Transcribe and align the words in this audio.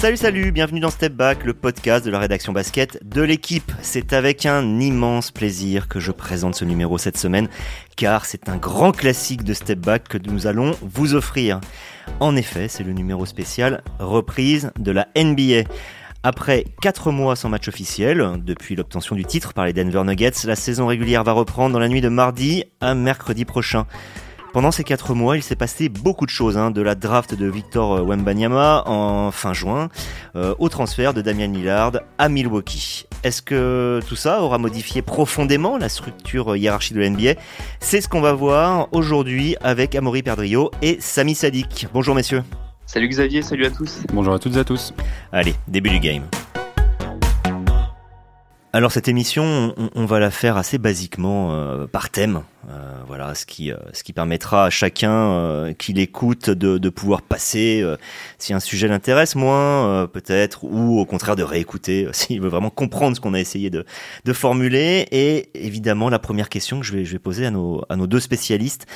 Salut 0.00 0.16
salut, 0.16 0.50
bienvenue 0.50 0.80
dans 0.80 0.88
Step 0.88 1.12
Back, 1.12 1.44
le 1.44 1.52
podcast 1.52 2.06
de 2.06 2.10
la 2.10 2.18
rédaction 2.18 2.54
basket 2.54 3.06
de 3.06 3.20
l'équipe. 3.20 3.70
C'est 3.82 4.14
avec 4.14 4.46
un 4.46 4.80
immense 4.80 5.30
plaisir 5.30 5.88
que 5.88 6.00
je 6.00 6.10
présente 6.10 6.54
ce 6.54 6.64
numéro 6.64 6.96
cette 6.96 7.18
semaine, 7.18 7.50
car 7.96 8.24
c'est 8.24 8.48
un 8.48 8.56
grand 8.56 8.92
classique 8.92 9.44
de 9.44 9.52
Step 9.52 9.78
Back 9.78 10.08
que 10.08 10.16
nous 10.16 10.46
allons 10.46 10.74
vous 10.80 11.14
offrir. 11.14 11.60
En 12.18 12.34
effet, 12.34 12.66
c'est 12.68 12.82
le 12.82 12.94
numéro 12.94 13.26
spécial 13.26 13.82
reprise 13.98 14.72
de 14.78 14.90
la 14.90 15.06
NBA. 15.14 15.68
Après 16.22 16.64
4 16.80 17.12
mois 17.12 17.36
sans 17.36 17.50
match 17.50 17.68
officiel, 17.68 18.26
depuis 18.42 18.76
l'obtention 18.76 19.14
du 19.14 19.26
titre 19.26 19.52
par 19.52 19.66
les 19.66 19.74
Denver 19.74 20.02
Nuggets, 20.02 20.46
la 20.46 20.56
saison 20.56 20.86
régulière 20.86 21.24
va 21.24 21.32
reprendre 21.32 21.74
dans 21.74 21.78
la 21.78 21.88
nuit 21.88 22.00
de 22.00 22.08
mardi 22.08 22.64
à 22.80 22.94
mercredi 22.94 23.44
prochain. 23.44 23.86
Pendant 24.52 24.72
ces 24.72 24.82
4 24.82 25.14
mois, 25.14 25.36
il 25.36 25.44
s'est 25.44 25.54
passé 25.54 25.88
beaucoup 25.88 26.26
de 26.26 26.30
choses, 26.30 26.58
hein, 26.58 26.72
de 26.72 26.82
la 26.82 26.96
draft 26.96 27.34
de 27.34 27.46
Victor 27.46 27.98
euh, 27.98 28.02
Wembanyama 28.02 28.82
en 28.86 29.30
fin 29.30 29.52
juin, 29.52 29.88
euh, 30.34 30.54
au 30.58 30.68
transfert 30.68 31.14
de 31.14 31.22
Damian 31.22 31.52
Lillard 31.52 31.92
à 32.18 32.28
Milwaukee. 32.28 33.06
Est-ce 33.22 33.42
que 33.42 34.00
tout 34.08 34.16
ça 34.16 34.42
aura 34.42 34.58
modifié 34.58 35.02
profondément 35.02 35.78
la 35.78 35.88
structure 35.88 36.56
hiérarchique 36.56 36.96
de 36.96 37.00
l'NBA 37.00 37.34
C'est 37.78 38.00
ce 38.00 38.08
qu'on 38.08 38.20
va 38.20 38.32
voir 38.32 38.88
aujourd'hui 38.90 39.56
avec 39.60 39.94
Amaury 39.94 40.24
Perdrio 40.24 40.72
et 40.82 40.96
Sami 41.00 41.36
Sadik. 41.36 41.86
Bonjour 41.94 42.16
messieurs. 42.16 42.42
Salut 42.86 43.08
Xavier, 43.08 43.42
salut 43.42 43.66
à 43.66 43.70
tous. 43.70 44.00
Bonjour 44.12 44.34
à 44.34 44.40
toutes 44.40 44.56
et 44.56 44.60
à 44.60 44.64
tous. 44.64 44.92
Allez, 45.30 45.54
début 45.68 45.90
du 45.90 46.00
game. 46.00 46.24
Alors 48.72 48.92
cette 48.92 49.08
émission, 49.08 49.74
on, 49.96 50.04
va 50.04 50.20
la 50.20 50.30
faire 50.30 50.56
assez 50.56 50.78
basiquement 50.78 51.52
euh, 51.52 51.88
par 51.88 52.08
thème, 52.08 52.44
euh, 52.68 52.94
voilà, 53.08 53.34
ce 53.34 53.44
qui, 53.44 53.72
euh, 53.72 53.76
ce 53.92 54.04
qui 54.04 54.12
permettra 54.12 54.66
à 54.66 54.70
chacun 54.70 55.74
qui 55.76 55.92
l'écoute 55.92 56.50
de, 56.50 56.78
de, 56.78 56.88
pouvoir 56.88 57.22
passer 57.22 57.84
si 58.38 58.54
un 58.54 58.60
sujet 58.60 58.86
l'intéresse 58.86 59.34
moins, 59.34 60.06
peut-être, 60.06 60.62
ou 60.62 61.00
au 61.00 61.04
contraire 61.04 61.34
de 61.34 61.42
réécouter 61.42 62.06
s'il 62.12 62.40
veut 62.40 62.48
vraiment 62.48 62.70
comprendre 62.70 63.16
ce 63.16 63.20
qu'on 63.20 63.34
a 63.34 63.40
essayé 63.40 63.70
de, 63.70 63.84
de 64.24 64.32
formuler. 64.32 65.08
Et 65.10 65.48
évidemment, 65.54 66.08
la 66.08 66.20
première 66.20 66.48
question 66.48 66.78
que 66.78 66.86
je 66.86 66.92
vais, 66.92 67.04
je 67.04 67.10
vais 67.10 67.18
poser 67.18 67.46
à 67.46 67.50
nos, 67.50 67.84
à 67.88 67.96
nos 67.96 68.06
deux 68.06 68.20
spécialistes, 68.20 68.86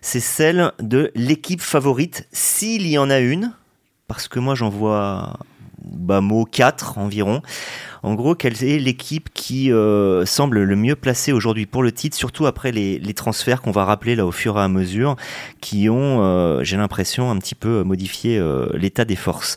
c'est 0.00 0.20
celle 0.20 0.70
de 0.78 1.10
l'équipe 1.16 1.60
favorite, 1.60 2.28
s'il 2.30 2.86
y 2.86 2.98
en 2.98 3.10
a 3.10 3.18
une, 3.18 3.52
parce 4.06 4.28
que 4.28 4.38
moi 4.38 4.54
j'en 4.54 4.68
vois 4.68 5.38
bas 5.84 6.20
mot 6.20 6.44
4 6.44 6.98
environ. 6.98 7.42
En 8.02 8.14
gros, 8.14 8.34
quelle 8.34 8.62
est 8.62 8.78
l'équipe 8.78 9.30
qui 9.32 9.72
euh, 9.72 10.26
semble 10.26 10.62
le 10.62 10.76
mieux 10.76 10.94
placée 10.94 11.32
aujourd'hui 11.32 11.64
pour 11.64 11.82
le 11.82 11.90
titre, 11.90 12.16
surtout 12.16 12.44
après 12.44 12.70
les, 12.70 13.14
transferts 13.14 13.62
qu'on 13.62 13.70
va 13.70 13.84
rappeler 13.84 14.14
là 14.14 14.26
au 14.26 14.32
fur 14.32 14.58
et 14.58 14.60
à 14.60 14.68
mesure, 14.68 15.16
qui 15.62 15.88
ont, 15.88 16.22
euh, 16.22 16.62
j'ai 16.64 16.76
l'impression, 16.76 17.30
un 17.30 17.38
petit 17.38 17.54
peu 17.54 17.82
modifié 17.82 18.36
euh, 18.38 18.68
l'état 18.74 19.06
des 19.06 19.16
forces. 19.16 19.56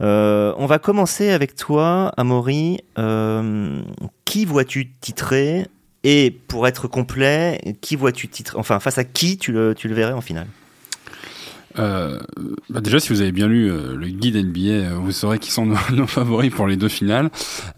on 0.00 0.66
va 0.66 0.78
commencer 0.78 1.30
avec 1.30 1.56
toi, 1.56 2.12
Amaury. 2.16 2.78
qui 4.24 4.44
vois-tu 4.44 4.92
titrer? 5.00 5.66
Et 6.04 6.30
pour 6.30 6.68
être 6.68 6.86
complet, 6.86 7.60
qui 7.80 7.96
vois-tu 7.96 8.28
titrer 8.28 8.56
Enfin, 8.56 8.78
face 8.78 8.98
à 8.98 9.04
qui 9.04 9.36
tu 9.36 9.50
le, 9.50 9.74
tu 9.74 9.88
le 9.88 9.94
verrais 9.94 10.12
en 10.12 10.20
finale? 10.20 10.46
Euh, 11.78 12.18
bah 12.70 12.80
déjà, 12.80 13.00
si 13.00 13.10
vous 13.10 13.20
avez 13.20 13.32
bien 13.32 13.48
lu 13.48 13.70
euh, 13.70 13.96
le 13.96 14.08
guide 14.08 14.36
NBA, 14.36 14.60
euh, 14.68 14.90
vous 15.00 15.12
saurez 15.12 15.38
qui 15.38 15.50
sont 15.50 15.66
nos, 15.92 16.06
favoris 16.06 16.50
pour 16.50 16.66
les 16.66 16.76
deux 16.76 16.88
finales. 16.88 17.30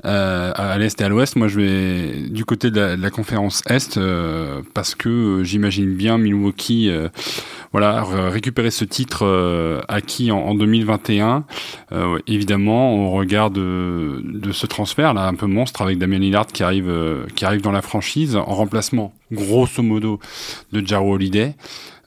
Euh, 0.04 0.52
à 0.54 0.78
l'Est 0.78 1.00
et 1.00 1.04
à 1.04 1.08
l'Ouest, 1.08 1.36
moi 1.36 1.48
je 1.48 1.60
vais 1.60 2.28
du 2.28 2.44
côté 2.44 2.70
de 2.70 2.80
la, 2.80 3.10
conférence 3.10 3.62
Est 3.68 3.98
parce 4.74 4.94
que 4.94 5.42
j'imagine 5.42 5.94
bien 5.94 6.16
Milwaukee 6.16 6.90
voilà, 7.72 8.04
récupérer 8.04 8.70
ce 8.70 8.84
titre 8.84 9.84
acquis 9.88 10.30
en, 10.30 10.38
en 10.38 10.54
2021. 10.54 11.44
évidemment, 12.26 12.94
au 12.94 13.10
regard 13.10 13.50
de, 13.50 14.22
de, 14.24 14.52
ce 14.52 14.66
transfert 14.66 15.12
là 15.12 15.26
un 15.26 15.34
peu 15.34 15.46
monstre 15.46 15.82
avec 15.82 15.98
Damien 15.98 16.18
Lillard 16.18 16.46
qui 16.46 16.62
arrive, 16.62 16.92
qui 17.34 17.44
arrive 17.44 17.62
dans 17.62 17.72
la 17.72 17.82
franchise 17.82 18.36
en 18.36 18.44
remplacement 18.44 19.12
grosso 19.32 19.82
modo 19.82 20.20
de 20.72 20.86
Jaro 20.86 21.14
Holiday. 21.14 21.54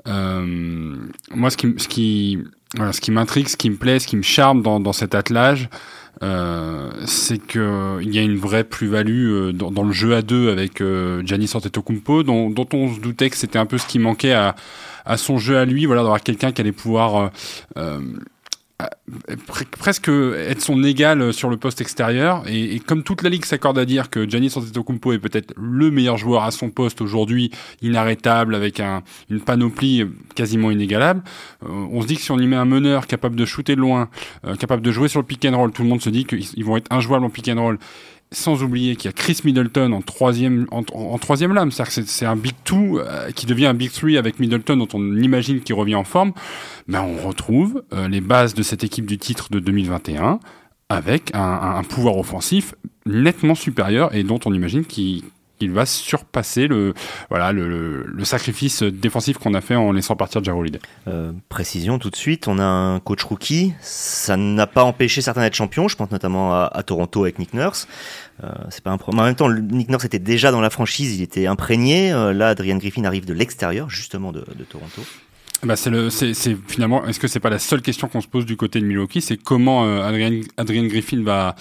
Euh, 0.07 0.95
moi, 1.33 1.49
ce 1.49 1.57
qui, 1.57 1.73
ce 1.77 1.87
qui, 1.87 2.39
voilà, 2.75 2.93
ce 2.93 3.01
qui 3.01 3.11
m'intrigue, 3.11 3.47
ce 3.47 3.57
qui 3.57 3.69
me 3.69 3.77
plaît, 3.77 3.99
ce 3.99 4.07
qui 4.07 4.17
me 4.17 4.21
charme 4.21 4.61
dans, 4.61 4.79
dans 4.79 4.93
cet 4.93 5.15
attelage, 5.15 5.69
euh, 6.21 6.91
c'est 7.05 7.39
que 7.39 7.99
il 8.01 8.13
y 8.13 8.19
a 8.19 8.21
une 8.21 8.37
vraie 8.37 8.63
plus-value 8.63 9.31
euh, 9.31 9.51
dans, 9.51 9.71
dans, 9.71 9.83
le 9.83 9.91
jeu 9.91 10.15
à 10.15 10.21
deux 10.21 10.49
avec 10.49 10.79
euh, 10.79 11.21
Giannis 11.25 11.51
Antetokounmpo, 11.53 12.23
dont, 12.23 12.49
dont 12.49 12.67
on 12.73 12.93
se 12.93 12.99
doutait 12.99 13.29
que 13.29 13.35
c'était 13.35 13.59
un 13.59 13.65
peu 13.65 13.77
ce 13.77 13.87
qui 13.87 13.99
manquait 13.99 14.33
à, 14.33 14.55
à 15.05 15.17
son 15.17 15.37
jeu 15.37 15.57
à 15.57 15.65
lui, 15.65 15.85
voilà, 15.85 16.01
d'avoir 16.03 16.21
quelqu'un 16.21 16.51
qui 16.51 16.61
allait 16.61 16.71
pouvoir 16.71 17.15
euh, 17.15 17.27
euh 17.77 17.99
presque 19.77 20.09
être 20.09 20.61
son 20.61 20.83
égal 20.83 21.33
sur 21.33 21.49
le 21.49 21.57
poste 21.57 21.81
extérieur. 21.81 22.43
Et, 22.47 22.79
comme 22.79 23.03
toute 23.03 23.21
la 23.21 23.29
ligue 23.29 23.45
s'accorde 23.45 23.77
à 23.77 23.85
dire 23.85 24.09
que 24.09 24.29
Giannis 24.29 24.53
Antetokounmpo 24.55 25.13
est 25.13 25.19
peut-être 25.19 25.53
le 25.57 25.91
meilleur 25.91 26.17
joueur 26.17 26.43
à 26.43 26.51
son 26.51 26.69
poste 26.69 27.01
aujourd'hui, 27.01 27.51
inarrêtable, 27.81 28.55
avec 28.55 28.79
un, 28.79 29.03
une 29.29 29.41
panoplie 29.41 30.05
quasiment 30.35 30.71
inégalable, 30.71 31.23
euh, 31.63 31.69
on 31.91 32.01
se 32.01 32.07
dit 32.07 32.15
que 32.15 32.21
si 32.21 32.31
on 32.31 32.39
y 32.39 32.47
met 32.47 32.55
un 32.55 32.65
meneur 32.65 33.07
capable 33.07 33.35
de 33.35 33.45
shooter 33.45 33.75
de 33.75 33.81
loin, 33.81 34.09
euh, 34.45 34.55
capable 34.55 34.81
de 34.81 34.91
jouer 34.91 35.07
sur 35.07 35.19
le 35.19 35.25
pick 35.25 35.45
and 35.45 35.57
roll, 35.57 35.71
tout 35.71 35.83
le 35.83 35.89
monde 35.89 36.01
se 36.01 36.09
dit 36.09 36.25
qu'ils 36.25 36.65
vont 36.65 36.77
être 36.77 36.91
injouables 36.91 37.25
en 37.25 37.29
pick 37.29 37.47
and 37.49 37.61
roll 37.61 37.77
sans 38.33 38.63
oublier 38.63 38.95
qu'il 38.95 39.05
y 39.05 39.09
a 39.09 39.13
Chris 39.13 39.39
Middleton 39.43 39.91
en 39.93 40.01
troisième, 40.01 40.65
lame. 40.69 41.71
C'est-à-dire 41.71 41.95
que 41.95 42.01
c'est 42.05 42.25
un 42.25 42.35
Big 42.35 42.55
Two 42.63 42.99
euh, 42.99 43.31
qui 43.31 43.45
devient 43.45 43.67
un 43.67 43.73
Big 43.73 43.91
Three 43.91 44.17
avec 44.17 44.39
Middleton 44.39 44.77
dont 44.77 44.87
on 44.93 45.15
imagine 45.17 45.61
qu'il 45.61 45.75
revient 45.75 45.95
en 45.95 46.03
forme. 46.03 46.33
Ben, 46.87 47.01
on 47.01 47.27
retrouve 47.27 47.83
euh, 47.93 48.07
les 48.07 48.21
bases 48.21 48.53
de 48.53 48.63
cette 48.63 48.83
équipe 48.83 49.05
du 49.05 49.17
titre 49.17 49.49
de 49.49 49.59
2021 49.59 50.39
avec 50.89 51.31
un 51.33 51.81
pouvoir 51.83 52.17
offensif 52.17 52.75
nettement 53.07 53.55
supérieur 53.55 54.13
et 54.13 54.23
dont 54.23 54.39
on 54.45 54.53
imagine 54.53 54.85
qu'il 54.85 55.23
il 55.59 55.71
va 55.71 55.85
surpasser 55.85 56.67
le, 56.67 56.93
voilà, 57.29 57.51
le, 57.51 58.05
le, 58.05 58.25
sacrifice 58.25 58.83
défensif 58.83 59.37
qu'on 59.37 59.53
a 59.53 59.61
fait 59.61 59.75
en 59.75 59.91
laissant 59.91 60.15
partir 60.15 60.43
Jaro 60.43 60.63
euh, 61.07 61.31
précision 61.49 61.99
tout 61.99 62.09
de 62.09 62.15
suite, 62.15 62.47
on 62.47 62.59
a 62.59 62.63
un 62.63 62.99
coach 62.99 63.23
rookie, 63.23 63.73
ça 63.81 64.35
n'a 64.35 64.67
pas 64.67 64.83
empêché 64.83 65.21
certains 65.21 65.41
d'être 65.41 65.55
champions, 65.55 65.87
je 65.87 65.95
pense 65.95 66.11
notamment 66.11 66.53
à, 66.53 66.83
Toronto 66.83 67.23
avec 67.23 67.39
Nick 67.39 67.53
Nurse. 67.53 67.87
Euh, 68.43 68.49
c'est 68.69 68.83
pas 68.83 68.91
un 68.91 68.97
problème. 68.97 69.21
En 69.21 69.25
même 69.25 69.35
temps, 69.35 69.49
Nick 69.51 69.89
Nurse 69.89 70.05
était 70.05 70.19
déjà 70.19 70.51
dans 70.51 70.61
la 70.61 70.69
franchise, 70.69 71.15
il 71.15 71.21
était 71.21 71.45
imprégné. 71.45 72.11
Euh, 72.11 72.33
là, 72.33 72.49
Adrian 72.49 72.77
Griffin 72.77 73.03
arrive 73.05 73.25
de 73.25 73.33
l'extérieur, 73.33 73.89
justement 73.89 74.31
de, 74.31 74.43
de 74.55 74.63
Toronto. 74.63 75.01
Bah 75.63 75.77
c'est 75.77 75.89
le, 75.89 76.09
c'est, 76.09 76.33
finalement, 76.67 77.05
est-ce 77.05 77.19
que 77.19 77.27
c'est 77.27 77.39
pas 77.39 77.49
la 77.49 77.59
seule 77.59 77.81
question 77.81 78.09
qu'on 78.09 78.19
se 78.19 78.27
pose 78.27 78.45
du 78.45 78.57
côté 78.57 78.81
de 78.81 78.85
Milwaukee, 78.85 79.21
c'est 79.21 79.37
comment 79.37 79.85
euh, 79.85 80.01
Adrian, 80.01 80.41
Adrian 80.57 80.83
Griffin 80.83 81.23
va 81.23 81.55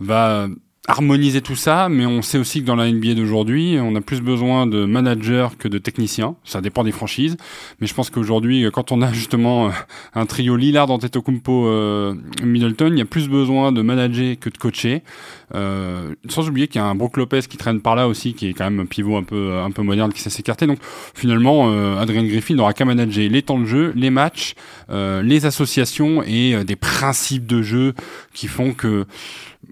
va 0.00 0.48
harmoniser 0.88 1.42
tout 1.42 1.54
ça, 1.54 1.88
mais 1.90 2.06
on 2.06 2.22
sait 2.22 2.38
aussi 2.38 2.62
que 2.62 2.66
dans 2.66 2.74
la 2.74 2.90
NBA 2.90 3.14
d'aujourd'hui, 3.14 3.78
on 3.80 3.94
a 3.94 4.00
plus 4.00 4.22
besoin 4.22 4.66
de 4.66 4.86
managers 4.86 5.48
que 5.58 5.68
de 5.68 5.76
techniciens. 5.76 6.34
Ça 6.44 6.62
dépend 6.62 6.82
des 6.82 6.92
franchises, 6.92 7.36
mais 7.80 7.86
je 7.86 7.94
pense 7.94 8.08
qu'aujourd'hui, 8.08 8.66
quand 8.72 8.90
on 8.90 9.02
a 9.02 9.12
justement 9.12 9.68
euh, 9.68 9.70
un 10.14 10.24
trio 10.24 10.56
Lillard, 10.56 10.90
Antetokounmpo, 10.90 11.66
euh, 11.66 12.14
Middleton, 12.42 12.90
il 12.92 12.98
y 12.98 13.02
a 13.02 13.04
plus 13.04 13.28
besoin 13.28 13.70
de 13.70 13.82
manager 13.82 14.36
que 14.40 14.48
de 14.48 14.56
coacher. 14.56 15.02
Euh, 15.54 16.14
sans 16.28 16.48
oublier 16.48 16.68
qu'il 16.68 16.80
y 16.80 16.84
a 16.84 16.86
un 16.86 16.94
Brook 16.94 17.16
Lopez 17.16 17.42
qui 17.48 17.56
traîne 17.56 17.80
par 17.80 17.96
là 17.96 18.06
aussi, 18.06 18.34
qui 18.34 18.48
est 18.48 18.52
quand 18.52 18.64
même 18.64 18.80
un 18.80 18.86
pivot 18.86 19.16
un 19.16 19.22
peu 19.22 19.58
un 19.58 19.70
peu 19.70 19.82
moderne 19.82 20.12
qui 20.12 20.20
sait 20.20 20.30
s'écarter. 20.30 20.66
Donc 20.66 20.78
finalement, 21.14 21.70
euh, 21.70 21.96
Adrien 21.96 22.24
Griffin 22.24 22.54
n'aura 22.54 22.74
qu'à 22.74 22.84
manager 22.84 23.28
les 23.28 23.42
temps 23.42 23.58
de 23.58 23.64
jeu, 23.64 23.92
les 23.96 24.10
matchs, 24.10 24.54
euh, 24.90 25.22
les 25.22 25.46
associations 25.46 26.22
et 26.22 26.64
des 26.64 26.76
principes 26.76 27.46
de 27.46 27.62
jeu 27.62 27.94
qui 28.34 28.46
font 28.46 28.72
que 28.72 29.06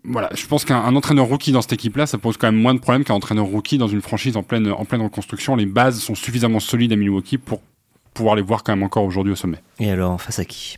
voilà, 0.05 0.31
je 0.35 0.47
pense 0.47 0.65
qu'un 0.65 0.95
entraîneur 0.95 1.27
rookie 1.27 1.53
dans 1.53 1.63
cette 1.63 1.73
équipe-là, 1.73 2.07
ça 2.07 2.19
pose 2.19 2.37
quand 2.37 2.51
même 2.51 2.61
moins 2.61 2.75
de 2.75 2.81
problèmes 2.81 3.05
qu'un 3.05 3.15
entraîneur 3.15 3.47
rookie 3.47 3.79
dans 3.79 3.89
une 3.89 4.03
franchise 4.03 4.37
en 4.37 4.43
pleine, 4.43 4.71
en 4.71 4.85
pleine 4.85 5.03
reconstruction. 5.03 5.57
Les 5.57 5.67
bases 5.67 6.01
sont 6.01 6.15
suffisamment 6.15 6.61
solides 6.61 6.93
à 6.93 6.97
Milwaukee 6.97 7.39
pour 7.39 7.61
pouvoir 8.15 8.35
les 8.37 8.43
voir 8.43 8.63
quand 8.63 8.73
même 8.73 8.83
encore 8.83 9.05
aujourd'hui 9.05 9.33
au 9.33 9.37
sommet. 9.37 9.59
Et 9.79 9.91
alors, 9.91 10.21
face 10.21 10.39
à 10.39 10.45
qui? 10.45 10.77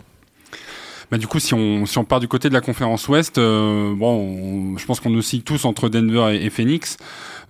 Bah, 1.10 1.16
du 1.16 1.26
coup, 1.26 1.38
si 1.38 1.54
on, 1.54 1.86
si 1.86 1.96
on 1.98 2.04
part 2.04 2.20
du 2.20 2.28
côté 2.28 2.48
de 2.48 2.54
la 2.54 2.60
conférence 2.60 3.08
Ouest, 3.08 3.38
euh, 3.38 3.94
bon, 3.94 4.76
je 4.76 4.84
pense 4.84 5.00
qu'on 5.00 5.14
oscille 5.14 5.42
tous 5.42 5.64
entre 5.64 5.88
Denver 5.88 6.36
et, 6.38 6.50
Phoenix. 6.50 6.98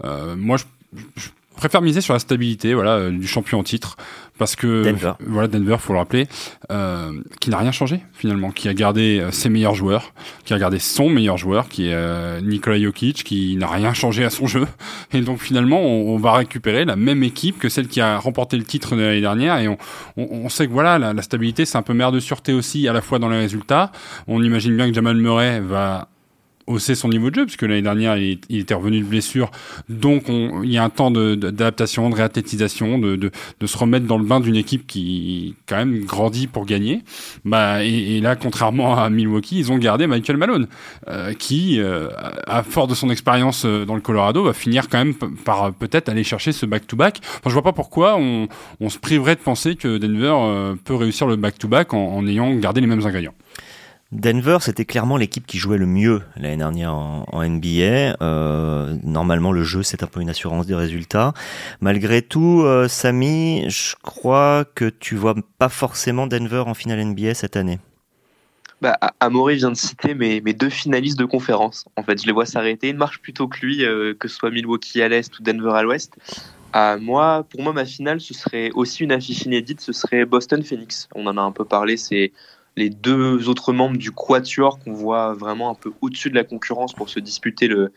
Euh, 0.05 0.37
moi, 0.37 0.59
je, 0.59 0.65
je, 1.17 1.29
préfère 1.59 1.83
miser 1.83 2.01
sur 2.01 2.15
la 2.15 2.21
stabilité 2.21 2.75
voilà, 2.75 2.93
euh, 2.93 3.11
du 3.11 3.27
champion 3.27 3.59
en 3.59 3.63
titre 3.63 3.97
parce 4.39 4.57
que 4.57 4.85
Denver. 4.85 5.13
voilà 5.27 5.49
Denver 5.49 5.77
faut 5.79 5.93
le 5.93 5.99
rappeler 5.99 6.27
euh, 6.71 7.13
qui 7.41 7.51
n'a 7.51 7.59
rien 7.59 7.73
changé 7.73 8.01
finalement 8.13 8.51
qui 8.51 8.69
a 8.69 8.75
gardé 8.75 9.21
euh, 9.21 9.31
ses 9.31 9.49
meilleurs 9.51 9.75
joueurs 9.75 10.15
qui 10.45 10.55
a 10.55 10.59
gardé 10.59 10.79
son 10.79 11.11
meilleur 11.11 11.37
joueur 11.37 11.69
qui 11.69 11.89
est 11.89 11.95
euh, 11.95 12.41
Nikola 12.41 12.81
Jokic 12.81 13.25
qui 13.25 13.57
n'a 13.57 13.67
rien 13.67 13.93
changé 13.93 14.25
à 14.25 14.31
son 14.31 14.47
jeu 14.47 14.67
et 15.13 15.21
donc 15.21 15.41
finalement 15.41 15.81
on, 15.81 16.15
on, 16.15 16.19
va 16.19 16.33
récupérer 16.33 16.85
la 16.85 16.97
même 16.97 17.23
équipe 17.23 17.59
que 17.59 17.69
celle 17.69 17.89
qui 17.89 18.01
a 18.01 18.19
remporté 18.19 18.57
le 18.57 18.65
titre 18.65 18.97
de 18.97 19.03
l'année 19.03 19.21
dernière 19.21 19.59
et 19.59 19.69
on, 19.69 19.77
on, 20.17 20.29
on, 20.45 20.49
sait 20.49 20.67
que 20.67 20.73
voilà 20.73 20.99
la, 20.99 21.13
la 21.13 21.23
stabilité 21.23 21.67
c'est 21.67 21.77
un 21.77 21.83
peu 21.83 21.93
mère 21.93 22.13
de 22.13 22.21
sûreté 22.21 22.53
aussi 22.53 22.89
à 22.89 22.93
la 22.93 23.03
fois 23.03 23.19
dans 23.19 23.29
les 23.29 23.39
résultats 23.39 23.91
on 24.29 24.43
imagine 24.43 24.77
bien 24.77 24.89
que 24.89 24.95
Jamal 24.95 25.17
Murray 25.17 25.61
va 25.61 26.09
hausser 26.69 26.95
son 26.95 27.09
niveau 27.09 27.31
de 27.31 27.35
jeu, 27.35 27.45
puisque 27.47 27.63
l'année 27.63 27.83
dernière, 27.83 28.17
il, 28.17 28.39
était 28.51 28.75
revenu 28.75 29.01
de 29.01 29.05
blessure. 29.05 29.51
Donc, 29.89 30.25
il 30.29 30.71
y 30.71 30.79
a 30.79 30.85
un 30.85 30.91
temps 30.91 31.11
d'adaptation, 31.11 32.09
de, 32.09 32.15
de, 32.15 32.17
réathlétisation, 32.17 32.99
de, 32.99 33.17
de, 33.17 33.31
de, 33.59 33.67
se 33.67 33.77
remettre 33.77 34.07
dans 34.07 34.19
le 34.19 34.25
bain 34.25 34.41
d'une 34.41 34.57
équipe 34.57 34.87
qui, 34.87 35.57
quand 35.67 35.77
même, 35.77 36.05
grandit 36.05 36.47
pour 36.47 36.67
gagner. 36.67 37.03
Bah, 37.45 37.83
et, 37.85 38.21
là, 38.21 38.37
contrairement 38.37 38.99
à 38.99 39.11
Milwaukee, 39.11 39.59
ils 39.59 39.73
ont 39.73 39.79
gardé 39.79 40.07
Michael 40.07 40.37
Malone, 40.37 40.69
euh, 41.09 41.33
qui, 41.33 41.81
euh, 41.81 42.09
à 42.47 42.63
fort 42.63 42.87
de 42.87 42.95
son 42.95 43.11
expérience 43.11 43.65
euh, 43.65 43.85
dans 43.85 43.95
le 43.95 44.01
Colorado, 44.01 44.45
va 44.45 44.53
finir 44.53 44.89
quand 44.89 44.99
même 44.99 45.15
par 45.15 45.73
peut-être 45.73 46.09
aller 46.09 46.25
chercher 46.25 46.53
ce 46.53 46.67
back-to-back. 46.67 47.21
Enfin, 47.23 47.49
je 47.49 47.53
vois 47.53 47.63
pas 47.63 47.73
pourquoi 47.73 48.17
on, 48.19 48.49
on 48.81 48.89
se 48.91 48.99
priverait 48.99 49.37
de 49.37 49.41
penser 49.41 49.77
que 49.77 49.99
Denver 49.99 50.75
peut 50.85 50.95
réussir 50.95 51.27
le 51.27 51.37
back-to-back 51.37 51.95
en, 51.95 51.99
en 51.99 52.27
ayant 52.27 52.55
gardé 52.55 52.81
les 52.81 52.87
mêmes 52.87 53.05
ingrédients. 53.05 53.35
Denver, 54.11 54.57
c'était 54.63 54.87
clairement 54.87 55.19
l'équipe 55.19 55.47
qui 55.47 55.59
jouait 55.59 55.77
le 55.77 55.85
mieux 55.85 56.23
l'année 56.37 56.57
dernière 56.57 56.95
en, 56.95 57.27
NBA. 57.43 58.17
Euh, 58.23 58.97
normalement, 59.03 59.53
le 59.53 59.65
jeu, 59.65 59.83
c'est 59.83 60.03
un 60.03 60.07
peu 60.07 60.23
une 60.23 60.31
assurance 60.31 60.67
des 60.67 60.75
résultats. 60.75 61.35
Malgré 61.83 62.23
tout, 62.23 62.63
euh, 62.65 62.89
Samy, 62.89 63.69
je 63.69 63.97
crois 64.03 64.65
que 64.75 64.87
tu 64.87 65.15
vois 65.15 65.35
pas 65.59 65.69
forcément 65.69 66.27
Denver 66.27 66.65
en 66.67 66.73
finale 66.73 67.05
NBA 67.05 67.35
cette 67.35 67.57
année. 67.57 67.81
Bah, 68.81 68.99
Amoré 69.21 69.57
vient 69.57 69.73
de 69.73 69.77
citer 69.77 70.15
mes, 70.15 70.41
deux 70.41 70.71
finalistes 70.71 71.19
de 71.19 71.27
conférence. 71.27 71.85
En 71.97 72.03
fait, 72.03 72.23
je 72.23 72.27
les 72.27 72.33
vois 72.33 72.47
s'arrêter. 72.47 72.89
Ils 72.89 72.97
marchent 72.97 73.21
plutôt 73.21 73.47
que 73.47 73.59
lui, 73.61 73.85
euh, 73.85 74.15
que 74.15 74.27
ce 74.27 74.37
soit 74.37 74.51
Milwaukee 74.51 75.03
à 75.03 75.09
l'est 75.09 75.39
ou 75.39 75.43
Denver 75.43 75.73
à 75.75 75.83
l'ouest. 75.83 76.17
moi, 76.75 77.45
pour 77.51 77.61
moi, 77.61 77.75
ma 77.75 77.85
finale, 77.85 78.23
ce 78.23 78.33
serait 78.33 78.71
aussi 78.71 79.05
une 79.05 79.13
affiche 79.13 79.43
inédite. 79.43 79.83
Ce 79.83 79.93
serait 79.93 80.25
Boston-Phoenix. 80.25 81.09
On 81.15 81.27
en 81.27 81.37
a 81.37 81.43
un 81.43 81.53
peu 81.53 81.67
parlé. 81.67 81.99
C'est 81.99 82.33
les 82.79 82.91
deux 82.91 83.49
autres 83.49 83.73
membres 83.73 83.99
du 83.99 84.11
Quatuor 84.11 84.79
qu'on 84.79 84.95
voit 84.95 85.35
vraiment 85.35 85.71
un 85.71 85.75
peu 85.75 85.93
au-dessus 86.01 86.31
de 86.31 86.35
la 86.35 86.45
concurrence 86.45 86.95
pour 86.95 87.11
se 87.11 87.21
disputer 87.21 87.69
le, 87.69 87.91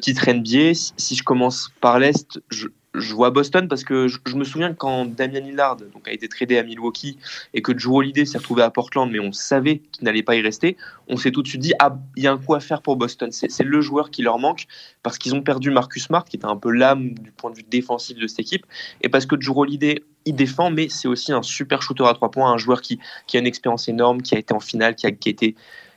titre 0.00 0.30
NBA. 0.30 0.74
Si 0.74 1.16
je 1.16 1.22
commence 1.22 1.72
par 1.80 1.98
l'Est, 1.98 2.40
je, 2.50 2.68
je 2.98 3.14
vois 3.14 3.30
Boston 3.30 3.68
parce 3.68 3.84
que 3.84 4.08
je, 4.08 4.18
me 4.36 4.44
souviens 4.44 4.74
quand 4.74 5.06
Damian 5.06 5.40
Lillard 5.40 5.76
donc, 5.76 6.06
a 6.06 6.12
été 6.12 6.28
tradé 6.28 6.58
à 6.58 6.62
Milwaukee 6.62 7.18
et 7.54 7.62
que 7.62 7.76
Joe 7.76 7.96
Holiday 7.96 8.24
s'est 8.24 8.38
retrouvé 8.38 8.62
à 8.62 8.70
Portland, 8.70 9.10
mais 9.10 9.20
on 9.20 9.32
savait 9.32 9.78
qu'il 9.92 10.04
n'allait 10.04 10.22
pas 10.22 10.36
y 10.36 10.40
rester, 10.40 10.76
on 11.08 11.16
s'est 11.16 11.30
tout 11.30 11.42
de 11.42 11.48
suite 11.48 11.60
dit 11.60 11.74
ah 11.78 11.98
il 12.16 12.22
y 12.22 12.26
a 12.26 12.32
un 12.32 12.38
coup 12.38 12.54
à 12.54 12.60
faire 12.60 12.82
pour 12.82 12.96
Boston. 12.96 13.30
C'est 13.32 13.64
le 13.64 13.80
joueur 13.80 14.10
qui 14.10 14.22
leur 14.22 14.38
manque 14.38 14.66
parce 15.02 15.18
qu'ils 15.18 15.34
ont 15.34 15.42
perdu 15.42 15.70
Marcus 15.70 16.04
Smart 16.04 16.24
qui 16.24 16.36
était 16.36 16.46
un 16.46 16.56
peu 16.56 16.70
l'âme 16.70 17.10
du 17.14 17.32
point 17.32 17.50
de 17.50 17.56
vue 17.56 17.64
défensif 17.68 18.16
de 18.16 18.26
cette 18.26 18.40
équipe 18.40 18.66
et 19.02 19.08
parce 19.08 19.26
que 19.26 19.40
Joe 19.40 19.56
Holiday 19.56 20.02
il 20.24 20.34
défend, 20.34 20.70
mais 20.70 20.88
c'est 20.90 21.08
aussi 21.08 21.32
un 21.32 21.42
super 21.42 21.80
shooter 21.80 22.04
à 22.04 22.12
trois 22.12 22.30
points, 22.30 22.52
un 22.52 22.58
joueur 22.58 22.82
qui, 22.82 23.00
a 23.32 23.38
une 23.38 23.46
expérience 23.46 23.88
énorme, 23.88 24.20
qui 24.20 24.34
a 24.34 24.38
été 24.38 24.52
en 24.52 24.60
finale, 24.60 24.94
qui 24.94 25.06
a, 25.06 25.10
qui 25.10 25.28
a 25.28 25.32
été 25.32 25.54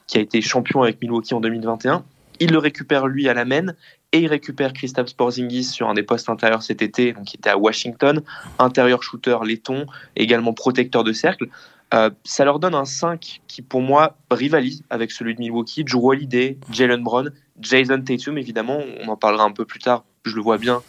qui 0.07 0.17
a 0.17 0.21
été 0.21 0.41
champion 0.41 0.83
avec 0.83 1.01
Milwaukee 1.01 1.33
en 1.33 1.39
2021. 1.39 2.03
Il 2.39 2.51
le 2.51 2.57
récupère 2.57 3.07
lui 3.07 3.29
à 3.29 3.33
la 3.33 3.45
main 3.45 3.73
et 4.11 4.19
il 4.19 4.27
récupère 4.27 4.73
Christophe 4.73 5.15
Porzingis 5.15 5.63
sur 5.63 5.89
un 5.89 5.93
des 5.93 6.03
postes 6.03 6.29
intérieurs 6.29 6.63
cet 6.63 6.81
été, 6.81 7.13
donc 7.13 7.33
il 7.33 7.37
était 7.37 7.49
à 7.49 7.57
Washington, 7.57 8.21
intérieur 8.59 9.03
shooter 9.03 9.37
laiton, 9.45 9.85
également 10.15 10.53
protecteur 10.53 11.03
de 11.03 11.13
cercle. 11.13 11.47
Euh, 11.93 12.09
ça 12.23 12.45
leur 12.45 12.59
donne 12.59 12.75
un 12.75 12.85
5 12.85 13.41
qui, 13.47 13.61
pour 13.61 13.81
moi, 13.81 14.17
rivalise 14.29 14.83
avec 14.89 15.11
celui 15.11 15.35
de 15.35 15.39
Milwaukee. 15.39 15.83
Joe 15.85 16.01
Holiday, 16.03 16.57
Jalen 16.71 17.03
Brown, 17.03 17.31
Jason 17.59 18.01
Tatum, 18.01 18.37
évidemment, 18.37 18.79
on 19.01 19.07
en 19.09 19.17
parlera 19.17 19.43
un 19.43 19.51
peu 19.51 19.65
plus 19.65 19.79
tard, 19.79 20.05
je 20.23 20.35
le 20.35 20.41
vois 20.41 20.57
bien, 20.57 20.81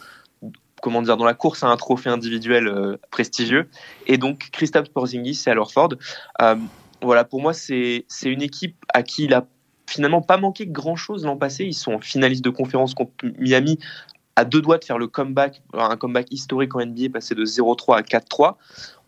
comment 0.81 1.01
dire, 1.01 1.17
dans 1.17 1.25
la 1.25 1.33
course 1.33 1.63
à 1.63 1.67
un 1.67 1.77
trophée 1.77 2.09
individuel 2.09 2.67
euh, 2.67 2.97
prestigieux. 3.11 3.69
Et 4.07 4.17
donc, 4.17 4.49
Christophe 4.51 4.89
Porzingis 4.89 5.43
et 5.47 5.49
alors 5.49 5.71
Ford. 5.71 5.89
Euh, 6.41 6.55
voilà, 7.01 7.25
pour 7.25 7.41
moi, 7.41 7.53
c'est 7.53 8.05
une 8.23 8.41
équipe 8.41 8.77
à 8.93 9.03
qui 9.03 9.25
il 9.25 9.33
a 9.33 9.45
finalement 9.87 10.21
pas 10.21 10.37
manqué 10.37 10.67
grand-chose 10.67 11.25
l'an 11.25 11.37
passé. 11.37 11.65
Ils 11.65 11.73
sont 11.73 11.93
en 11.93 11.99
finaliste 11.99 12.43
de 12.43 12.49
conférence 12.49 12.93
contre 12.93 13.11
Miami 13.37 13.79
à 14.35 14.45
deux 14.45 14.61
doigts 14.61 14.77
de 14.77 14.83
faire 14.83 14.97
le 14.97 15.07
comeback, 15.07 15.61
un 15.73 15.95
comeback 15.95 16.27
historique 16.31 16.75
en 16.75 16.83
NBA, 16.83 17.09
passé 17.13 17.35
de 17.35 17.45
0-3 17.45 17.97
à 17.97 18.01
4-3. 18.01 18.55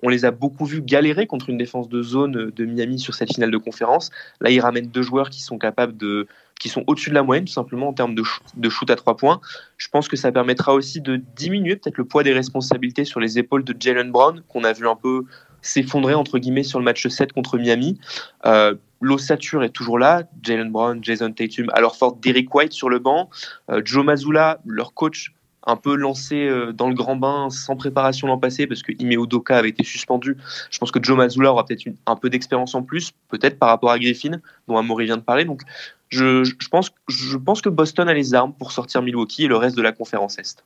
On 0.03 0.09
les 0.09 0.23
a 0.23 0.31
beaucoup 0.31 0.65
vus 0.65 0.81
galérer 0.81 1.25
contre 1.25 1.49
une 1.49 1.57
défense 1.57 1.89
de 1.89 2.01
zone 2.03 2.51
de 2.51 2.65
Miami 2.65 2.99
sur 2.99 3.15
cette 3.15 3.33
finale 3.33 3.49
de 3.49 3.57
conférence. 3.57 4.11
Là, 4.39 4.51
ils 4.51 4.59
ramènent 4.59 4.87
deux 4.87 5.01
joueurs 5.01 5.31
qui 5.31 5.41
sont 5.41 5.57
capables 5.57 5.97
de, 5.97 6.27
qui 6.59 6.69
sont 6.69 6.83
au-dessus 6.85 7.09
de 7.09 7.15
la 7.15 7.23
moyenne, 7.23 7.45
tout 7.45 7.53
simplement 7.53 7.87
en 7.87 7.93
termes 7.93 8.13
de 8.13 8.69
shoot 8.69 8.89
à 8.89 8.95
trois 8.95 9.17
points. 9.17 9.41
Je 9.77 9.87
pense 9.87 10.07
que 10.07 10.15
ça 10.15 10.31
permettra 10.31 10.73
aussi 10.73 11.01
de 11.01 11.19
diminuer 11.35 11.75
peut-être 11.75 11.97
le 11.97 12.05
poids 12.05 12.23
des 12.23 12.33
responsabilités 12.33 13.03
sur 13.03 13.19
les 13.19 13.39
épaules 13.39 13.63
de 13.63 13.75
Jalen 13.79 14.11
Brown, 14.11 14.43
qu'on 14.47 14.63
a 14.63 14.73
vu 14.73 14.87
un 14.87 14.95
peu 14.95 15.23
s'effondrer 15.61 16.13
entre 16.13 16.37
guillemets 16.37 16.63
sur 16.63 16.77
le 16.77 16.85
match 16.85 17.07
7 17.07 17.33
contre 17.33 17.57
Miami. 17.57 17.99
Euh, 18.45 18.75
L'ossature 19.01 19.63
est 19.63 19.69
toujours 19.69 19.99
là. 19.99 20.23
Jalen 20.41 20.71
Brown, 20.71 21.03
Jason 21.03 21.31
Tatum, 21.31 21.69
alors 21.73 21.95
fort 21.95 22.15
Derek 22.15 22.53
White 22.53 22.73
sur 22.73 22.89
le 22.89 22.99
banc. 22.99 23.29
Euh, 23.69 23.81
Joe 23.83 24.05
Mazzulla, 24.05 24.59
leur 24.65 24.93
coach, 24.93 25.33
un 25.65 25.75
peu 25.75 25.95
lancé 25.95 26.47
euh, 26.47 26.71
dans 26.71 26.87
le 26.87 26.95
grand 26.95 27.15
bain 27.15 27.49
sans 27.49 27.75
préparation 27.75 28.27
l'an 28.27 28.37
passé 28.37 28.67
parce 28.67 28.83
que 28.83 28.91
Ime 28.99 29.11
Udoka 29.11 29.57
avait 29.57 29.69
été 29.69 29.83
suspendu. 29.83 30.37
Je 30.69 30.77
pense 30.77 30.91
que 30.91 30.99
Joe 31.01 31.17
Mazzulla 31.17 31.51
aura 31.51 31.65
peut-être 31.65 31.85
un 32.05 32.15
peu 32.15 32.29
d'expérience 32.29 32.75
en 32.75 32.83
plus, 32.83 33.11
peut-être 33.29 33.57
par 33.57 33.69
rapport 33.69 33.91
à 33.91 33.99
Griffin, 33.99 34.39
dont 34.67 34.77
Amaury 34.77 35.05
vient 35.05 35.17
de 35.17 35.23
parler. 35.23 35.45
Donc 35.45 35.61
je 36.09 36.67
pense 36.69 37.61
que 37.61 37.69
Boston 37.69 38.07
a 38.07 38.13
les 38.13 38.33
armes 38.33 38.53
pour 38.53 38.71
sortir 38.71 39.01
Milwaukee 39.01 39.45
et 39.45 39.47
le 39.47 39.57
reste 39.57 39.75
de 39.75 39.81
la 39.81 39.91
conférence 39.91 40.37
Est. 40.37 40.63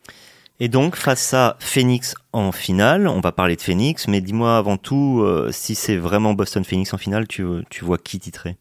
Et 0.61 0.67
donc, 0.67 0.97
face 0.97 1.33
à 1.33 1.55
Phoenix 1.59 2.15
en 2.33 2.51
finale, 2.51 3.07
on 3.07 3.21
va 3.21 3.31
parler 3.31 3.55
de 3.55 3.61
Phoenix, 3.61 4.09
mais 4.09 4.19
dis-moi 4.19 4.57
avant 4.57 4.75
tout, 4.75 5.21
euh, 5.21 5.51
si 5.53 5.73
c'est 5.73 5.95
vraiment 5.95 6.33
Boston-Phoenix 6.33 6.93
en 6.93 6.97
finale, 6.97 7.27
tu, 7.27 7.45
vois 7.81 7.97
qui 7.97 8.19
titrer? 8.19 8.57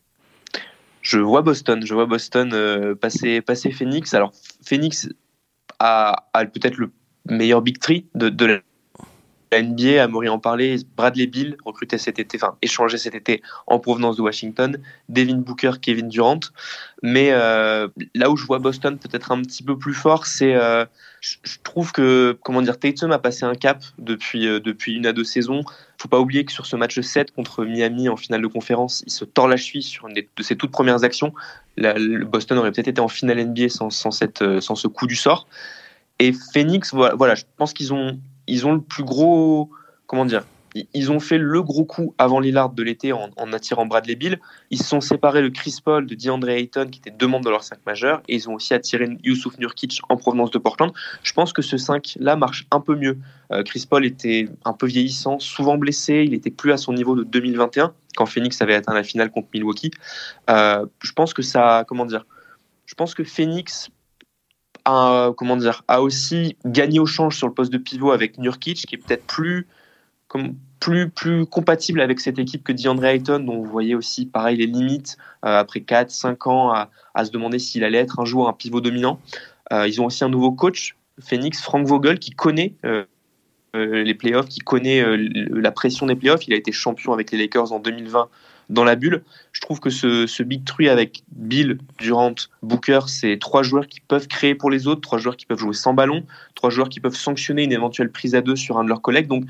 Je 1.02 1.18
vois 1.18 1.42
Boston, 1.42 1.84
je 1.84 1.94
vois 1.94 2.06
Boston 2.06 2.52
euh, 2.52 2.94
passer, 2.94 3.40
passer 3.40 3.72
Phoenix. 3.72 4.14
Alors, 4.14 4.32
Phoenix 4.64 5.08
a, 5.80 6.24
peut-être 6.34 6.76
le 6.76 6.92
meilleur 7.28 7.62
big 7.62 7.80
tree 7.80 8.06
de, 8.14 8.28
de 8.28 8.62
la 9.50 9.62
NBA, 9.62 10.02
Amaury 10.02 10.28
en 10.28 10.38
parler, 10.38 10.76
Bradley 10.96 11.26
Bill, 11.26 11.56
recruté 11.64 11.98
cet 11.98 12.18
été, 12.18 12.38
enfin 12.40 12.56
échangé 12.62 12.98
cet 12.98 13.14
été 13.14 13.42
en 13.66 13.78
provenance 13.78 14.16
de 14.16 14.22
Washington, 14.22 14.78
Devin 15.08 15.36
Booker, 15.36 15.72
Kevin 15.80 16.08
Durant. 16.08 16.40
Mais 17.02 17.30
euh, 17.30 17.88
là 18.14 18.30
où 18.30 18.36
je 18.36 18.44
vois 18.44 18.58
Boston 18.58 18.98
peut-être 18.98 19.32
un 19.32 19.40
petit 19.42 19.62
peu 19.62 19.78
plus 19.78 19.94
fort, 19.94 20.26
c'est 20.26 20.54
euh, 20.54 20.84
je, 21.20 21.36
trouve 21.62 21.92
que 21.92 22.36
comment 22.42 22.60
dire 22.60 22.78
Tatum 22.78 23.12
a 23.12 23.18
passé 23.18 23.44
un 23.44 23.54
cap 23.54 23.82
depuis 23.98 24.46
euh, 24.46 24.60
depuis 24.60 24.96
une 24.96 25.06
à 25.06 25.12
deux 25.12 25.24
saisons. 25.24 25.62
Faut 25.96 26.08
pas 26.08 26.20
oublier 26.20 26.44
que 26.44 26.52
sur 26.52 26.66
ce 26.66 26.76
match 26.76 27.00
7 27.00 27.32
contre 27.32 27.64
Miami 27.64 28.08
en 28.08 28.16
finale 28.16 28.42
de 28.42 28.46
conférence, 28.46 29.02
il 29.06 29.12
se 29.12 29.24
tord 29.24 29.48
la 29.48 29.56
cheville 29.56 29.82
sur 29.82 30.08
une 30.08 30.14
de 30.14 30.42
ses 30.42 30.56
toutes 30.56 30.72
premières 30.72 31.04
actions. 31.04 31.32
Boston 31.76 32.58
aurait 32.58 32.72
peut-être 32.72 32.88
été 32.88 33.00
en 33.00 33.08
finale 33.08 33.44
NBA 33.44 33.68
sans, 33.68 33.90
sans, 33.90 34.10
cette, 34.10 34.60
sans 34.60 34.74
ce 34.74 34.88
coup 34.88 35.06
du 35.06 35.16
sort. 35.16 35.46
Et 36.18 36.32
Phoenix, 36.52 36.92
voilà 36.92 37.34
je 37.34 37.44
pense 37.56 37.72
qu'ils 37.72 37.92
ont 37.92 38.18
ils 38.48 38.66
ont 38.66 38.72
le 38.72 38.80
plus 38.80 39.04
gros. 39.04 39.70
Comment 40.06 40.24
dire 40.24 40.44
ils 40.94 41.10
ont 41.10 41.20
fait 41.20 41.38
le 41.38 41.62
gros 41.62 41.84
coup 41.84 42.14
avant 42.18 42.40
Lillard 42.40 42.70
de 42.70 42.82
l'été 42.82 43.12
en, 43.12 43.30
attirant 43.52 43.86
Bradley 43.86 44.14
Bill. 44.14 44.40
Ils 44.70 44.78
se 44.78 44.84
sont 44.84 45.00
séparés 45.00 45.42
de 45.42 45.48
Chris 45.48 45.76
Paul, 45.82 46.06
de 46.06 46.14
DeAndre 46.14 46.48
Ayton, 46.50 46.88
qui 46.90 47.00
étaient 47.00 47.10
deux 47.10 47.26
membres 47.26 47.44
de 47.44 47.50
leur 47.50 47.62
5 47.62 47.78
majeur, 47.86 48.22
et 48.28 48.34
ils 48.34 48.48
ont 48.48 48.54
aussi 48.54 48.74
attiré 48.74 49.08
Yusuf 49.22 49.58
Nurkic 49.58 50.00
en 50.08 50.16
provenance 50.16 50.50
de 50.50 50.58
Portland. 50.58 50.92
Je 51.22 51.32
pense 51.32 51.52
que 51.52 51.62
ce 51.62 51.76
5-là 51.76 52.36
marche 52.36 52.66
un 52.70 52.80
peu 52.80 52.94
mieux. 52.94 53.18
Euh, 53.52 53.62
Chris 53.62 53.86
Paul 53.88 54.04
était 54.04 54.48
un 54.64 54.72
peu 54.72 54.86
vieillissant, 54.86 55.38
souvent 55.38 55.78
blessé, 55.78 56.24
il 56.26 56.34
était 56.34 56.50
plus 56.50 56.72
à 56.72 56.76
son 56.76 56.92
niveau 56.92 57.16
de 57.16 57.24
2021, 57.24 57.92
quand 58.16 58.26
Phoenix 58.26 58.60
avait 58.60 58.74
atteint 58.74 58.94
la 58.94 59.02
finale 59.02 59.30
contre 59.30 59.48
Milwaukee. 59.54 59.90
Euh, 60.50 60.86
je 61.02 61.12
pense 61.12 61.34
que 61.34 61.42
ça, 61.42 61.84
comment 61.88 62.04
dire, 62.04 62.26
je 62.86 62.94
pense 62.94 63.14
que 63.14 63.24
Phoenix 63.24 63.90
a, 64.88 65.56
dire, 65.56 65.82
a 65.88 66.02
aussi 66.02 66.56
gagné 66.64 66.98
au 66.98 67.06
change 67.06 67.36
sur 67.36 67.46
le 67.46 67.54
poste 67.54 67.72
de 67.72 67.78
pivot 67.78 68.10
avec 68.10 68.38
Nurkic, 68.38 68.86
qui 68.86 68.94
est 68.94 68.98
peut-être 68.98 69.26
plus, 69.26 69.66
compatible 71.50 72.00
avec 72.00 72.20
cette 72.20 72.38
équipe 72.38 72.64
que 72.64 72.72
DeAndre 72.72 73.04
Ayton, 73.04 73.40
dont 73.40 73.56
vous 73.58 73.70
voyez 73.70 73.94
aussi, 73.94 74.26
pareil, 74.26 74.56
les 74.56 74.66
limites 74.66 75.16
euh, 75.44 75.60
après 75.60 75.80
4-5 75.80 76.48
ans 76.48 76.72
à, 76.72 77.24
se 77.24 77.30
demander 77.30 77.58
s'il 77.58 77.84
allait 77.84 77.98
être 77.98 78.20
un 78.20 78.24
jour 78.24 78.48
un 78.48 78.52
pivot 78.52 78.80
dominant. 78.80 79.20
Euh, 79.72 79.86
ils 79.86 80.00
ont 80.00 80.06
aussi 80.06 80.24
un 80.24 80.28
nouveau 80.28 80.52
coach, 80.52 80.96
Phoenix, 81.20 81.60
Frank 81.60 81.86
Vogel, 81.86 82.18
qui 82.18 82.30
connaît 82.30 82.74
euh, 82.84 83.04
les 83.74 84.14
playoffs, 84.14 84.48
qui 84.48 84.60
connaît 84.60 85.04
la 85.16 85.70
pression 85.72 86.06
des 86.06 86.16
playoffs. 86.16 86.46
Il 86.46 86.54
a 86.54 86.56
été 86.56 86.72
champion 86.72 87.12
avec 87.12 87.30
les 87.32 87.38
Lakers 87.38 87.72
en 87.72 87.80
2020 87.80 88.28
dans 88.68 88.84
la 88.84 88.96
bulle. 88.96 89.22
Je 89.52 89.60
trouve 89.60 89.80
que 89.80 89.90
ce, 89.90 90.42
Big 90.42 90.64
Three 90.64 90.88
avec 90.88 91.22
Bill, 91.32 91.78
Durant, 91.98 92.34
Booker, 92.62 93.00
c'est 93.06 93.38
trois 93.38 93.62
joueurs 93.62 93.86
qui 93.86 94.00
peuvent 94.00 94.28
créer 94.28 94.54
pour 94.54 94.70
les 94.70 94.86
autres, 94.86 95.00
trois 95.00 95.18
joueurs 95.18 95.36
qui 95.36 95.46
peuvent 95.46 95.58
jouer 95.58 95.74
sans 95.74 95.94
ballon, 95.94 96.24
trois 96.54 96.70
joueurs 96.70 96.88
qui 96.88 97.00
peuvent 97.00 97.16
sanctionner 97.16 97.64
une 97.64 97.72
éventuelle 97.72 98.10
prise 98.10 98.34
à 98.34 98.40
deux 98.40 98.56
sur 98.56 98.78
un 98.78 98.84
de 98.84 98.88
leurs 98.88 99.02
collègues. 99.02 99.26
Donc 99.26 99.44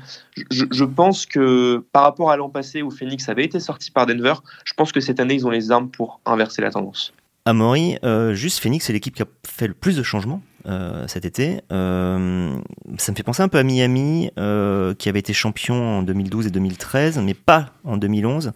je, 0.51 0.65
je 0.71 0.83
pense 0.83 1.25
que 1.25 1.83
par 1.91 2.03
rapport 2.03 2.31
à 2.31 2.37
l'an 2.37 2.49
passé 2.49 2.81
où 2.81 2.91
Phoenix 2.91 3.27
avait 3.29 3.45
été 3.45 3.59
sorti 3.59 3.91
par 3.91 4.05
Denver, 4.05 4.35
je 4.65 4.73
pense 4.73 4.91
que 4.91 4.99
cette 4.99 5.19
année 5.19 5.35
ils 5.35 5.45
ont 5.45 5.51
les 5.51 5.71
armes 5.71 5.89
pour 5.89 6.21
inverser 6.25 6.61
la 6.61 6.71
tendance. 6.71 7.13
Amaury, 7.49 7.97
euh, 8.03 8.35
juste 8.35 8.59
Phoenix, 8.59 8.85
c'est 8.85 8.93
l'équipe 8.93 9.15
qui 9.15 9.23
a 9.23 9.27
fait 9.47 9.67
le 9.67 9.73
plus 9.73 9.97
de 9.97 10.03
changements 10.03 10.41
euh, 10.67 11.07
cet 11.07 11.25
été. 11.25 11.61
Euh, 11.71 12.55
ça 12.97 13.11
me 13.11 13.17
fait 13.17 13.23
penser 13.23 13.41
un 13.41 13.47
peu 13.47 13.57
à 13.57 13.63
Miami, 13.63 14.29
euh, 14.37 14.93
qui 14.93 15.09
avait 15.09 15.19
été 15.19 15.33
champion 15.33 15.99
en 15.99 16.03
2012 16.03 16.45
et 16.45 16.51
2013, 16.51 17.17
mais 17.23 17.33
pas 17.33 17.73
en 17.83 17.97
2011. 17.97 18.51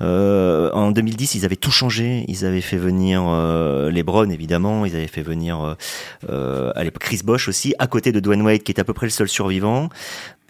Euh, 0.00 0.70
en 0.72 0.90
2010, 0.90 1.34
ils 1.34 1.44
avaient 1.44 1.56
tout 1.56 1.70
changé. 1.70 2.24
Ils 2.28 2.46
avaient 2.46 2.62
fait 2.62 2.78
venir 2.78 3.24
euh, 3.26 3.90
LeBron, 3.90 4.30
évidemment. 4.30 4.86
Ils 4.86 4.96
avaient 4.96 5.06
fait 5.06 5.22
venir 5.22 5.76
à 6.26 6.84
l'époque 6.84 7.02
Chris 7.02 7.20
Bosh 7.22 7.46
aussi, 7.46 7.74
à 7.78 7.86
côté 7.86 8.10
de 8.10 8.20
Dwayne 8.20 8.42
Wade, 8.42 8.62
qui 8.62 8.72
est 8.72 8.80
à 8.80 8.84
peu 8.84 8.94
près 8.94 9.06
le 9.06 9.10
seul 9.10 9.28
survivant. 9.28 9.90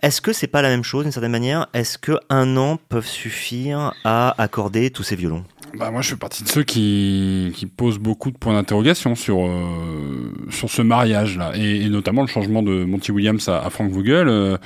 Est-ce 0.02 0.20
que 0.20 0.32
c'est 0.32 0.46
pas 0.46 0.62
la 0.62 0.68
même 0.68 0.84
chose 0.84 1.04
d'une 1.04 1.12
certaine 1.12 1.32
manière? 1.32 1.68
Est-ce 1.74 1.98
que 1.98 2.12
un 2.30 2.56
an 2.56 2.78
peut 2.88 3.02
suffire 3.02 3.92
à 4.04 4.34
accorder 4.42 4.90
tous 4.90 5.02
ces 5.02 5.16
violons? 5.16 5.44
Bah 5.78 5.90
moi, 5.90 6.02
je 6.02 6.10
fais 6.10 6.16
partie 6.16 6.42
de 6.42 6.48
ceux 6.48 6.62
qui, 6.62 7.52
qui 7.54 7.66
posent 7.66 7.98
beaucoup 7.98 8.30
de 8.30 8.36
points 8.36 8.54
d'interrogation 8.54 9.14
sur 9.14 9.46
euh, 9.46 10.32
sur 10.50 10.70
ce 10.70 10.82
mariage-là, 10.82 11.52
et, 11.54 11.82
et, 11.84 11.88
notamment 11.88 12.22
le 12.22 12.28
changement 12.28 12.62
de 12.62 12.84
Monty 12.84 13.12
Williams 13.12 13.48
à, 13.48 13.68
Frank 13.70 13.90
Vogel. 13.90 14.28
Euh, 14.28 14.56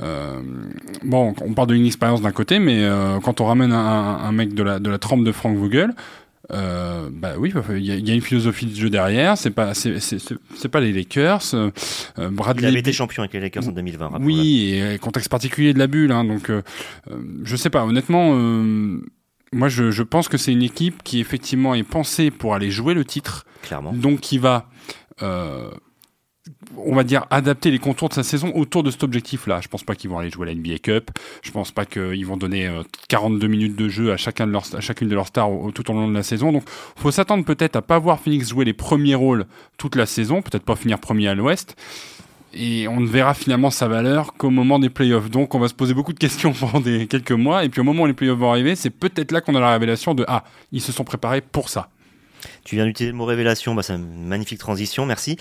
euh, 0.00 0.40
bon, 1.04 1.34
on 1.44 1.52
parle 1.52 1.68
de 1.68 1.74
une 1.74 1.84
expérience 1.84 2.22
d'un 2.22 2.30
côté, 2.30 2.58
mais 2.58 2.88
quand 3.24 3.40
on 3.40 3.46
ramène 3.46 3.72
un, 3.72 4.18
un, 4.18 4.32
mec 4.32 4.54
de 4.54 4.62
la 4.62 4.78
de 4.78 4.88
la 4.88 4.98
trempe 4.98 5.24
de 5.24 5.32
Frank 5.32 5.56
Vogel, 5.56 5.90
euh, 6.52 7.08
bah 7.12 7.34
oui, 7.38 7.52
il 7.70 7.84
y, 7.84 8.08
y, 8.08 8.10
a 8.10 8.14
une 8.14 8.20
philosophie 8.20 8.66
de 8.66 8.74
jeu 8.74 8.90
derrière. 8.90 9.38
C'est 9.38 9.50
pas, 9.50 9.74
c'est 9.74 10.68
pas 10.70 10.80
les 10.80 10.92
Lakers. 10.92 11.54
Euh, 11.54 11.70
Bradley. 12.16 12.64
Il 12.64 12.70
avait 12.70 12.80
été 12.80 12.92
champion 12.92 13.22
avec 13.22 13.32
les 13.34 13.40
Lakers 13.40 13.68
en 13.68 13.72
2020. 13.72 14.12
Oui, 14.20 14.74
et 14.74 14.98
contexte 14.98 15.30
particulier 15.30 15.72
de 15.72 15.78
la 15.78 15.86
bulle. 15.86 16.12
Hein, 16.12 16.24
donc, 16.24 16.50
euh, 16.50 16.62
je 17.44 17.56
sais 17.56 17.70
pas. 17.70 17.84
Honnêtement, 17.84 18.32
euh, 18.34 18.98
moi, 19.52 19.68
je, 19.68 19.90
je 19.90 20.02
pense 20.02 20.28
que 20.28 20.36
c'est 20.36 20.52
une 20.52 20.62
équipe 20.62 21.02
qui 21.02 21.20
effectivement 21.20 21.74
est 21.74 21.82
pensée 21.82 22.30
pour 22.30 22.54
aller 22.54 22.70
jouer 22.70 22.94
le 22.94 23.04
titre. 23.04 23.46
Clairement. 23.62 23.92
Donc, 23.92 24.20
qui 24.20 24.38
va, 24.38 24.68
euh, 25.22 25.70
on 26.76 26.94
va 26.94 27.04
dire, 27.04 27.26
adapter 27.30 27.70
les 27.70 27.78
contours 27.78 28.08
de 28.08 28.14
sa 28.14 28.22
saison 28.22 28.52
autour 28.54 28.82
de 28.82 28.90
cet 28.90 29.02
objectif-là. 29.02 29.60
Je 29.60 29.68
pense 29.68 29.82
pas 29.82 29.94
qu'ils 29.94 30.10
vont 30.10 30.18
aller 30.18 30.30
jouer 30.30 30.46
la 30.46 30.54
NBA 30.54 30.78
Cup. 30.78 31.10
Je 31.42 31.50
pense 31.50 31.72
pas 31.72 31.84
qu'ils 31.84 32.26
vont 32.26 32.36
donner 32.36 32.66
euh, 32.66 32.82
42 33.08 33.46
minutes 33.46 33.76
de 33.76 33.88
jeu 33.88 34.12
à 34.12 34.16
chacun 34.16 34.46
de 34.46 34.52
leurs, 34.52 34.74
à 34.74 34.80
chacune 34.80 35.08
de 35.08 35.14
leurs 35.14 35.26
stars 35.26 35.50
tout 35.74 35.90
au 35.90 35.94
long 35.94 36.08
de 36.08 36.14
la 36.14 36.22
saison. 36.22 36.52
Donc, 36.52 36.64
faut 36.96 37.10
s'attendre 37.10 37.44
peut-être 37.44 37.76
à 37.76 37.82
pas 37.82 37.98
voir 37.98 38.20
Phoenix 38.20 38.48
jouer 38.48 38.64
les 38.64 38.72
premiers 38.72 39.14
rôles 39.14 39.46
toute 39.78 39.96
la 39.96 40.06
saison. 40.06 40.42
Peut-être 40.42 40.64
pas 40.64 40.76
finir 40.76 40.98
premier 40.98 41.28
à 41.28 41.34
l'Ouest 41.34 41.76
et 42.52 42.88
on 42.88 43.00
ne 43.00 43.06
verra 43.06 43.34
finalement 43.34 43.70
sa 43.70 43.88
valeur 43.88 44.34
qu'au 44.34 44.50
moment 44.50 44.78
des 44.78 44.90
playoffs. 44.90 45.30
Donc 45.30 45.54
on 45.54 45.58
va 45.58 45.68
se 45.68 45.74
poser 45.74 45.94
beaucoup 45.94 46.12
de 46.12 46.18
questions 46.18 46.52
pendant 46.60 46.82
quelques 46.82 47.32
mois, 47.32 47.64
et 47.64 47.68
puis 47.68 47.80
au 47.80 47.84
moment 47.84 48.04
où 48.04 48.06
les 48.06 48.12
playoffs 48.12 48.38
vont 48.38 48.50
arriver, 48.50 48.76
c'est 48.76 48.90
peut-être 48.90 49.32
là 49.32 49.40
qu'on 49.40 49.54
a 49.54 49.60
la 49.60 49.72
révélation 49.72 50.14
de 50.14 50.24
ah, 50.28 50.44
ils 50.72 50.80
se 50.80 50.92
sont 50.92 51.04
préparés 51.04 51.40
pour 51.40 51.68
ça. 51.68 51.88
Tu 52.64 52.76
viens 52.76 52.86
d'utiliser 52.86 53.12
le 53.12 53.18
mot 53.18 53.24
révélation, 53.24 53.74
bah, 53.74 53.82
c'est 53.82 53.94
une 53.94 54.26
magnifique 54.26 54.58
transition, 54.58 55.06
merci. 55.06 55.36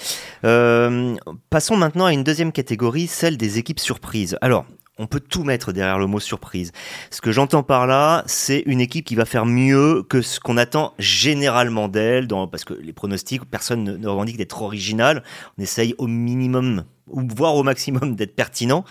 Euh, 0.45 1.15
passons 1.49 1.75
maintenant 1.75 2.05
à 2.05 2.13
une 2.13 2.23
deuxième 2.23 2.51
catégorie, 2.51 3.07
celle 3.07 3.37
des 3.37 3.57
équipes 3.57 3.79
surprises. 3.79 4.37
Alors, 4.41 4.65
on 4.99 5.07
peut 5.07 5.21
tout 5.21 5.43
mettre 5.43 5.71
derrière 5.71 5.97
le 5.97 6.07
mot 6.07 6.19
surprise. 6.19 6.71
Ce 7.09 7.21
que 7.21 7.31
j'entends 7.31 7.63
par 7.63 7.87
là, 7.87 8.23
c'est 8.27 8.63
une 8.65 8.81
équipe 8.81 9.05
qui 9.05 9.15
va 9.15 9.25
faire 9.25 9.45
mieux 9.45 10.03
que 10.03 10.21
ce 10.21 10.39
qu'on 10.39 10.57
attend 10.57 10.93
généralement 10.99 11.87
d'elle, 11.87 12.27
parce 12.27 12.65
que 12.65 12.73
les 12.73 12.93
pronostics, 12.93 13.45
personne 13.45 13.83
ne, 13.83 13.97
ne 13.97 14.07
revendique 14.07 14.37
d'être 14.37 14.61
original. 14.61 15.23
On 15.57 15.61
essaye 15.61 15.95
au 15.97 16.07
minimum 16.07 16.83
ou 17.11 17.27
voire 17.35 17.55
au 17.55 17.63
maximum 17.63 18.15
d'être 18.15 18.35
pertinent. 18.35 18.83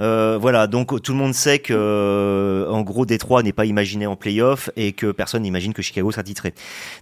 Euh, 0.00 0.38
voilà, 0.40 0.66
donc 0.66 1.00
tout 1.02 1.12
le 1.12 1.18
monde 1.18 1.34
sait 1.34 1.58
que 1.58 1.74
euh, 1.74 2.68
en 2.70 2.82
gros 2.82 3.06
Détroit 3.06 3.42
n'est 3.42 3.52
pas 3.52 3.64
imaginé 3.64 4.06
en 4.06 4.16
playoff 4.16 4.70
et 4.76 4.92
que 4.92 5.12
personne 5.12 5.42
n'imagine 5.42 5.72
que 5.72 5.82
Chicago 5.82 6.10
sera 6.10 6.22
titré. 6.22 6.54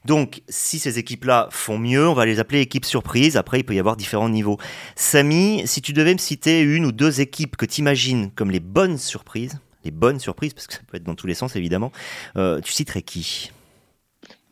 Donc 0.05 0.43
si 0.49 0.79
ces 0.79 0.99
équipes-là 0.99 1.49
font 1.51 1.79
mieux, 1.79 2.09
on 2.09 2.15
va 2.15 2.27
les 2.27 2.39
appeler 2.39 2.61
équipes 2.61 2.85
surprises. 2.85 3.37
Après, 3.37 3.61
il 3.61 3.65
peut 3.65 3.75
y 3.75 3.81
avoir 3.81 3.97
différents 3.97 4.29
niveaux. 4.29 4.59
Samy, 4.97 5.63
si 5.67 5.83
tu 5.83 5.93
devais 5.93 6.13
me 6.13 6.19
citer 6.19 6.61
une 6.61 6.85
ou 6.85 6.93
deux 6.93 7.21
équipes 7.21 7.57
que 7.57 7.67
tu 7.67 7.81
imagines 7.81 8.31
comme 8.35 8.51
les 8.51 8.61
bonnes 8.61 8.99
surprises, 8.99 9.59
les 9.85 9.91
bonnes 9.91 10.21
surprises, 10.21 10.55
parce 10.55 10.67
que 10.67 10.75
ça 10.75 10.81
peut 10.87 10.97
être 10.97 11.05
dans 11.05 11.15
tous 11.15 11.27
les 11.27 11.35
sens 11.35 11.57
évidemment, 11.57 11.93
euh, 12.37 12.61
tu 12.61 12.73
citerais 12.73 13.03
qui? 13.03 13.51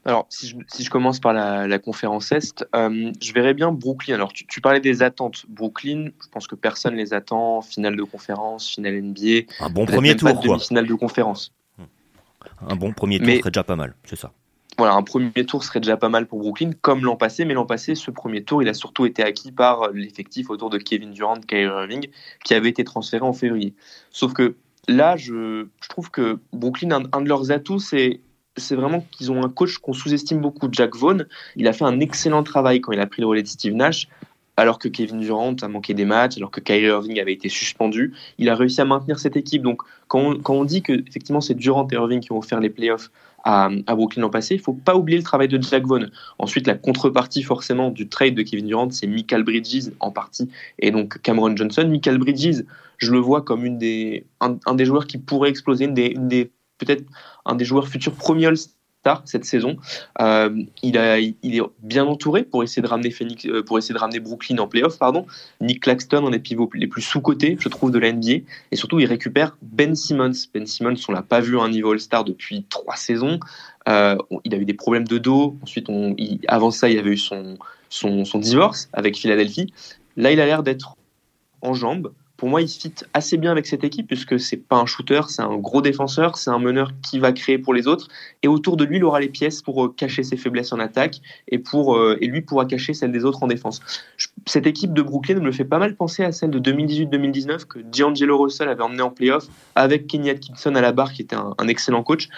Alors, 0.07 0.27
si 0.31 0.49
je, 0.49 0.57
si 0.67 0.83
je, 0.83 0.91
commence 0.91 1.21
par 1.21 1.35
la, 1.35 1.67
la 1.67 1.79
conférence 1.79 2.33
Est, 2.33 2.65
euh, 2.75 3.13
je 3.21 3.33
verrais 3.35 3.53
bien 3.53 3.71
Brooklyn. 3.71 4.15
Alors, 4.15 4.33
tu, 4.33 4.47
tu, 4.47 4.63
parlais 4.63 4.81
des 4.81 5.03
attentes. 5.03 5.45
Brooklyn, 5.49 6.09
je 6.23 6.29
pense 6.29 6.47
que 6.47 6.55
personne 6.55 6.95
les 6.95 7.13
attend. 7.13 7.61
Finale 7.61 7.97
de 7.97 8.03
conférence, 8.03 8.71
finale 8.71 9.03
NBA. 9.03 9.53
Un 9.61 9.69
bon 9.69 9.85
premier 9.85 10.17
tour, 10.17 10.41
quoi. 10.41 10.59
Finale 10.59 10.87
de 10.87 10.95
conférence. 10.95 11.53
Un 12.67 12.77
bon 12.77 12.93
premier 12.93 13.19
tour 13.19 13.27
mais, 13.27 13.39
serait 13.39 13.51
déjà 13.51 13.65
pas 13.65 13.77
mal, 13.77 13.95
c'est 14.05 14.17
ça. 14.17 14.33
Voilà, 14.79 14.95
un 14.95 15.03
premier 15.03 15.45
tour 15.45 15.63
serait 15.63 15.81
déjà 15.81 15.99
pas 15.99 16.09
mal 16.09 16.27
pour 16.27 16.39
Brooklyn, 16.39 16.71
comme 16.81 17.05
l'an 17.05 17.17
passé. 17.17 17.45
Mais 17.45 17.53
l'an 17.53 17.67
passé, 17.67 17.95
ce 17.95 18.11
premier 18.11 18.43
tour, 18.43 18.63
il 18.63 18.69
a 18.71 18.75
surtout 18.75 19.05
été 19.05 19.23
acquis 19.23 19.53
par 19.53 19.91
l'effectif 19.91 20.49
autour 20.49 20.71
de 20.71 20.79
Kevin 20.79 21.11
Durant, 21.11 21.41
Kyrie 21.41 21.65
Irving, 21.65 22.09
qui 22.43 22.55
avait 22.55 22.71
été 22.71 22.85
transféré 22.85 23.23
en 23.23 23.35
février. 23.35 23.75
Sauf 24.11 24.33
que 24.33 24.57
là, 24.89 25.19
je, 25.19 25.67
je 25.83 25.89
trouve 25.91 26.11
que 26.11 26.39
Brooklyn, 26.55 26.93
un, 26.93 27.03
un 27.13 27.21
de 27.21 27.29
leurs 27.29 27.53
atouts, 27.53 27.79
c'est 27.79 28.21
c'est 28.61 28.77
vraiment 28.77 29.05
qu'ils 29.11 29.33
ont 29.33 29.43
un 29.43 29.49
coach 29.49 29.79
qu'on 29.79 29.93
sous-estime 29.93 30.41
beaucoup, 30.41 30.69
Jack 30.71 30.95
Vaughn. 30.97 31.27
Il 31.57 31.67
a 31.67 31.73
fait 31.73 31.85
un 31.85 32.01
excellent 32.01 32.43
travail 32.43 32.81
quand 32.81 32.93
il 32.93 33.01
a 33.01 33.07
pris 33.07 33.23
le 33.23 33.27
relais 33.29 33.43
de 33.43 33.49
Steve 33.49 33.75
Nash, 33.75 34.09
alors 34.57 34.79
que 34.79 34.89
Kevin 34.89 35.21
Durant 35.21 35.57
a 35.63 35.69
manqué 35.69 35.95
des 35.95 36.05
matchs, 36.05 36.37
alors 36.37 36.51
que 36.51 36.61
Kyrie 36.61 36.87
Irving 36.87 37.19
avait 37.19 37.33
été 37.33 37.49
suspendu. 37.49 38.13
Il 38.39 38.49
a 38.49 38.55
réussi 38.55 38.81
à 38.81 38.85
maintenir 38.85 39.19
cette 39.19 39.37
équipe. 39.37 39.63
Donc, 39.63 39.83
quand 40.09 40.39
on, 40.49 40.65
dit 40.65 40.83
que 40.83 40.93
effectivement 41.09 41.41
c'est 41.41 41.55
Durant 41.55 41.87
et 41.91 41.95
Irving 41.95 42.21
qui 42.21 42.33
ont 42.33 42.39
offert 42.39 42.61
les 42.61 42.71
playoffs 42.71 43.11
à, 43.45 43.71
à 43.87 43.95
Brooklyn 43.95 44.23
l'an 44.23 44.31
passé, 44.31 44.55
il 44.55 44.61
faut 44.61 44.75
pas 44.75 44.97
oublier 44.97 45.17
le 45.17 45.25
travail 45.25 45.49
de 45.49 45.61
Jack 45.63 45.87
Vaughn. 45.87 46.11
Ensuite, 46.39 46.67
la 46.67 46.75
contrepartie 46.75 47.43
forcément 47.43 47.91
du 47.91 48.09
trade 48.09 48.35
de 48.35 48.43
Kevin 48.43 48.67
Durant, 48.67 48.91
c'est 48.91 49.07
Michael 49.07 49.45
Bridges 49.45 49.93
en 49.99 50.11
partie, 50.11 50.51
et 50.79 50.91
donc 50.91 51.23
Cameron 51.23 51.57
Johnson. 51.57 51.87
Michael 51.89 52.19
Bridges, 52.19 52.65
je 52.99 53.13
le 53.13 53.19
vois 53.19 53.41
comme 53.41 53.65
une 53.65 53.79
des, 53.79 54.27
un, 54.41 54.75
des 54.75 54.85
joueurs 54.85 55.07
qui 55.07 55.17
pourrait 55.17 55.49
exploser, 55.49 55.87
une 55.87 55.95
des 55.95 56.51
peut-être 56.81 57.05
un 57.51 57.57
des 57.57 57.65
joueurs 57.65 57.89
futurs 57.89 58.15
premiers 58.15 58.47
All-Star 58.47 59.23
cette 59.25 59.45
saison. 59.45 59.77
Euh, 60.21 60.63
il, 60.83 60.97
est 60.97 61.63
bien 61.83 62.05
entouré 62.05 62.43
pour 62.43 62.63
essayer 62.63 62.83
de 62.83 62.87
ramener 62.89 63.13
euh, 63.47 64.21
Brooklyn 64.21 64.59
en 64.59 64.69
playoff. 64.69 64.99
Nick 65.61 65.83
Claxton, 65.83 66.27
un 66.27 66.31
des 66.31 66.39
pivots 66.39 66.71
les 66.75 66.87
plus 66.87 67.03
sous-cotés, 67.03 67.57
je 67.59 67.69
trouve, 67.69 67.91
de 67.91 67.99
la 67.99 68.13
NBA. 68.13 68.45
Et 68.71 68.77
surtout, 68.77 69.01
il 69.01 69.07
récupère 69.07 69.57
Ben 69.63 69.95
Simmons. 69.95 70.33
Ben 70.53 70.67
Simmons, 70.67 70.97
on 71.09 71.13
l'a 71.13 71.23
pas 71.23 71.41
vu 71.41 71.59
un 71.59 71.69
niveau 71.69 71.93
All-Star 71.93 72.25
depuis 72.25 72.67
trois 72.69 72.97
saisons. 72.97 73.41
Euh, 73.89 74.17
il 74.45 74.55
a 74.55 74.59
eu 74.59 74.65
des 74.65 74.75
problèmes 74.75 75.09
de 75.09 75.19
dos. 75.19 75.57
Ensuite, 75.63 75.87
il, 75.89 76.41
avant 76.49 76.71
ça, 76.71 76.89
il 76.91 76.99
avait 76.99 77.13
eu 77.13 77.19
son 77.19 78.39
divorce 78.39 78.89
avec 78.93 79.17
Philadelphie. 79.17 79.73
Là, 80.17 80.31
il 80.31 80.41
a 80.41 80.47
l'air 80.47 80.63
d'être 80.63 80.97
en 81.63 81.75
jambes 81.75 82.13
pour 82.41 82.49
moi, 82.49 82.63
il 82.63 82.69
fit 82.69 82.95
assez 83.13 83.37
bien 83.37 83.53
avec 83.53 83.67
cette 83.67 83.85
équipe 83.85 84.07
puisque 84.07 84.41
c'est 84.41 84.57
pas 84.57 84.77
un 84.77 84.87
shooter, 84.87 85.21
c'est 85.29 85.43
un 85.43 85.59
gros 85.59 85.83
défenseur, 85.83 86.39
c'est 86.39 86.49
un 86.49 86.59
meneur 86.59 86.93
qui 87.03 87.19
va 87.19 87.33
créer 87.33 87.59
pour 87.59 87.75
les 87.75 87.87
autres 87.87 88.09
et 88.43 88.49
autour 88.49 88.79
de 88.79 88.85
lui, 88.85 88.97
il 88.97 89.05
aura 89.05 89.21
les 89.21 89.29
pièces 89.29 89.61
pour 89.61 89.85
euh, 89.85 89.95
cacher 89.95 90.23
ses 90.23 90.39
faiblesses 90.39 90.73
en 90.73 90.79
attaque 90.79 91.21
et 91.49 91.59
pour 91.59 91.97
euh, 91.97 92.17
et 92.23 92.27
lui 92.27 92.41
pourra 92.41 92.65
cacher 92.65 92.95
celles 92.95 93.13
des 93.13 93.27
autres 93.27 93.43
en 93.43 93.47
défense. 93.47 93.83
Cette 94.47 94.67
équipe 94.67 94.95
de 94.95 95.03
Brooklyn 95.03 95.39
me 95.41 95.53
fait 95.53 95.67
pas 95.67 95.79
mal 95.79 95.95
penser 95.97 96.25
à 96.25 96.33
celle 96.33 96.49
de 96.49 96.59
2018-2019 96.61 97.67
que 97.67 97.79
D'Angelo 97.81 98.39
Russell 98.39 98.71
avait 98.71 98.83
emmené 98.83 99.03
en 99.03 99.11
playoff 99.11 99.47
avec 99.75 100.07
Kenny 100.07 100.31
Atkinson 100.31 100.75
à 100.77 100.81
la 100.81 100.93
barre 100.93 101.13
qui 101.13 101.21
était 101.21 101.37
un, 101.37 101.55
un 101.59 101.69
excellent 101.69 102.03
coach. 102.03 102.31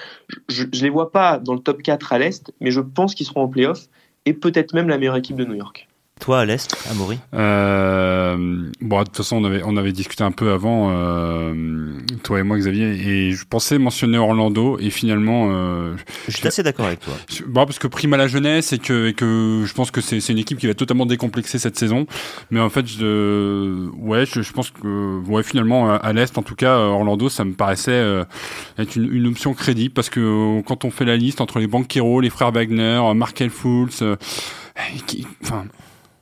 Je, 0.49 0.65
je 0.73 0.83
les 0.83 0.91
vois 0.91 1.13
pas 1.13 1.39
dans 1.39 1.55
le 1.55 1.61
top 1.61 1.81
4 1.81 2.13
à 2.13 2.19
l'est, 2.19 2.53
mais 2.61 2.73
je 2.73 2.81
pense 2.81 3.15
qu'ils 3.15 3.27
seront 3.27 3.43
en 3.43 3.49
playoff 3.49 3.87
et 4.27 4.33
peut-être 4.33 4.75
même 4.75 4.89
la 4.89 4.99
meilleure 4.99 5.17
équipe 5.17 5.37
de 5.37 5.45
New 5.45 5.55
York. 5.55 5.87
Toi, 6.23 6.39
à 6.39 6.45
l'Est, 6.45 6.77
Amaury 6.89 7.19
euh, 7.35 8.37
Bon, 8.81 9.01
de 9.01 9.05
toute 9.07 9.17
façon, 9.17 9.39
on 9.39 9.45
avait, 9.45 9.63
on 9.65 9.77
avait 9.77 9.91
discuté 9.91 10.23
un 10.23 10.31
peu 10.31 10.53
avant, 10.53 10.91
euh, 10.93 11.99
toi 12.23 12.39
et 12.39 12.45
moi, 12.45 12.57
Xavier, 12.59 12.91
et 12.93 13.33
je 13.33 13.45
pensais 13.45 13.77
mentionner 13.77 14.19
Orlando, 14.19 14.79
et 14.79 14.91
finalement... 14.91 15.49
Euh, 15.51 15.97
je 16.29 16.37
suis 16.37 16.47
assez 16.47 16.63
d'accord 16.63 16.87
avec 16.87 17.01
toi. 17.01 17.15
Bon, 17.49 17.67
parce 17.67 17.81
que 17.81 17.89
prime 17.89 18.15
à 18.15 18.17
la 18.17 18.29
jeunesse, 18.29 18.73
et 18.73 18.79
que, 18.79 19.09
et 19.09 19.15
que 19.15 19.65
je 19.67 19.75
pense 19.75 19.91
que 19.91 20.01
c'est 20.01 20.29
une 20.29 20.39
équipe 20.39 20.59
qui 20.59 20.69
va 20.69 20.75
totalement 20.75 21.07
décomplexer 21.07 21.59
cette 21.59 21.77
saison. 21.77 22.07
Mais 22.53 22.61
en 22.61 22.71
fait, 22.71 22.87
je, 22.87 23.89
ouais, 23.97 24.25
je, 24.25 24.43
je 24.43 24.53
pense 24.53 24.71
que 24.71 25.19
ouais, 25.27 25.43
finalement, 25.43 25.93
à 25.93 26.13
l'Est, 26.13 26.39
en 26.39 26.43
tout 26.43 26.55
cas, 26.55 26.77
Orlando, 26.77 27.31
ça 27.31 27.45
me 27.45 27.55
paraissait 27.55 28.23
être 28.79 28.95
une, 28.95 29.13
une, 29.13 29.27
option 29.27 29.55
crédible, 29.55 29.93
parce 29.93 30.09
que 30.09 30.61
quand 30.61 30.85
on 30.85 30.93
fait 30.93 31.05
la 31.05 31.17
liste 31.17 31.41
entre 31.41 31.59
les 31.59 31.67
Banquero, 31.67 32.21
les 32.21 32.31
frères 32.31 32.53
Wagner, 32.53 33.03
Markel 33.13 33.51
Fultz... 33.51 34.05
Qui, 35.07 35.27
enfin, 35.43 35.67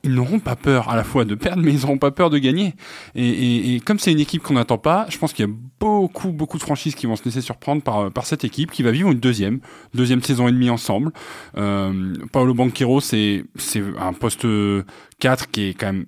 ils 0.03 0.13
n'auront 0.13 0.39
pas 0.39 0.55
peur 0.55 0.89
à 0.89 0.95
la 0.95 1.03
fois 1.03 1.25
de 1.25 1.35
perdre, 1.35 1.61
mais 1.61 1.73
ils 1.73 1.81
n'auront 1.81 1.97
pas 1.97 2.11
peur 2.11 2.29
de 2.29 2.37
gagner. 2.37 2.73
Et, 3.15 3.27
et, 3.27 3.75
et 3.75 3.79
comme 3.79 3.99
c'est 3.99 4.11
une 4.11 4.19
équipe 4.19 4.41
qu'on 4.41 4.55
n'attend 4.55 4.77
pas, 4.77 5.05
je 5.09 5.17
pense 5.17 5.33
qu'il 5.33 5.45
y 5.45 5.49
a 5.49 5.53
beaucoup, 5.79 6.31
beaucoup 6.31 6.57
de 6.57 6.63
franchises 6.63 6.95
qui 6.95 7.05
vont 7.05 7.15
se 7.15 7.23
laisser 7.23 7.41
surprendre 7.41 7.81
par, 7.81 8.11
par 8.11 8.25
cette 8.25 8.43
équipe, 8.43 8.71
qui 8.71 8.83
va 8.83 8.91
vivre 8.91 9.11
une 9.11 9.19
deuxième, 9.19 9.59
deuxième 9.93 10.21
saison 10.21 10.47
et 10.47 10.51
demie 10.51 10.69
ensemble. 10.69 11.11
Euh, 11.57 12.13
Paolo 12.31 12.53
Banquero, 12.53 13.01
c'est, 13.01 13.43
un 13.99 14.13
poste 14.13 14.47
4 15.19 15.51
qui 15.51 15.69
est 15.69 15.73
quand 15.73 15.87
même 15.87 16.05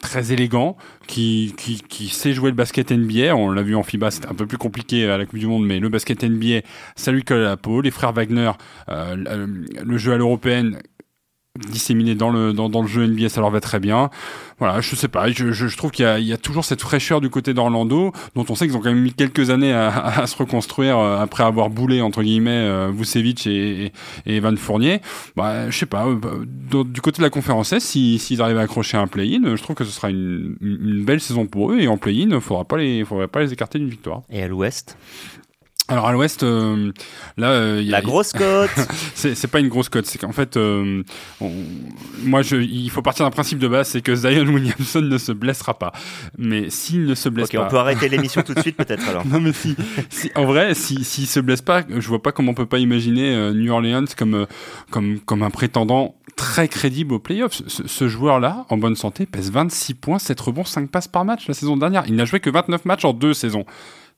très 0.00 0.32
élégant, 0.32 0.76
qui, 1.06 1.54
qui, 1.56 1.82
qui 1.82 2.08
sait 2.08 2.32
jouer 2.32 2.50
le 2.50 2.56
basket 2.56 2.92
NBA. 2.92 3.34
On 3.34 3.50
l'a 3.50 3.62
vu 3.62 3.74
en 3.74 3.82
FIBA, 3.82 4.10
c'était 4.10 4.28
un 4.28 4.34
peu 4.34 4.46
plus 4.46 4.58
compliqué 4.58 5.08
à 5.08 5.18
la 5.18 5.26
Coupe 5.26 5.38
du 5.38 5.46
Monde, 5.46 5.66
mais 5.66 5.80
le 5.80 5.88
basket 5.88 6.22
NBA, 6.22 6.60
ça 6.96 7.12
lui 7.12 7.24
colle 7.24 7.40
à 7.40 7.50
la 7.50 7.56
peau. 7.56 7.80
Les 7.80 7.90
frères 7.90 8.12
Wagner, 8.12 8.52
euh, 8.88 9.46
le 9.84 9.98
jeu 9.98 10.12
à 10.12 10.16
l'européenne, 10.16 10.78
disséminés 11.70 12.14
dans 12.14 12.30
le 12.30 12.52
dans, 12.52 12.82
le 12.82 12.88
jeu 12.88 13.06
NBA, 13.06 13.28
ça 13.28 13.40
leur 13.40 13.50
va 13.50 13.60
très 13.60 13.80
bien. 13.80 14.10
Voilà, 14.58 14.80
je 14.80 14.96
sais 14.96 15.06
pas, 15.06 15.30
je, 15.30 15.76
trouve 15.76 15.92
qu'il 15.92 16.04
y, 16.04 16.32
a 16.32 16.36
toujours 16.36 16.64
cette 16.64 16.80
fraîcheur 16.80 17.20
du 17.20 17.30
côté 17.30 17.54
d'Orlando, 17.54 18.12
dont 18.34 18.44
on 18.48 18.56
sait 18.56 18.66
qu'ils 18.66 18.76
ont 18.76 18.80
quand 18.80 18.88
même 18.92 19.02
mis 19.02 19.12
quelques 19.12 19.50
années 19.50 19.72
à, 19.72 20.26
se 20.26 20.36
reconstruire 20.36 20.98
euh, 20.98 21.20
après 21.20 21.44
avoir 21.44 21.70
boulé 21.70 22.00
entre 22.00 22.22
guillemets 22.24 22.50
euh, 22.50 22.90
Vucevic 22.92 23.46
et, 23.46 23.92
et 24.26 24.36
Evan 24.36 24.56
Fournier. 24.56 25.00
Bah, 25.36 25.70
je 25.70 25.78
sais 25.78 25.86
pas, 25.86 26.06
euh, 26.06 26.84
du 26.84 27.00
côté 27.00 27.18
de 27.18 27.22
la 27.22 27.30
conférence 27.30 27.72
S, 27.72 27.84
s'ils 27.84 28.18
si, 28.18 28.40
arrivent 28.42 28.58
à 28.58 28.62
accrocher 28.62 28.96
un 28.96 29.06
play-in, 29.06 29.54
je 29.54 29.62
trouve 29.62 29.76
que 29.76 29.84
ce 29.84 29.92
sera 29.92 30.10
une, 30.10 30.56
belle 31.04 31.20
saison 31.20 31.46
pour 31.46 31.70
eux 31.70 31.78
et 31.78 31.86
en 31.86 31.96
play-in, 31.96 32.40
faudra 32.40 32.64
pas 32.64 32.78
les 32.78 33.04
faudra 33.04 33.28
pas 33.28 33.40
les 33.40 33.52
écarter 33.52 33.78
d'une 33.78 33.88
victoire. 33.88 34.22
Et 34.28 34.42
à 34.42 34.48
l'Ouest? 34.48 34.96
Alors 35.90 36.06
à 36.06 36.12
l'ouest, 36.12 36.42
euh, 36.42 36.92
là, 37.38 37.50
euh, 37.52 37.82
y 37.82 37.88
a, 37.88 37.96
la 37.96 38.02
grosse 38.02 38.34
cote. 38.34 38.70
c'est 39.14 39.46
pas 39.46 39.58
une 39.58 39.68
grosse 39.68 39.88
cote, 39.88 40.04
c'est 40.04 40.18
qu'en 40.18 40.32
fait, 40.32 40.58
euh, 40.58 41.02
on, 41.40 41.50
moi, 42.24 42.42
je, 42.42 42.56
il 42.56 42.90
faut 42.90 43.00
partir 43.00 43.24
d'un 43.24 43.30
principe 43.30 43.58
de 43.58 43.68
base, 43.68 43.88
c'est 43.88 44.02
que 44.02 44.14
Zion 44.14 44.44
Williamson 44.52 45.00
ne 45.00 45.16
se 45.16 45.32
blessera 45.32 45.78
pas. 45.78 45.92
Mais 46.36 46.68
s'il 46.68 47.06
ne 47.06 47.14
se 47.14 47.30
blesse 47.30 47.46
okay, 47.46 47.56
pas, 47.56 47.64
on 47.64 47.68
peut 47.68 47.78
arrêter 47.78 48.10
l'émission 48.10 48.42
tout 48.42 48.52
de 48.52 48.60
suite 48.60 48.76
peut-être 48.76 49.08
alors. 49.08 49.26
Non 49.28 49.40
mais 49.40 49.52
si, 49.52 49.76
si 50.10 50.30
en 50.34 50.44
vrai, 50.44 50.74
s'il 50.74 51.04
si, 51.04 51.26
se 51.26 51.40
blesse 51.40 51.62
pas, 51.62 51.82
je 51.88 52.08
vois 52.08 52.22
pas 52.22 52.32
comment 52.32 52.52
on 52.52 52.54
peut 52.54 52.66
pas 52.66 52.78
imaginer 52.78 53.34
euh, 53.34 53.52
New 53.52 53.72
Orleans 53.72 54.04
comme 54.16 54.46
comme 54.90 55.20
comme 55.20 55.42
un 55.42 55.50
prétendant 55.50 56.16
très 56.36 56.68
crédible 56.68 57.14
aux 57.14 57.18
playoffs. 57.18 57.62
Ce, 57.66 57.86
ce 57.86 58.08
joueur-là, 58.08 58.66
en 58.68 58.76
bonne 58.76 58.96
santé, 58.96 59.26
pèse 59.26 59.50
26 59.50 59.94
points, 59.94 60.18
7 60.18 60.38
rebonds, 60.40 60.64
5 60.64 60.90
passes 60.90 61.08
par 61.08 61.24
match 61.24 61.48
la 61.48 61.54
saison 61.54 61.76
dernière. 61.76 62.04
Il 62.06 62.14
n'a 62.14 62.24
joué 62.24 62.40
que 62.40 62.50
29 62.50 62.84
matchs 62.84 63.04
en 63.04 63.12
deux 63.12 63.34
saisons. 63.34 63.64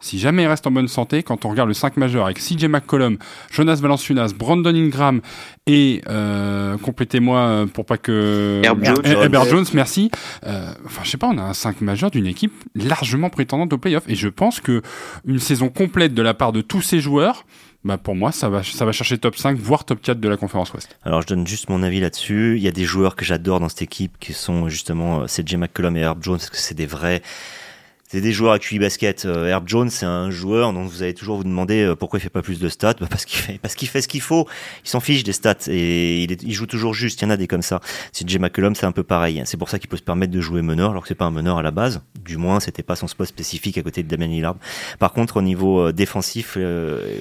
Si 0.00 0.18
jamais 0.18 0.44
il 0.44 0.46
reste 0.46 0.66
en 0.66 0.70
bonne 0.70 0.88
santé, 0.88 1.22
quand 1.22 1.44
on 1.44 1.50
regarde 1.50 1.68
le 1.68 1.74
5 1.74 1.96
majeur 1.98 2.24
avec 2.24 2.38
CJ 2.38 2.64
McCollum, 2.64 3.18
Jonas 3.50 3.76
Valanciunas, 3.76 4.32
Brandon 4.36 4.74
Ingram 4.74 5.20
et 5.66 6.00
euh, 6.08 6.78
complétez-moi 6.78 7.38
euh, 7.38 7.66
pour 7.66 7.84
pas 7.84 7.98
que 7.98 8.62
Herb 8.64 8.82
Jones, 8.82 9.04
Herbert 9.04 9.44
Jones 9.44 9.66
merci. 9.74 10.10
Euh, 10.46 10.72
enfin, 10.86 11.02
je 11.04 11.10
sais 11.10 11.18
pas, 11.18 11.28
on 11.28 11.38
a 11.38 11.42
un 11.42 11.54
5 11.54 11.82
majeur 11.82 12.10
d'une 12.10 12.26
équipe 12.26 12.52
largement 12.74 13.28
prétendante 13.28 13.72
au 13.72 13.78
playoff 13.78 14.04
et 14.08 14.14
je 14.14 14.28
pense 14.28 14.60
que 14.60 14.82
une 15.26 15.38
saison 15.38 15.68
complète 15.68 16.14
de 16.14 16.22
la 16.22 16.32
part 16.34 16.52
de 16.52 16.62
tous 16.62 16.82
ces 16.82 17.00
joueurs 17.00 17.44
bah 17.82 17.96
pour 17.96 18.14
moi, 18.14 18.30
ça 18.30 18.50
va, 18.50 18.62
ça 18.62 18.84
va 18.84 18.92
chercher 18.92 19.16
top 19.16 19.36
5, 19.36 19.56
voire 19.56 19.84
top 19.84 20.02
4 20.02 20.20
de 20.20 20.28
la 20.28 20.36
conférence 20.36 20.70
Ouest. 20.74 20.98
Alors, 21.02 21.22
je 21.22 21.28
donne 21.28 21.46
juste 21.46 21.70
mon 21.70 21.82
avis 21.82 22.00
là-dessus. 22.00 22.56
Il 22.56 22.62
y 22.62 22.68
a 22.68 22.72
des 22.72 22.84
joueurs 22.84 23.16
que 23.16 23.24
j'adore 23.24 23.58
dans 23.58 23.70
cette 23.70 23.80
équipe 23.80 24.18
qui 24.20 24.34
sont 24.34 24.68
justement 24.68 25.24
CJ 25.24 25.54
McCollum 25.54 25.96
et 25.96 26.00
Herb 26.00 26.22
Jones, 26.22 26.36
parce 26.36 26.50
que 26.50 26.58
c'est 26.58 26.74
des 26.74 26.84
vrais, 26.84 27.22
c'est 28.12 28.20
des 28.20 28.32
joueurs 28.32 28.54
à 28.54 28.58
QI 28.58 28.80
basket. 28.80 29.24
Euh, 29.24 29.46
Herb 29.46 29.68
Jones, 29.68 29.88
c'est 29.88 30.04
un 30.04 30.30
joueur 30.30 30.72
dont 30.72 30.82
vous 30.82 31.04
allez 31.04 31.14
toujours 31.14 31.36
vous 31.36 31.44
demander 31.44 31.84
euh, 31.84 31.94
pourquoi 31.94 32.18
il 32.18 32.22
fait 32.22 32.28
pas 32.28 32.42
plus 32.42 32.58
de 32.58 32.68
stats. 32.68 32.94
Bah 33.00 33.06
parce 33.08 33.24
qu'il 33.24 33.38
fait, 33.38 33.58
parce 33.62 33.76
qu'il 33.76 33.86
fait 33.86 34.02
ce 34.02 34.08
qu'il 34.08 34.20
faut. 34.20 34.48
Il 34.84 34.88
s'en 34.88 34.98
fiche 34.98 35.22
des 35.22 35.32
stats 35.32 35.68
et 35.68 36.24
il, 36.24 36.32
est, 36.32 36.42
il, 36.42 36.52
joue 36.52 36.66
toujours 36.66 36.92
juste. 36.92 37.20
Il 37.20 37.26
y 37.26 37.26
en 37.28 37.30
a 37.30 37.36
des 37.36 37.46
comme 37.46 37.62
ça. 37.62 37.80
C'est 38.10 38.28
Jay 38.28 38.40
McCollum, 38.40 38.74
c'est 38.74 38.86
un 38.86 38.90
peu 38.90 39.04
pareil. 39.04 39.40
C'est 39.44 39.56
pour 39.56 39.68
ça 39.68 39.78
qu'il 39.78 39.88
peut 39.88 39.96
se 39.96 40.02
permettre 40.02 40.32
de 40.32 40.40
jouer 40.40 40.60
meneur, 40.60 40.90
alors 40.90 41.02
que 41.02 41.08
c'est 41.08 41.14
pas 41.14 41.26
un 41.26 41.30
meneur 41.30 41.58
à 41.58 41.62
la 41.62 41.70
base. 41.70 42.02
Du 42.24 42.36
moins, 42.36 42.58
c'était 42.58 42.82
pas 42.82 42.96
son 42.96 43.06
spot 43.06 43.28
spécifique 43.28 43.78
à 43.78 43.82
côté 43.82 44.02
de 44.02 44.08
Damien 44.08 44.26
Lillard. 44.26 44.56
Par 44.98 45.12
contre, 45.12 45.36
au 45.36 45.42
niveau 45.42 45.78
euh, 45.80 45.92
défensif, 45.92 46.58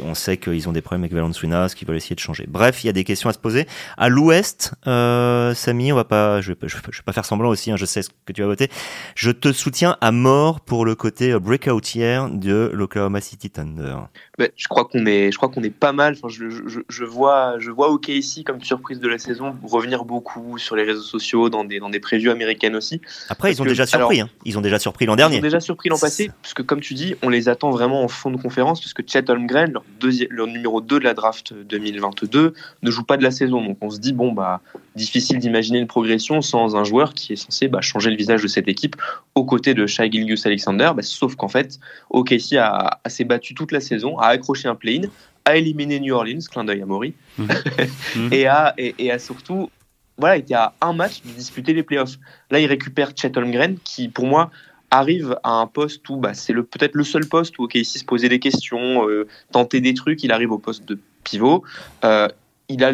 on 0.04 0.16
sait 0.16 0.38
qu'ils 0.38 0.68
ont 0.70 0.72
des 0.72 0.82
problèmes 0.82 1.04
avec 1.04 1.14
Valanciunas, 1.14 1.74
qu'ils 1.76 1.88
veulent 1.88 1.98
essayer 1.98 2.16
de 2.16 2.20
changer. 2.20 2.46
Bref, 2.48 2.84
il 2.84 2.88
y 2.88 2.90
a 2.90 2.94
des 2.94 3.04
questions 3.04 3.30
à 3.30 3.34
se 3.34 3.38
poser. 3.38 3.68
À 3.98 4.10
l'Ouest, 4.10 4.74
euh, 4.88 5.54
Samy, 5.54 5.92
on 5.92 5.96
va 5.96 6.04
pas, 6.04 6.42
je 6.42 6.54
vais, 6.54 6.58
je, 6.64 6.78
je 6.78 6.98
vais 6.98 7.04
pas 7.06 7.14
faire 7.14 7.26
semblant 7.26 7.50
aussi. 7.50 7.70
Hein, 7.70 7.78
je 7.78 7.86
sais 7.86 8.02
ce 8.02 8.10
que 8.26 8.34
tu 8.34 8.42
vas 8.42 8.48
voter. 8.48 8.70
Je 9.14 9.30
te 9.30 9.52
soutiens 9.52 9.96
à 10.02 10.12
mort 10.12 10.62
pour 10.62 10.79
le 10.86 10.96
côté 10.96 11.38
breakout 11.40 11.96
hier 11.96 12.30
de 12.30 12.72
l'Oklahoma 12.74 13.22
City 13.22 13.50
Thunder. 13.50 13.98
Ben, 14.40 14.48
je 14.56 14.70
crois 14.70 14.86
qu'on 14.86 15.06
est, 15.06 15.34
je 15.34 15.38
crois 15.38 15.50
qu'on 15.50 15.64
est 15.64 15.70
pas 15.70 15.92
mal. 15.92 16.14
Enfin, 16.14 16.30
je, 16.30 16.50
je, 16.50 16.80
je, 16.88 17.04
vois, 17.04 17.60
je 17.60 17.72
vois 17.72 17.92
OKC 17.92 18.46
comme 18.46 18.64
surprise 18.64 19.02
de 19.02 19.08
la 19.10 19.18
saison 19.18 19.54
revenir 19.64 20.06
beaucoup 20.06 20.58
sur 20.58 20.78
les 20.78 20.84
réseaux 20.84 21.02
sociaux, 21.02 21.50
dans 21.50 21.66
des, 21.66 21.80
dans 21.80 21.90
des 21.90 22.00
previews 22.00 22.32
américaines 22.32 22.78
aussi. 22.78 23.02
Après, 23.28 23.52
ils 23.52 23.62
ont 23.62 23.66
que, 23.66 23.70
déjà 23.70 23.86
surpris. 23.86 24.22
Alors, 24.22 24.30
hein. 24.30 24.38
Ils 24.46 24.58
ont 24.58 24.62
déjà 24.62 24.80
surpris 24.80 25.06
l'an 25.06 25.18
dernier. 25.18 25.36
Ils 25.36 25.40
ont 25.40 25.42
déjà 25.42 25.60
surpris 25.60 25.90
l'an 25.90 26.00
passé, 26.00 26.32
parce 26.42 26.54
que 26.54 26.62
comme 26.62 26.80
tu 26.80 26.94
dis, 26.94 27.16
on 27.22 27.28
les 27.28 27.50
attend 27.50 27.70
vraiment 27.70 28.02
en 28.02 28.08
fond 28.08 28.32
de 28.32 28.42
conférence, 28.42 28.80
parce 28.80 28.94
que 28.94 29.02
Chet 29.06 29.30
Holmgren, 29.30 29.74
leur, 29.74 29.84
leur 30.30 30.48
numéro 30.48 30.80
2 30.80 31.00
de 31.00 31.04
la 31.04 31.14
draft 31.14 31.54
2022, 31.54 32.54
ne 32.82 32.92
joue 32.92 33.04
pas 33.04 33.18
de 33.18 33.24
la 33.24 33.32
saison. 33.32 33.62
Donc 33.62 33.78
on 33.82 33.90
se 33.90 34.00
dit 34.00 34.14
bon 34.14 34.32
bah 34.32 34.62
difficile 34.96 35.40
d'imaginer 35.40 35.80
une 35.80 35.88
progression 35.88 36.42
sans 36.42 36.76
un 36.76 36.84
joueur 36.86 37.14
qui 37.14 37.34
est 37.34 37.36
censé 37.38 37.68
bah, 37.68 37.82
changer 37.82 38.10
le 38.10 38.18
visage 38.18 38.42
de 38.42 38.48
cette 38.48 38.68
équipe 38.68 38.96
aux 39.36 39.46
côtés 39.46 39.74
de 39.74 39.86
Shai 39.86 40.10
Gilgus 40.12 40.46
Alexander. 40.46 40.92
Bah, 40.96 41.02
sauf 41.02 41.36
qu'en 41.36 41.48
fait, 41.48 41.80
OKC 42.10 42.54
a, 42.54 43.00
a 43.04 43.10
s'est 43.10 43.26
battu 43.26 43.54
toute 43.54 43.72
la 43.72 43.82
saison, 43.82 44.18
a 44.18 44.29
accroché 44.30 44.68
un 44.68 44.76
play-in, 44.76 45.08
a 45.46 45.56
éliminé 45.56 46.00
New 46.00 46.14
Orleans, 46.14 46.40
clin 46.50 46.64
d'œil 46.64 46.82
à 46.82 46.86
Maury, 46.86 47.14
mmh. 47.38 47.48
et, 48.32 48.48
a, 48.48 48.74
et, 48.78 48.96
et, 48.98 49.20
surtout 49.20 49.70
voilà, 50.20 50.38
été 50.38 50.54
à 50.54 50.74
un 50.82 50.94
match 50.94 51.22
de 51.24 51.32
disputer 51.32 51.74
les 51.74 51.84
playoffs. 51.84 52.18
Là, 52.52 52.60
il 52.60 52.68
récupère 52.68 53.12
Chet 53.16 53.38
Holmgren, 53.38 53.78
qui 53.84 54.10
pour 54.10 54.28
moi 54.28 54.52
arrive 54.92 55.38
à 55.44 55.52
un 55.52 55.68
poste 55.68 56.08
où 56.10 56.18
bah, 56.18 56.34
c'est 56.34 56.54
peut-être 56.54 56.96
le 56.96 57.04
seul 57.04 57.26
poste 57.26 57.58
où 57.58 57.64
OKC 57.64 57.86
se 57.86 58.04
posait 58.04 58.30
des 58.30 58.40
questions, 58.40 59.08
euh, 59.08 59.28
tenter 59.52 59.82
des 59.82 59.94
trucs. 59.94 60.24
Il 60.24 60.32
arrive 60.32 60.52
au 60.52 60.58
poste 60.58 60.86
de 60.86 61.00
pivot. 61.24 61.64
Euh, 62.04 62.28
il 62.68 62.84
a 62.84 62.92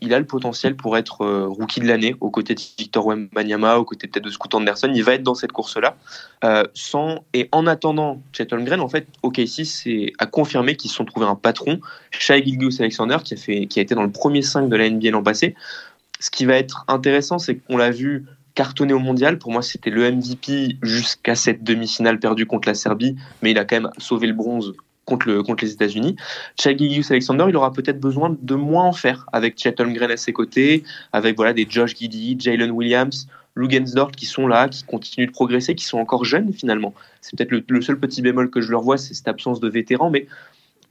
il 0.00 0.14
a 0.14 0.18
le 0.18 0.24
potentiel 0.24 0.76
pour 0.76 0.96
être 0.96 1.22
euh, 1.22 1.46
rookie 1.46 1.80
de 1.80 1.86
l'année 1.86 2.14
aux 2.20 2.30
côtés 2.30 2.54
de 2.54 2.60
Victor 2.78 3.06
Wembanyama, 3.06 3.78
aux 3.78 3.84
côtés 3.84 4.06
peut-être 4.06 4.24
de 4.24 4.30
Scoot 4.30 4.54
Anderson. 4.54 4.90
Il 4.94 5.02
va 5.02 5.14
être 5.14 5.22
dans 5.22 5.34
cette 5.34 5.52
course-là. 5.52 5.96
Euh, 6.44 6.64
et 7.34 7.48
en 7.52 7.66
attendant 7.66 8.22
Chet 8.32 8.52
Holmgren, 8.52 8.80
en 8.80 8.88
fait, 8.88 9.06
OKC 9.22 9.64
c'est 9.64 10.12
a 10.18 10.26
confirmé 10.26 10.76
qu'ils 10.76 10.90
se 10.90 10.96
sont 10.96 11.04
trouvés 11.04 11.26
un 11.26 11.34
patron, 11.34 11.80
Shai 12.10 12.44
Gilgeous 12.44 12.80
Alexander, 12.80 13.18
qui 13.24 13.34
a 13.34 13.36
fait, 13.36 13.66
qui 13.66 13.78
a 13.78 13.82
été 13.82 13.94
dans 13.94 14.04
le 14.04 14.12
premier 14.12 14.42
5 14.42 14.68
de 14.68 14.76
la 14.76 14.88
NBA 14.88 15.10
l'an 15.10 15.22
passé. 15.22 15.54
Ce 16.20 16.30
qui 16.30 16.44
va 16.44 16.56
être 16.56 16.84
intéressant, 16.88 17.38
c'est 17.38 17.56
qu'on 17.56 17.76
l'a 17.76 17.90
vu 17.90 18.26
cartonner 18.54 18.92
au 18.92 18.98
mondial. 18.98 19.38
Pour 19.38 19.52
moi, 19.52 19.62
c'était 19.62 19.90
le 19.90 20.10
MVP 20.10 20.78
jusqu'à 20.82 21.34
cette 21.34 21.62
demi-finale 21.62 22.18
perdue 22.18 22.46
contre 22.46 22.68
la 22.68 22.74
Serbie, 22.74 23.16
mais 23.42 23.52
il 23.52 23.58
a 23.58 23.64
quand 23.64 23.76
même 23.76 23.90
sauvé 23.98 24.26
le 24.26 24.32
bronze 24.32 24.74
contre, 25.08 25.28
le, 25.28 25.42
contre 25.42 25.64
les 25.64 25.72
États-Unis. 25.72 26.16
Chagigius 26.60 27.10
Alexander, 27.10 27.46
il 27.48 27.56
aura 27.56 27.72
peut-être 27.72 27.98
besoin 27.98 28.36
de 28.40 28.54
moins 28.54 28.84
en 28.84 28.92
faire 28.92 29.26
avec 29.32 29.58
Chet 29.58 29.80
Holmgren 29.80 30.10
à 30.10 30.16
ses 30.16 30.32
côtés, 30.32 30.84
avec 31.12 31.36
voilà 31.36 31.52
des 31.52 31.66
Josh 31.68 31.96
Giddy, 31.96 32.36
Jalen 32.38 32.70
Williams, 32.70 33.26
Lugensdorf 33.56 34.12
qui 34.12 34.26
sont 34.26 34.46
là, 34.46 34.68
qui 34.68 34.84
continuent 34.84 35.26
de 35.26 35.32
progresser, 35.32 35.74
qui 35.74 35.84
sont 35.84 35.98
encore 35.98 36.24
jeunes 36.24 36.52
finalement. 36.52 36.94
C'est 37.20 37.36
peut-être 37.36 37.52
le, 37.68 37.80
seul 37.80 37.98
petit 37.98 38.22
bémol 38.22 38.50
que 38.50 38.60
je 38.60 38.70
leur 38.70 38.82
vois, 38.82 38.98
c'est 38.98 39.14
cette 39.14 39.28
absence 39.28 39.60
de 39.60 39.68
vétérans, 39.68 40.10
mais 40.10 40.26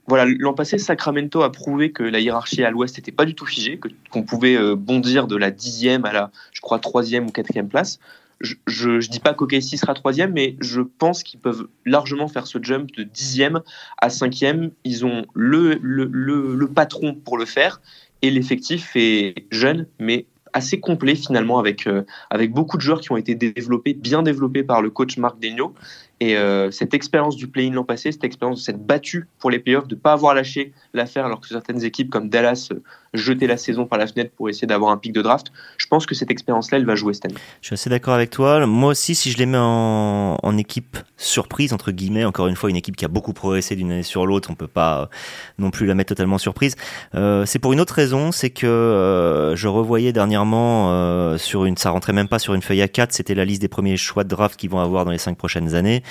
voilà, 0.06 0.24
l'an 0.38 0.54
passé, 0.54 0.78
Sacramento 0.78 1.42
a 1.42 1.52
prouvé 1.52 1.92
que 1.92 2.02
la 2.02 2.18
hiérarchie 2.18 2.64
à 2.64 2.70
l'ouest 2.70 2.96
n'était 2.96 3.12
pas 3.12 3.26
du 3.26 3.34
tout 3.34 3.44
figée, 3.44 3.78
qu'on 4.10 4.22
pouvait 4.22 4.56
euh, 4.56 4.74
bondir 4.74 5.26
de 5.26 5.36
la 5.36 5.50
dixième 5.50 6.06
à 6.06 6.12
la, 6.12 6.30
je 6.52 6.62
crois, 6.62 6.78
troisième 6.78 7.26
ou 7.26 7.30
quatrième 7.30 7.68
place 7.68 7.98
je, 8.40 8.54
je, 8.66 9.08
dis 9.08 9.20
pas 9.20 9.34
qu'OKC 9.34 9.76
sera 9.76 9.94
troisième, 9.94 10.32
mais 10.32 10.56
je 10.60 10.80
pense 10.80 11.22
qu'ils 11.22 11.40
peuvent 11.40 11.68
largement 11.84 12.28
faire 12.28 12.46
ce 12.46 12.58
jump 12.62 12.90
de 12.92 13.02
dixième 13.02 13.60
à 14.00 14.10
cinquième. 14.10 14.70
Ils 14.84 15.04
ont 15.04 15.26
le, 15.34 15.78
le, 15.82 16.08
le, 16.10 16.54
le 16.54 16.68
patron 16.68 17.14
pour 17.14 17.36
le 17.36 17.44
faire 17.44 17.80
et 18.22 18.30
l'effectif 18.30 18.92
est 18.94 19.46
jeune, 19.50 19.86
mais 19.98 20.26
assez 20.52 20.80
complet 20.80 21.14
finalement 21.14 21.58
avec, 21.58 21.86
euh, 21.86 22.02
avec 22.30 22.52
beaucoup 22.52 22.76
de 22.76 22.82
joueurs 22.82 23.00
qui 23.00 23.12
ont 23.12 23.16
été 23.16 23.34
développés, 23.34 23.94
bien 23.94 24.22
développés 24.22 24.62
par 24.62 24.82
le 24.82 24.90
coach 24.90 25.18
Marc 25.18 25.38
Degno. 25.38 25.74
Et 26.20 26.36
euh, 26.36 26.70
cette 26.70 26.94
expérience 26.94 27.36
du 27.36 27.46
play-in 27.46 27.72
l'an 27.72 27.84
passé, 27.84 28.10
cette 28.10 28.24
expérience 28.24 28.60
de 28.60 28.64
cette 28.64 28.84
battue 28.84 29.26
pour 29.38 29.50
les 29.50 29.58
playoffs, 29.58 29.86
de 29.86 29.94
ne 29.94 30.00
pas 30.00 30.12
avoir 30.12 30.34
lâché 30.34 30.72
l'affaire 30.94 31.26
alors 31.26 31.40
que 31.40 31.48
certaines 31.48 31.84
équipes 31.84 32.10
comme 32.10 32.28
Dallas 32.28 32.72
jetaient 33.14 33.46
la 33.46 33.56
saison 33.56 33.86
par 33.86 33.98
la 33.98 34.06
fenêtre 34.06 34.30
pour 34.36 34.48
essayer 34.48 34.66
d'avoir 34.66 34.90
un 34.90 34.96
pic 34.96 35.12
de 35.12 35.22
draft, 35.22 35.52
je 35.76 35.86
pense 35.86 36.06
que 36.06 36.14
cette 36.14 36.30
expérience-là, 36.30 36.78
elle 36.78 36.86
va 36.86 36.94
jouer 36.94 37.14
cette 37.14 37.26
année. 37.26 37.34
Je 37.60 37.66
suis 37.68 37.74
assez 37.74 37.90
d'accord 37.90 38.14
avec 38.14 38.30
toi. 38.30 38.66
Moi 38.66 38.90
aussi, 38.90 39.14
si 39.14 39.30
je 39.30 39.38
les 39.38 39.46
mets 39.46 39.58
en, 39.58 40.36
équipe 40.58 40.98
surprise, 41.16 41.72
entre 41.72 41.92
guillemets, 41.92 42.24
encore 42.24 42.48
une 42.48 42.56
fois, 42.56 42.68
une 42.68 42.76
équipe 42.76 42.96
qui 42.96 43.04
a 43.04 43.08
beaucoup 43.08 43.32
progressé 43.32 43.76
d'une 43.76 43.92
année 43.92 44.02
sur 44.02 44.26
l'autre, 44.26 44.50
on 44.50 44.56
peut 44.56 44.66
pas 44.66 45.02
euh, 45.02 45.06
non 45.58 45.70
plus 45.70 45.86
la 45.86 45.94
mettre 45.94 46.08
totalement 46.08 46.38
surprise. 46.38 46.74
Euh, 47.14 47.46
c'est 47.46 47.58
pour 47.58 47.72
une 47.72 47.80
autre 47.80 47.94
raison, 47.94 48.32
c'est 48.32 48.50
que 48.50 48.66
euh, 48.66 49.56
je 49.56 49.68
revoyais 49.68 50.12
dernièrement 50.12 50.90
euh, 50.90 51.38
sur 51.38 51.64
une, 51.64 51.76
ça 51.76 51.90
rentrait 51.90 52.12
même 52.12 52.28
pas 52.28 52.38
sur 52.38 52.54
une 52.54 52.62
feuille 52.62 52.80
A4, 52.80 53.08
c'était 53.10 53.34
la 53.34 53.44
liste 53.44 53.60
des 53.60 53.68
premiers 53.68 53.96
choix 53.96 54.24
de 54.24 54.28
draft 54.28 54.58
qu'ils 54.58 54.70
vont 54.70 54.80
avoir 54.80 55.04
dans 55.04 55.10
les 55.10 55.18
cinq 55.18 55.36
prochaines 55.36 55.74
années. 55.74 56.02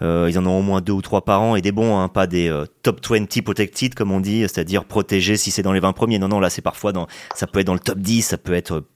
Ils 0.00 0.38
en 0.38 0.46
ont 0.46 0.58
au 0.58 0.62
moins 0.62 0.80
deux 0.80 0.92
ou 0.92 1.02
trois 1.02 1.24
par 1.24 1.42
an 1.42 1.56
et 1.56 1.62
des 1.62 1.72
bons, 1.72 1.98
hein, 1.98 2.08
pas 2.08 2.26
des 2.26 2.52
top 2.82 3.00
20 3.06 3.42
protected 3.42 3.94
comme 3.94 4.12
on 4.12 4.20
dit, 4.20 4.40
c'est-à-dire 4.42 4.84
protégés 4.84 5.36
si 5.36 5.50
c'est 5.50 5.62
dans 5.62 5.72
les 5.72 5.80
20 5.80 5.92
premiers. 5.92 6.18
Non, 6.18 6.28
non, 6.28 6.40
là 6.44 6.50
c'est 6.50 6.62
parfois 6.62 6.92
dans, 6.92 7.06
ça 7.34 7.46
peut 7.46 7.60
être 7.60 7.66
dans 7.66 7.74
le 7.74 7.80
top 7.80 7.98
10, 7.98 8.22
ça 8.22 8.38
peut 8.38 8.54
être 8.54 8.74
euh, 8.74 8.88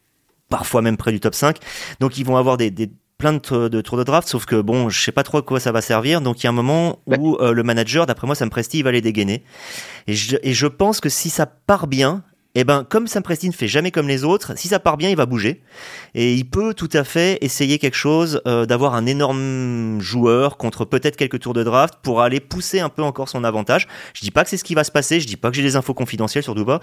parfois 0.49 0.83
même 0.83 0.97
près 0.97 1.13
du 1.13 1.21
top 1.21 1.35
5. 1.35 1.59
Donc 2.01 2.19
ils 2.19 2.25
vont 2.25 2.37
avoir 2.37 2.57
des, 2.57 2.71
des 2.71 2.91
plein 3.19 3.33
de, 3.33 3.69
de, 3.69 3.81
tours 3.81 3.99
de 3.99 4.05
draft, 4.05 4.29
sauf 4.29 4.47
que 4.47 4.61
bon, 4.61 4.89
je 4.89 5.03
sais 5.03 5.13
pas 5.13 5.25
trop 5.25 5.39
à 5.39 5.43
quoi 5.43 5.59
ça 5.59 5.73
va 5.73 5.81
servir. 5.81 6.21
Donc 6.21 6.41
il 6.41 6.45
y 6.45 6.47
a 6.47 6.51
un 6.51 6.53
moment 6.53 7.01
où 7.07 7.37
euh, 7.41 7.53
le 7.53 7.63
manager, 7.65 8.07
d'après 8.07 8.27
moi, 8.27 8.37
ça 8.37 8.47
me 8.47 8.51
il 8.73 8.85
va 8.85 8.93
les 8.93 9.01
dégainer. 9.01 9.43
Et 10.07 10.15
je, 10.15 10.37
et 10.43 10.55
je 10.55 10.67
pense 10.67 11.01
que 11.01 11.09
si 11.09 11.29
ça 11.29 11.45
part 11.47 11.89
bien, 11.89 12.23
eh 12.55 12.65
ben, 12.65 12.85
comme 12.89 13.07
Sam 13.07 13.23
Presti 13.23 13.47
ne 13.49 13.53
fait 13.53 13.69
jamais 13.69 13.91
comme 13.91 14.09
les 14.09 14.25
autres, 14.25 14.59
si 14.59 14.69
ça 14.69 14.79
part 14.79 14.97
bien, 14.97 15.11
il 15.11 15.17
va 15.17 15.27
bouger. 15.27 15.63
Et 16.15 16.35
il 16.35 16.49
peut 16.49 16.73
tout 16.73 16.89
à 16.95 17.05
fait 17.05 17.39
essayer 17.43 17.79
quelque 17.79 17.97
chose, 17.97 18.41
euh, 18.47 18.65
d'avoir 18.65 18.95
un 18.95 19.07
énorme 19.07 20.01
joueur 20.01 20.57
contre 20.57 20.85
peut-être 20.85 21.17
quelques 21.17 21.41
tours 21.41 21.53
de 21.53 21.63
draft 21.63 21.95
pour 22.03 22.23
aller 22.23 22.41
pousser 22.41 22.81
un 22.81 22.89
peu 22.89 23.03
encore 23.03 23.29
son 23.29 23.45
avantage. 23.45 23.87
Je 24.15 24.23
dis 24.23 24.31
pas 24.31 24.45
que 24.45 24.51
c'est 24.51 24.57
ce 24.57 24.65
qui 24.65 24.75
va 24.75 24.83
se 24.83 24.91
passer, 24.91 25.21
je 25.21 25.27
dis 25.27 25.37
pas 25.37 25.51
que 25.51 25.57
j'ai 25.57 25.63
des 25.63 25.77
infos 25.77 25.95
confidentielles 25.95 26.43
sur 26.43 26.55
Duba, 26.55 26.81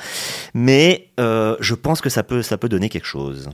mais 0.54 1.10
euh, 1.20 1.56
je 1.60 1.74
pense 1.74 2.00
que 2.00 2.10
ça 2.10 2.22
peut, 2.22 2.44
ça 2.44 2.58
peut 2.58 2.70
donner 2.70 2.90
quelque 2.90 3.08
chose. 3.08 3.50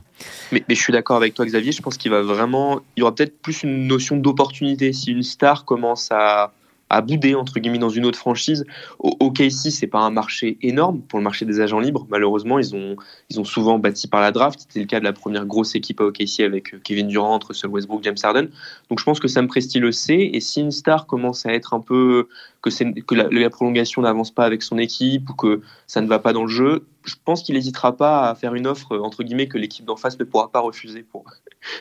Mais, 0.51 0.63
mais 0.67 0.75
je 0.75 0.81
suis 0.81 0.93
d'accord 0.93 1.15
avec 1.15 1.33
toi, 1.33 1.45
Xavier. 1.45 1.71
Je 1.71 1.81
pense 1.81 1.97
qu'il 1.97 2.11
va 2.11 2.21
vraiment, 2.21 2.81
il 2.97 2.99
y 2.99 3.03
aura 3.03 3.15
peut-être 3.15 3.41
plus 3.41 3.63
une 3.63 3.87
notion 3.87 4.17
d'opportunité 4.17 4.91
si 4.91 5.11
une 5.11 5.23
star 5.23 5.63
commence 5.63 6.09
à 6.11 6.51
à 6.91 7.01
bouder 7.01 7.35
entre 7.35 7.59
guillemets 7.59 7.79
dans 7.79 7.89
une 7.89 8.05
autre 8.05 8.19
franchise. 8.19 8.65
Au 8.99 9.15
OKC, 9.19 9.71
c'est 9.71 9.87
pas 9.87 9.99
un 9.99 10.11
marché 10.11 10.57
énorme 10.61 11.01
pour 11.01 11.19
le 11.19 11.23
marché 11.23 11.45
des 11.45 11.61
agents 11.61 11.79
libres. 11.79 12.05
Malheureusement, 12.09 12.59
ils 12.59 12.75
ont 12.75 12.97
ils 13.29 13.39
ont 13.39 13.45
souvent 13.45 13.79
bâti 13.79 14.07
par 14.07 14.21
la 14.21 14.31
draft. 14.31 14.59
C'était 14.59 14.81
le 14.81 14.85
cas 14.85 14.99
de 14.99 15.05
la 15.05 15.13
première 15.13 15.45
grosse 15.45 15.73
équipe 15.75 16.01
à 16.01 16.05
OKC 16.05 16.41
avec 16.41 16.73
euh, 16.73 16.79
Kevin 16.83 17.07
Durant, 17.07 17.39
Russell 17.39 17.69
Westbrook, 17.69 18.03
James 18.03 18.17
Harden. 18.21 18.49
Donc 18.89 18.99
je 18.99 19.05
pense 19.05 19.19
que 19.19 19.27
Sam 19.27 19.47
Presti 19.47 19.79
le 19.79 19.91
sait. 19.91 20.29
Et 20.33 20.41
si 20.41 20.59
une 20.59 20.71
star 20.71 21.07
commence 21.07 21.45
à 21.45 21.53
être 21.53 21.73
un 21.73 21.79
peu 21.79 22.27
que 22.61 22.69
que 23.01 23.15
la, 23.15 23.49
prolongation 23.49 24.01
n'avance 24.01 24.31
pas 24.31 24.45
avec 24.45 24.61
son 24.61 24.77
équipe 24.77 25.29
ou 25.29 25.33
que 25.33 25.61
ça 25.87 26.01
ne 26.01 26.07
va 26.07 26.19
pas 26.19 26.33
dans 26.33 26.43
le 26.43 26.49
jeu, 26.49 26.85
je 27.05 27.15
pense 27.23 27.41
qu'il 27.41 27.55
n'hésitera 27.55 27.95
pas 27.95 28.29
à 28.29 28.35
faire 28.35 28.53
une 28.53 28.67
offre 28.67 28.97
entre 28.97 29.23
guillemets 29.23 29.47
que 29.47 29.57
l'équipe 29.57 29.85
d'en 29.85 29.95
face 29.95 30.19
ne 30.19 30.25
pourra 30.25 30.51
pas 30.51 30.59
refuser 30.59 31.03
pour 31.03 31.23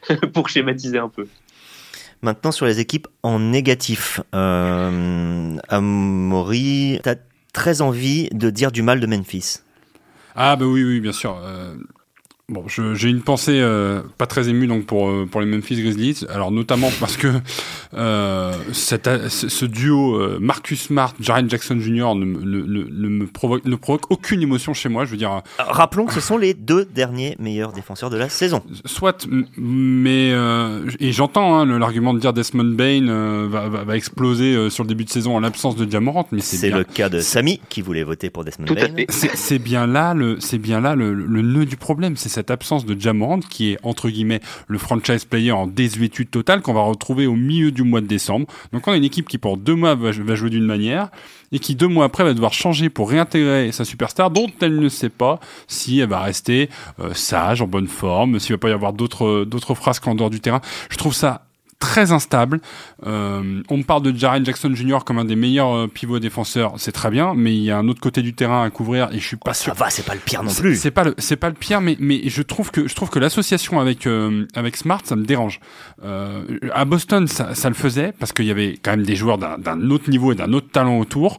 pour 0.33 0.49
schématiser 0.49 0.99
un 0.99 1.09
peu. 1.09 1.27
Maintenant 2.22 2.52
sur 2.52 2.66
les 2.66 2.80
équipes 2.80 3.09
en 3.22 3.38
négatif, 3.38 4.20
euh, 4.35 5.56
Amaury, 5.68 7.00
t'as 7.02 7.14
très 7.52 7.80
envie 7.80 8.28
de 8.33 8.50
dire 8.50 8.72
du 8.72 8.83
mal 8.83 9.00
de 9.00 9.06
Memphis? 9.06 9.61
Ah 10.35 10.56
bah 10.56 10.66
oui, 10.66 10.85
oui, 10.85 11.00
bien 11.00 11.12
sûr. 11.12 11.40
Euh, 11.42 11.76
Bon, 12.50 12.64
j'ai 12.66 13.08
une 13.08 13.22
pensée 13.22 13.60
euh, 13.60 14.02
pas 14.18 14.26
très 14.26 14.48
émue 14.48 14.66
donc 14.66 14.84
pour 14.84 15.08
euh, 15.08 15.24
pour 15.30 15.40
les 15.40 15.46
Memphis 15.46 15.80
Grizzlies. 15.80 16.26
Alors 16.28 16.50
notamment 16.50 16.90
parce 16.98 17.16
que 17.16 17.28
euh, 17.94 18.52
cette, 18.72 19.08
ce 19.28 19.64
duo 19.64 20.16
euh, 20.16 20.38
Marcus 20.40 20.82
Smart, 20.82 21.14
Jaren 21.20 21.48
Jackson 21.48 21.78
Jr. 21.78 22.16
Ne, 22.16 22.24
ne, 22.24 22.62
ne, 22.64 23.08
me 23.08 23.26
provoque 23.28 23.64
ne 23.64 23.76
provoque 23.76 24.10
aucune 24.10 24.42
émotion 24.42 24.74
chez 24.74 24.88
moi. 24.88 25.04
Je 25.04 25.12
veux 25.12 25.16
dire. 25.16 25.42
Rappelons 25.60 26.06
que 26.06 26.12
ce 26.12 26.18
sont 26.18 26.38
les 26.38 26.52
deux 26.54 26.86
derniers 26.86 27.36
meilleurs 27.38 27.70
défenseurs 27.70 28.10
de 28.10 28.16
la 28.16 28.28
saison. 28.28 28.64
Soit, 28.84 29.28
mais 29.56 30.30
et 30.98 31.12
j'entends 31.12 31.56
hein, 31.56 31.78
l'argument 31.78 32.14
de 32.14 32.18
dire 32.18 32.32
Desmond 32.32 32.74
Bain 32.74 33.46
va, 33.48 33.68
va, 33.68 33.84
va, 33.84 33.96
exploser 33.96 34.70
sur 34.70 34.82
le 34.82 34.88
début 34.88 35.04
de 35.04 35.10
saison 35.10 35.36
en 35.36 35.40
l'absence 35.40 35.76
de 35.76 35.84
Diamorant, 35.84 36.26
mais 36.32 36.40
c'est 36.40 36.70
le 36.70 36.82
cas 36.82 37.08
de 37.08 37.20
Samy 37.20 37.60
qui 37.68 37.80
voulait 37.80 38.02
voter 38.02 38.28
pour 38.28 38.44
Desmond 38.44 38.66
Bain. 38.74 39.04
C'est 39.08 39.60
bien 39.60 39.86
là 39.86 40.14
le 40.14 40.38
c'est 40.40 40.58
bien 40.58 40.80
là 40.80 40.96
le, 40.96 41.14
le 41.14 41.42
nœud 41.42 41.64
du 41.64 41.76
problème, 41.76 42.16
c'est 42.16 42.39
cette 42.40 42.50
absence 42.50 42.87
de 42.87 42.98
Jamorant, 42.98 43.40
qui 43.40 43.72
est 43.72 43.79
entre 43.83 44.09
guillemets 44.09 44.40
le 44.66 44.79
franchise 44.79 45.26
player 45.26 45.53
en 45.53 45.66
désuétude 45.66 46.31
totale 46.31 46.62
qu'on 46.62 46.72
va 46.72 46.81
retrouver 46.81 47.26
au 47.26 47.35
milieu 47.35 47.70
du 47.70 47.83
mois 47.83 48.00
de 48.00 48.07
décembre. 48.07 48.46
Donc 48.72 48.88
on 48.88 48.92
a 48.92 48.96
une 48.96 49.05
équipe 49.05 49.29
qui 49.29 49.37
pour 49.37 49.59
deux 49.59 49.74
mois 49.74 49.94
va, 49.94 50.12
jouer 50.12 50.48
d'une 50.48 50.64
manière 50.64 51.11
et 51.53 51.59
qui 51.59 51.74
deux 51.74 51.87
mois 51.87 52.07
après 52.07 52.24
va 52.24 52.33
devoir 52.33 52.55
changer 52.55 52.88
pour 52.88 53.11
réintégrer 53.11 53.72
sa 53.72 53.85
superstar 53.85 54.31
dont 54.31 54.46
elle 54.62 54.79
ne 54.79 54.88
sait 54.88 55.11
pas 55.11 55.38
si 55.68 55.98
elle 55.98 56.09
va 56.09 56.20
rester 56.20 56.70
euh, 56.98 57.12
sage, 57.12 57.61
en 57.61 57.66
bonne 57.66 57.88
forme, 57.88 58.38
s'il 58.38 58.55
va 58.55 58.59
pas 58.59 58.70
y 58.70 58.72
avoir 58.72 58.94
d'autres 58.94 59.44
d'autres 59.44 59.74
qu'en 60.00 60.14
dehors 60.14 60.31
du 60.31 60.40
terrain. 60.40 60.62
Je 60.88 60.96
trouve 60.96 61.14
ça 61.14 61.49
très 61.80 62.12
instable. 62.12 62.60
Euh, 63.06 63.62
on 63.68 63.78
me 63.78 63.82
parle 63.82 64.02
de 64.02 64.16
Jaren 64.16 64.44
Jackson 64.44 64.72
Jr. 64.74 64.98
comme 65.04 65.18
un 65.18 65.24
des 65.24 65.34
meilleurs 65.34 65.74
euh, 65.74 65.86
pivots 65.88 66.20
défenseurs, 66.20 66.74
c'est 66.76 66.92
très 66.92 67.10
bien, 67.10 67.32
mais 67.34 67.52
il 67.56 67.62
y 67.62 67.70
a 67.70 67.78
un 67.78 67.88
autre 67.88 68.00
côté 68.00 68.22
du 68.22 68.34
terrain 68.34 68.62
à 68.62 68.70
couvrir 68.70 69.08
et 69.12 69.18
je 69.18 69.26
suis 69.26 69.36
pas 69.36 69.54
sûr. 69.54 69.74
Ça 69.74 69.84
va, 69.84 69.90
c'est 69.90 70.04
pas 70.04 70.14
le 70.14 70.20
pire 70.20 70.42
non 70.44 70.52
plus. 70.52 70.76
C'est 70.76 70.90
pas 70.90 71.04
le, 71.04 71.14
c'est 71.18 71.36
pas 71.36 71.48
le 71.48 71.54
pire, 71.54 71.80
mais 71.80 71.96
mais 71.98 72.20
je 72.26 72.42
trouve 72.42 72.70
que 72.70 72.86
je 72.86 72.94
trouve 72.94 73.08
que 73.10 73.18
l'association 73.18 73.80
avec 73.80 74.06
euh, 74.06 74.46
avec 74.54 74.76
Smart, 74.76 75.00
ça 75.04 75.16
me 75.16 75.24
dérange. 75.24 75.58
Euh, 76.04 76.44
à 76.72 76.84
Boston, 76.84 77.26
ça, 77.26 77.54
ça 77.54 77.68
le 77.68 77.74
faisait 77.74 78.12
parce 78.18 78.32
qu'il 78.32 78.44
y 78.44 78.50
avait 78.50 78.78
quand 78.80 78.92
même 78.92 79.04
des 79.04 79.16
joueurs 79.16 79.38
d'un 79.38 79.90
autre 79.90 80.10
niveau 80.10 80.32
et 80.32 80.34
d'un 80.34 80.52
autre 80.52 80.70
talent 80.70 80.98
autour. 80.98 81.38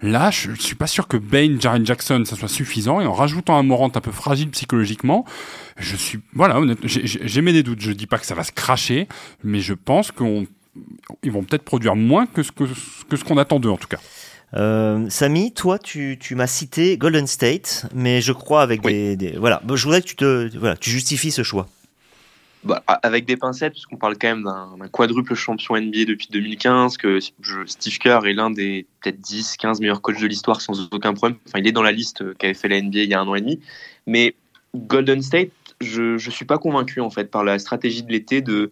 Là, 0.00 0.30
je, 0.30 0.52
suis 0.54 0.76
pas 0.76 0.86
sûr 0.86 1.08
que 1.08 1.16
Bain, 1.16 1.58
Jaren 1.58 1.84
Jackson, 1.84 2.22
ça 2.24 2.36
soit 2.36 2.48
suffisant. 2.48 3.00
Et 3.00 3.06
en 3.06 3.12
rajoutant 3.12 3.56
un 3.56 3.62
Morant 3.62 3.90
un 3.94 4.00
peu 4.00 4.12
fragile 4.12 4.50
psychologiquement, 4.50 5.24
je 5.76 5.96
suis, 5.96 6.20
voilà, 6.34 6.60
j'ai 6.84 7.42
mes 7.42 7.52
des 7.52 7.62
doutes. 7.62 7.80
Je 7.80 7.92
dis 7.92 8.06
pas 8.06 8.18
que 8.18 8.26
ça 8.26 8.34
va 8.34 8.44
se 8.44 8.52
cracher, 8.52 9.08
mais 9.42 9.60
je 9.60 9.74
pense 9.74 10.12
qu'on, 10.12 10.46
ils 11.22 11.32
vont 11.32 11.42
peut-être 11.42 11.64
produire 11.64 11.96
moins 11.96 12.26
que 12.26 12.42
ce 12.42 12.52
que, 12.52 12.64
que 13.08 13.16
ce 13.16 13.24
qu'on 13.24 13.38
attend 13.38 13.58
d'eux 13.58 13.70
en 13.70 13.76
tout 13.76 13.88
cas. 13.88 13.98
Euh, 14.54 15.06
Samy, 15.10 15.52
toi, 15.52 15.78
tu, 15.78 16.16
tu 16.18 16.34
m'as 16.34 16.46
cité 16.46 16.96
Golden 16.96 17.26
State, 17.26 17.86
mais 17.94 18.20
je 18.20 18.32
crois 18.32 18.62
avec 18.62 18.82
des, 18.82 19.16
des, 19.16 19.32
voilà. 19.36 19.60
Je 19.74 19.82
voudrais 19.82 20.00
que 20.00 20.06
tu 20.06 20.16
te, 20.16 20.56
voilà, 20.58 20.76
tu 20.76 20.90
justifies 20.90 21.32
ce 21.32 21.42
choix. 21.42 21.66
Bah, 22.64 22.82
avec 22.86 23.24
des 23.24 23.36
pincettes, 23.36 23.74
parce 23.74 23.86
qu'on 23.86 23.96
parle 23.96 24.18
quand 24.18 24.28
même 24.28 24.42
d'un 24.42 24.88
quadruple 24.88 25.34
champion 25.34 25.76
NBA 25.76 26.06
depuis 26.06 26.26
2015, 26.30 26.96
que 26.96 27.20
Steve 27.66 27.98
Kerr 27.98 28.26
est 28.26 28.32
l'un 28.32 28.50
des 28.50 28.84
peut-être 29.00 29.20
10, 29.20 29.56
15 29.56 29.80
meilleurs 29.80 30.02
coachs 30.02 30.20
de 30.20 30.26
l'histoire 30.26 30.60
sans 30.60 30.88
aucun 30.92 31.14
problème. 31.14 31.38
Enfin, 31.46 31.60
il 31.60 31.68
est 31.68 31.72
dans 31.72 31.82
la 31.82 31.92
liste 31.92 32.34
qu'avait 32.34 32.54
fait 32.54 32.68
la 32.68 32.80
NBA 32.82 32.98
il 32.98 33.10
y 33.10 33.14
a 33.14 33.20
un 33.20 33.28
an 33.28 33.36
et 33.36 33.40
demi. 33.40 33.60
Mais 34.06 34.34
Golden 34.74 35.22
State, 35.22 35.50
je 35.80 36.14
ne 36.14 36.18
suis 36.18 36.44
pas 36.44 36.58
convaincu 36.58 37.00
en 37.00 37.10
fait 37.10 37.30
par 37.30 37.44
la 37.44 37.60
stratégie 37.60 38.02
de 38.02 38.10
l'été 38.10 38.42
de, 38.42 38.70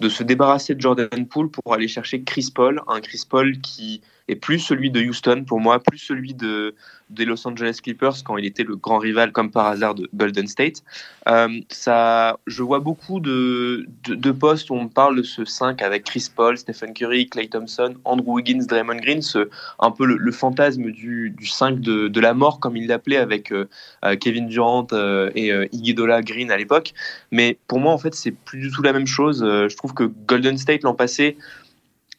de 0.00 0.08
se 0.08 0.22
débarrasser 0.22 0.74
de 0.74 0.80
Jordan 0.80 1.26
Poole 1.28 1.50
pour 1.50 1.74
aller 1.74 1.88
chercher 1.88 2.22
Chris 2.22 2.48
Paul, 2.54 2.80
un 2.88 3.00
Chris 3.00 3.22
Paul 3.28 3.58
qui 3.60 4.00
est 4.28 4.36
plus 4.36 4.58
celui 4.58 4.90
de 4.90 5.00
Houston 5.00 5.44
pour 5.46 5.60
moi, 5.60 5.80
plus 5.80 5.98
celui 5.98 6.34
de, 6.34 6.74
des 7.10 7.24
Los 7.24 7.46
Angeles 7.46 7.78
Clippers 7.82 8.24
quand 8.24 8.36
il 8.36 8.44
était 8.44 8.64
le 8.64 8.76
grand 8.76 8.98
rival 8.98 9.32
comme 9.32 9.50
par 9.50 9.66
hasard 9.66 9.94
de 9.94 10.08
Golden 10.14 10.46
State. 10.46 10.82
Euh, 11.28 11.60
ça, 11.68 12.38
je 12.46 12.62
vois 12.62 12.80
beaucoup 12.80 13.20
de, 13.20 13.86
de, 14.08 14.30
postes 14.32 14.70
où 14.70 14.74
on 14.74 14.88
parle 14.88 15.16
de 15.16 15.22
ce 15.22 15.44
5 15.44 15.82
avec 15.82 16.04
Chris 16.04 16.28
Paul, 16.34 16.58
Stephen 16.58 16.92
Curry, 16.92 17.28
Clay 17.28 17.48
Thompson, 17.48 17.94
Andrew 18.04 18.34
Wiggins, 18.34 18.64
Draymond 18.66 18.96
Green, 18.96 19.22
ce, 19.22 19.48
un 19.78 19.90
peu 19.90 20.04
le, 20.04 20.32
fantasme 20.32 20.90
du, 20.90 21.30
du 21.30 21.46
5 21.46 21.80
de, 21.80 22.20
la 22.20 22.34
mort 22.34 22.58
comme 22.58 22.76
il 22.76 22.88
l'appelait 22.88 23.18
avec 23.18 23.52
euh, 23.52 23.68
euh, 24.04 24.16
Kevin 24.16 24.48
Durant 24.48 24.86
et 25.34 25.50
Iguodala 25.72 26.22
Green 26.22 26.50
à 26.50 26.56
l'époque. 26.56 26.92
Mais 27.30 27.58
pour 27.68 27.78
moi 27.78 27.92
en 27.92 27.98
fait 27.98 28.14
c'est 28.14 28.32
plus 28.32 28.58
du 28.58 28.70
tout 28.70 28.82
la 28.82 28.92
même 28.92 29.06
chose. 29.06 29.40
je 29.40 29.76
trouve 29.76 29.94
que 29.94 30.04
Golden 30.26 30.58
State 30.58 30.82
l'an 30.82 30.94
passé 30.94 31.36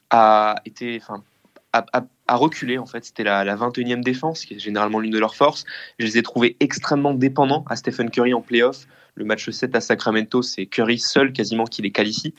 a 0.10 0.56
été, 0.66 1.00
enfin 1.02 1.24
à, 1.74 2.36
reculer 2.36 2.78
en 2.78 2.86
fait. 2.86 3.06
C'était 3.06 3.24
la, 3.24 3.44
la 3.44 3.56
21e 3.56 4.02
défense, 4.02 4.46
qui 4.46 4.56
est 4.56 4.60
généralement 4.60 5.00
l'une 5.00 5.12
de 5.12 5.20
leurs 5.20 5.36
forces. 5.36 5.66
Je 6.00 6.06
les 6.06 6.18
ai 6.18 6.24
trouvés 6.24 6.58
extrêmement 6.60 7.14
dépendants 7.14 7.66
à 7.70 7.76
Stephen 7.76 8.10
Curry 8.10 8.34
en 8.34 8.42
playoff. 8.42 8.88
Le 9.16 9.26
match 9.26 9.50
7 9.50 9.76
à 9.76 9.82
Sacramento, 9.82 10.42
c'est 10.42 10.68
Curry 10.68 11.00
seul 11.00 11.34
quasiment 11.34 11.66
qui 11.66 11.82
les 11.82 11.92
qualifie. 11.92 12.34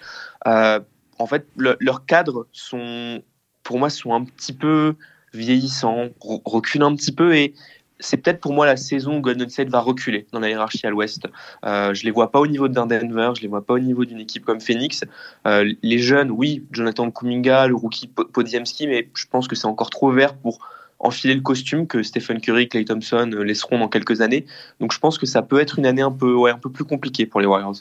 Euh, 0.46 0.80
en 1.18 1.26
fait, 1.26 1.46
leurs 1.56 2.06
cadres 2.06 2.46
sont, 2.52 3.22
pour 3.64 3.78
moi, 3.78 3.90
sont 3.90 4.14
un 4.14 4.24
petit 4.24 4.52
peu 4.52 4.94
vieillissants, 5.34 6.10
reculent 6.20 6.84
un 6.84 6.94
petit 6.94 7.12
peu 7.12 7.34
et 7.34 7.54
c'est 8.00 8.16
peut-être 8.18 8.40
pour 8.40 8.52
moi 8.52 8.66
la 8.66 8.76
saison 8.76 9.18
où 9.18 9.20
Golden 9.20 9.48
State 9.48 9.68
va 9.68 9.80
reculer 9.80 10.26
dans 10.32 10.40
la 10.40 10.48
hiérarchie 10.48 10.86
à 10.86 10.90
l'ouest. 10.90 11.26
Euh, 11.64 11.94
je 11.94 12.04
les 12.04 12.10
vois 12.10 12.30
pas 12.30 12.40
au 12.40 12.46
niveau 12.46 12.68
d'un 12.68 12.86
Denver, 12.86 13.32
je 13.36 13.42
les 13.42 13.48
vois 13.48 13.64
pas 13.64 13.74
au 13.74 13.78
niveau 13.78 14.04
d'une 14.04 14.20
équipe 14.20 14.44
comme 14.44 14.60
Phoenix. 14.60 15.04
Euh, 15.46 15.72
les 15.82 15.98
jeunes, 15.98 16.30
oui, 16.30 16.64
Jonathan 16.70 17.10
Kuminga, 17.10 17.66
le 17.66 17.74
rookie 17.74 18.08
Podiemski, 18.08 18.86
mais 18.86 19.08
je 19.14 19.26
pense 19.30 19.48
que 19.48 19.56
c'est 19.56 19.66
encore 19.66 19.90
trop 19.90 20.10
vert 20.12 20.34
pour 20.34 20.60
enfiler 21.00 21.34
le 21.34 21.40
costume 21.40 21.86
que 21.86 22.02
Stephen 22.02 22.40
Curry, 22.40 22.68
Clay 22.68 22.84
Thompson 22.84 23.30
euh, 23.32 23.42
laisseront 23.42 23.78
dans 23.78 23.88
quelques 23.88 24.20
années. 24.20 24.46
Donc 24.80 24.92
je 24.92 24.98
pense 24.98 25.18
que 25.18 25.26
ça 25.26 25.42
peut 25.42 25.60
être 25.60 25.78
une 25.78 25.86
année 25.86 26.02
un 26.02 26.10
peu, 26.10 26.48
un 26.48 26.58
peu 26.58 26.70
plus 26.70 26.84
compliquée 26.84 27.26
pour 27.26 27.40
les 27.40 27.46
Warriors. 27.46 27.76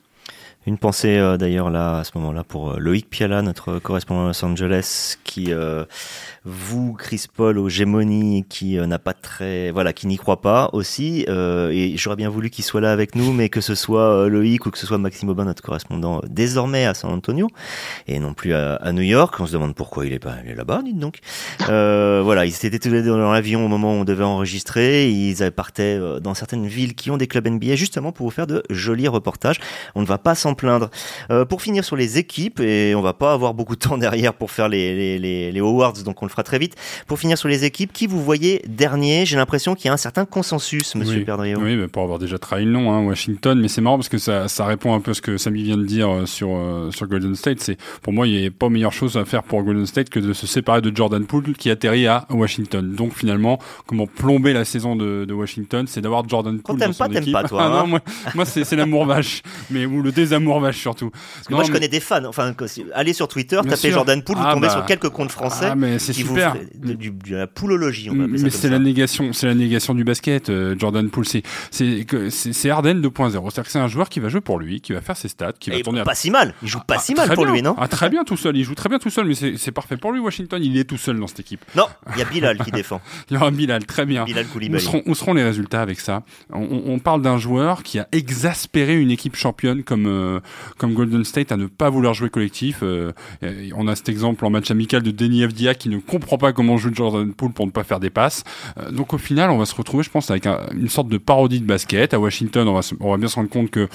Une 0.67 0.77
pensée 0.77 1.17
euh, 1.17 1.37
d'ailleurs 1.37 1.69
là 1.69 1.99
à 1.99 2.03
ce 2.03 2.11
moment-là 2.15 2.43
pour 2.43 2.71
euh, 2.71 2.75
Loïc 2.77 3.09
Piala, 3.09 3.41
notre 3.41 3.79
correspondant 3.79 4.25
à 4.25 4.27
Los 4.27 4.43
Angeles, 4.43 5.15
qui 5.23 5.53
euh, 5.53 5.85
vous 6.43 6.91
Chris 6.91 7.23
Paul 7.33 7.57
aux 7.57 7.69
gémonies, 7.69 8.43
qui 8.49 8.75
n'a 8.75 8.99
pas 8.99 9.13
très, 9.13 9.71
voilà, 9.71 9.93
qui 9.93 10.07
n'y 10.07 10.17
croit 10.17 10.41
pas 10.41 10.69
aussi. 10.73 11.25
et 11.27 11.93
j'aurais 11.95 12.17
bien 12.17 12.29
voulu 12.29 12.49
qu'il 12.49 12.65
soit 12.65 12.81
là 12.81 12.91
avec 12.91 13.15
nous, 13.15 13.31
mais 13.31 13.47
que 13.47 13.61
ce 13.61 13.75
soit 13.75 14.27
Loïc 14.27 14.65
ou 14.65 14.71
que 14.71 14.77
ce 14.77 14.85
soit 14.85 14.97
Maxime 14.97 15.29
Aubin, 15.29 15.45
notre 15.45 15.61
correspondant 15.61 16.21
désormais 16.29 16.85
à 16.85 16.93
San 16.93 17.11
Antonio 17.11 17.49
et 18.07 18.19
non 18.19 18.33
plus 18.33 18.53
à, 18.53 18.75
à 18.75 18.91
New 18.91 19.01
York. 19.01 19.35
On 19.39 19.45
se 19.45 19.53
demande 19.53 19.75
pourquoi 19.75 20.05
il 20.05 20.13
est 20.13 20.19
pas 20.19 20.35
est 20.45 20.55
là-bas, 20.55 20.81
dites 20.83 20.99
donc. 20.99 21.19
voilà, 21.59 22.45
ils 22.45 22.53
étaient 22.65 22.79
tous 22.79 22.89
les 22.89 23.03
deux 23.03 23.11
dans 23.11 23.31
l'avion 23.31 23.65
au 23.65 23.69
moment 23.69 23.93
où 23.93 24.01
on 24.01 24.05
devait 24.05 24.23
enregistrer. 24.23 25.09
Ils 25.09 25.51
partaient 25.51 25.99
dans 26.21 26.33
certaines 26.33 26.67
villes 26.67 26.95
qui 26.95 27.09
ont 27.11 27.17
des 27.17 27.27
clubs 27.27 27.47
NBA 27.47 27.75
justement 27.75 28.11
pour 28.11 28.25
vous 28.25 28.31
faire 28.31 28.47
de 28.47 28.63
jolis 28.69 29.07
reportages. 29.07 29.59
On 29.95 30.01
ne 30.01 30.07
va 30.07 30.17
pas 30.17 30.35
s'en 30.35 30.55
plaindre. 30.57 30.89
Euh, 31.31 31.45
pour 31.45 31.61
finir 31.61 31.85
sur 31.85 31.95
les 31.95 32.17
équipes, 32.17 32.59
et 32.59 32.93
on 32.95 33.01
va 33.01 33.13
pas 33.13 33.31
avoir 33.31 33.53
beaucoup 33.53 33.75
de 33.75 33.79
temps 33.79 33.97
derrière 34.07 34.33
pour 34.33 34.51
faire 34.51 34.67
les, 34.67 34.95
les, 34.95 35.19
les, 35.19 35.51
les 35.51 35.59
awards, 35.59 35.93
donc 36.03 36.21
on 36.21 36.25
le 36.25 36.31
fera 36.31 36.43
très 36.43 36.59
vite. 36.59 36.75
Pour 37.07 37.19
finir 37.19 37.37
sur 37.37 37.47
les 37.47 37.63
équipes, 37.63 37.93
qui 37.93 38.07
vous 38.07 38.21
voyez 38.21 38.61
dernier? 38.67 39.25
J'ai 39.25 39.37
l'impression 39.37 39.75
qu'il 39.75 39.85
y 39.85 39.89
a 39.89 39.93
un 39.93 39.97
certain 39.97 40.25
consensus, 40.25 40.95
Monsieur 40.95 41.19
oui. 41.19 41.25
Perdrio. 41.25 41.59
Oui, 41.59 41.87
pour 41.87 42.03
avoir 42.03 42.19
déjà 42.19 42.37
trahi 42.37 42.65
le 42.65 42.71
nom, 42.71 42.91
hein, 42.91 43.05
Washington, 43.05 43.59
mais 43.59 43.67
c'est 43.67 43.81
marrant 43.81 43.97
parce 43.97 44.09
que 44.09 44.17
ça, 44.17 44.47
ça 44.47 44.65
répond 44.65 44.93
un 44.93 44.99
peu 44.99 45.11
à 45.11 45.13
ce 45.13 45.21
que 45.21 45.37
Samy 45.37 45.63
vient 45.63 45.77
de 45.77 45.85
dire 45.85 46.09
euh, 46.09 46.25
sur, 46.25 46.49
euh, 46.51 46.91
sur 46.91 47.07
Golden 47.07 47.35
State. 47.35 47.59
C'est 47.61 47.77
pour 48.01 48.13
moi, 48.13 48.27
il 48.27 48.39
n'y 48.39 48.47
a 48.47 48.51
pas 48.51 48.69
meilleure 48.69 48.93
chose 48.93 49.17
à 49.17 49.25
faire 49.25 49.43
pour 49.43 49.63
Golden 49.63 49.85
State 49.85 50.09
que 50.09 50.19
de 50.19 50.33
se 50.33 50.47
séparer 50.47 50.81
de 50.81 50.95
Jordan 50.95 51.25
Poole 51.25 51.53
qui 51.57 51.69
atterrit 51.69 52.07
à 52.07 52.25
Washington. 52.29 52.93
Donc 52.93 53.13
finalement, 53.13 53.59
comment 53.85 54.07
plomber 54.07 54.53
la 54.53 54.65
saison 54.65 54.95
de, 54.95 55.25
de 55.25 55.33
Washington, 55.33 55.85
c'est 55.87 56.01
d'avoir 56.01 56.27
Jordan 56.27 56.59
Poole 56.59 56.79
dans 56.79 56.93
son 56.93 57.07
pas, 57.07 57.19
équipe. 57.19 57.33
Pas, 57.33 57.43
toi, 57.43 57.61
ah, 57.63 57.65
hein 57.65 57.81
non, 57.81 57.87
moi, 57.87 57.99
moi 58.35 58.45
c'est 58.45 58.75
l'amour 58.75 59.05
vache, 59.05 59.41
mais 59.69 59.85
ou 59.85 60.01
le 60.01 60.11
désamour 60.39 60.59
vache 60.59 60.79
surtout. 60.79 61.09
Parce 61.09 61.47
que 61.47 61.51
non, 61.51 61.57
moi, 61.57 61.65
je 61.65 61.71
connais 61.71 61.87
des 61.87 61.99
fans. 61.99 62.25
Enfin, 62.25 62.53
allez 62.93 63.13
sur 63.13 63.27
Twitter, 63.27 63.57
tapez 63.63 63.75
sûr. 63.75 63.91
Jordan 63.91 64.21
Poole, 64.23 64.37
vous 64.37 64.43
ah, 64.45 64.53
tombez 64.53 64.67
bah, 64.67 64.73
sur 64.73 64.85
quelques 64.85 65.09
comptes 65.09 65.31
français. 65.31 65.69
Ah, 65.71 65.75
mais 65.75 65.99
c'est 65.99 66.13
super. 66.13 66.55
Vous, 66.55 66.87
de, 66.87 66.93
de, 66.93 67.09
de, 67.09 67.35
la 67.35 67.47
poulologie, 67.47 68.09
on 68.09 68.15
va 68.15 68.23
appeler 68.23 68.41
mais 68.41 68.49
c'est 68.49 68.69
la 68.69 68.79
négation, 68.79 69.33
c'est 69.33 69.47
la 69.47 69.55
négation 69.55 69.93
du 69.93 70.03
basket. 70.03 70.49
Euh, 70.49 70.75
Jordan 70.77 71.09
Poole, 71.09 71.25
c'est 71.25 71.43
c'est 71.71 72.69
Harden 72.69 73.01
2.0. 73.01 73.31
C'est-à-dire 73.31 73.63
que 73.63 73.69
c'est 73.69 73.79
un 73.79 73.87
joueur 73.87 74.09
qui 74.09 74.19
va 74.19 74.29
jouer 74.29 74.41
pour 74.41 74.59
lui, 74.59 74.81
qui 74.81 74.93
va 74.93 75.01
faire 75.01 75.17
ses 75.17 75.27
stats, 75.27 75.53
qui 75.53 75.69
va 75.69 75.77
Et 75.77 75.81
tourner. 75.81 76.03
Pas 76.03 76.11
à... 76.11 76.15
si 76.15 76.31
mal. 76.31 76.53
Il 76.61 76.67
joue 76.67 76.79
pas 76.79 76.95
ah, 76.97 77.01
si 77.01 77.13
mal 77.13 77.29
pour 77.33 77.45
bien. 77.45 77.53
lui, 77.53 77.61
non 77.61 77.75
Ah 77.77 77.87
très 77.87 78.09
bien 78.09 78.23
tout 78.23 78.37
seul. 78.37 78.55
Il 78.57 78.63
joue 78.63 78.75
très 78.75 78.89
bien 78.89 78.99
tout 78.99 79.09
seul, 79.09 79.27
mais 79.27 79.35
c'est 79.35 79.71
parfait 79.71 79.97
pour 79.97 80.11
lui. 80.11 80.19
Washington, 80.19 80.61
il 80.63 80.77
est 80.77 80.85
tout 80.85 80.97
seul 80.97 81.19
dans 81.19 81.27
cette 81.27 81.39
équipe. 81.39 81.63
Non, 81.75 81.85
il 82.13 82.19
y 82.19 82.21
a 82.21 82.25
Bilal 82.25 82.57
qui 82.59 82.71
défend. 82.77 83.01
Il 83.29 83.33
y 83.33 83.37
aura 83.37 83.51
Bilal, 83.51 83.85
très 83.85 84.05
bien. 84.05 84.23
Bilal 84.25 84.45
où 84.55 84.79
seront, 84.79 85.01
où 85.05 85.15
seront 85.15 85.33
les 85.33 85.43
résultats 85.43 85.81
avec 85.81 85.99
ça? 85.99 86.23
On, 86.51 86.83
on, 86.85 86.99
parle 86.99 87.21
d'un 87.21 87.37
joueur 87.37 87.83
qui 87.83 87.99
a 87.99 88.07
exaspéré 88.11 88.99
une 88.99 89.11
équipe 89.11 89.35
championne 89.35 89.83
comme 89.83 90.05
euh, 90.27 90.39
comme 90.77 90.93
Golden 90.93 91.23
State 91.23 91.51
à 91.51 91.57
ne 91.57 91.65
pas 91.65 91.89
vouloir 91.89 92.13
jouer 92.13 92.29
collectif. 92.29 92.79
Euh, 92.83 93.11
on 93.75 93.87
a 93.87 93.95
cet 93.95 94.09
exemple 94.09 94.45
en 94.45 94.49
match 94.49 94.71
amical 94.71 95.01
de 95.01 95.11
Denis 95.11 95.43
Avdia 95.43 95.73
qui 95.73 95.89
ne 95.89 95.99
comprend 95.99 96.37
pas 96.37 96.53
comment 96.53 96.77
joue 96.77 96.93
Jordan 96.93 97.33
Poole 97.33 97.51
pour 97.51 97.65
ne 97.65 97.71
pas 97.71 97.83
faire 97.83 97.99
des 97.99 98.09
passes. 98.09 98.43
Euh, 98.77 98.91
donc 98.91 99.13
au 99.13 99.17
final, 99.17 99.49
on 99.49 99.57
va 99.57 99.65
se 99.65 99.75
retrouver, 99.75 100.03
je 100.03 100.09
pense, 100.09 100.29
avec 100.29 100.45
un, 100.45 100.59
une 100.73 100.89
sorte 100.89 101.09
de 101.09 101.17
parodie 101.17 101.59
de 101.59 101.65
basket. 101.65 102.13
À 102.13 102.19
Washington, 102.19 102.67
on 102.67 102.73
va, 102.73 102.81
va 102.99 103.17
bien 103.17 103.27
se 103.27 103.35
rendre 103.35 103.49
compte 103.49 103.71
que 103.71 103.87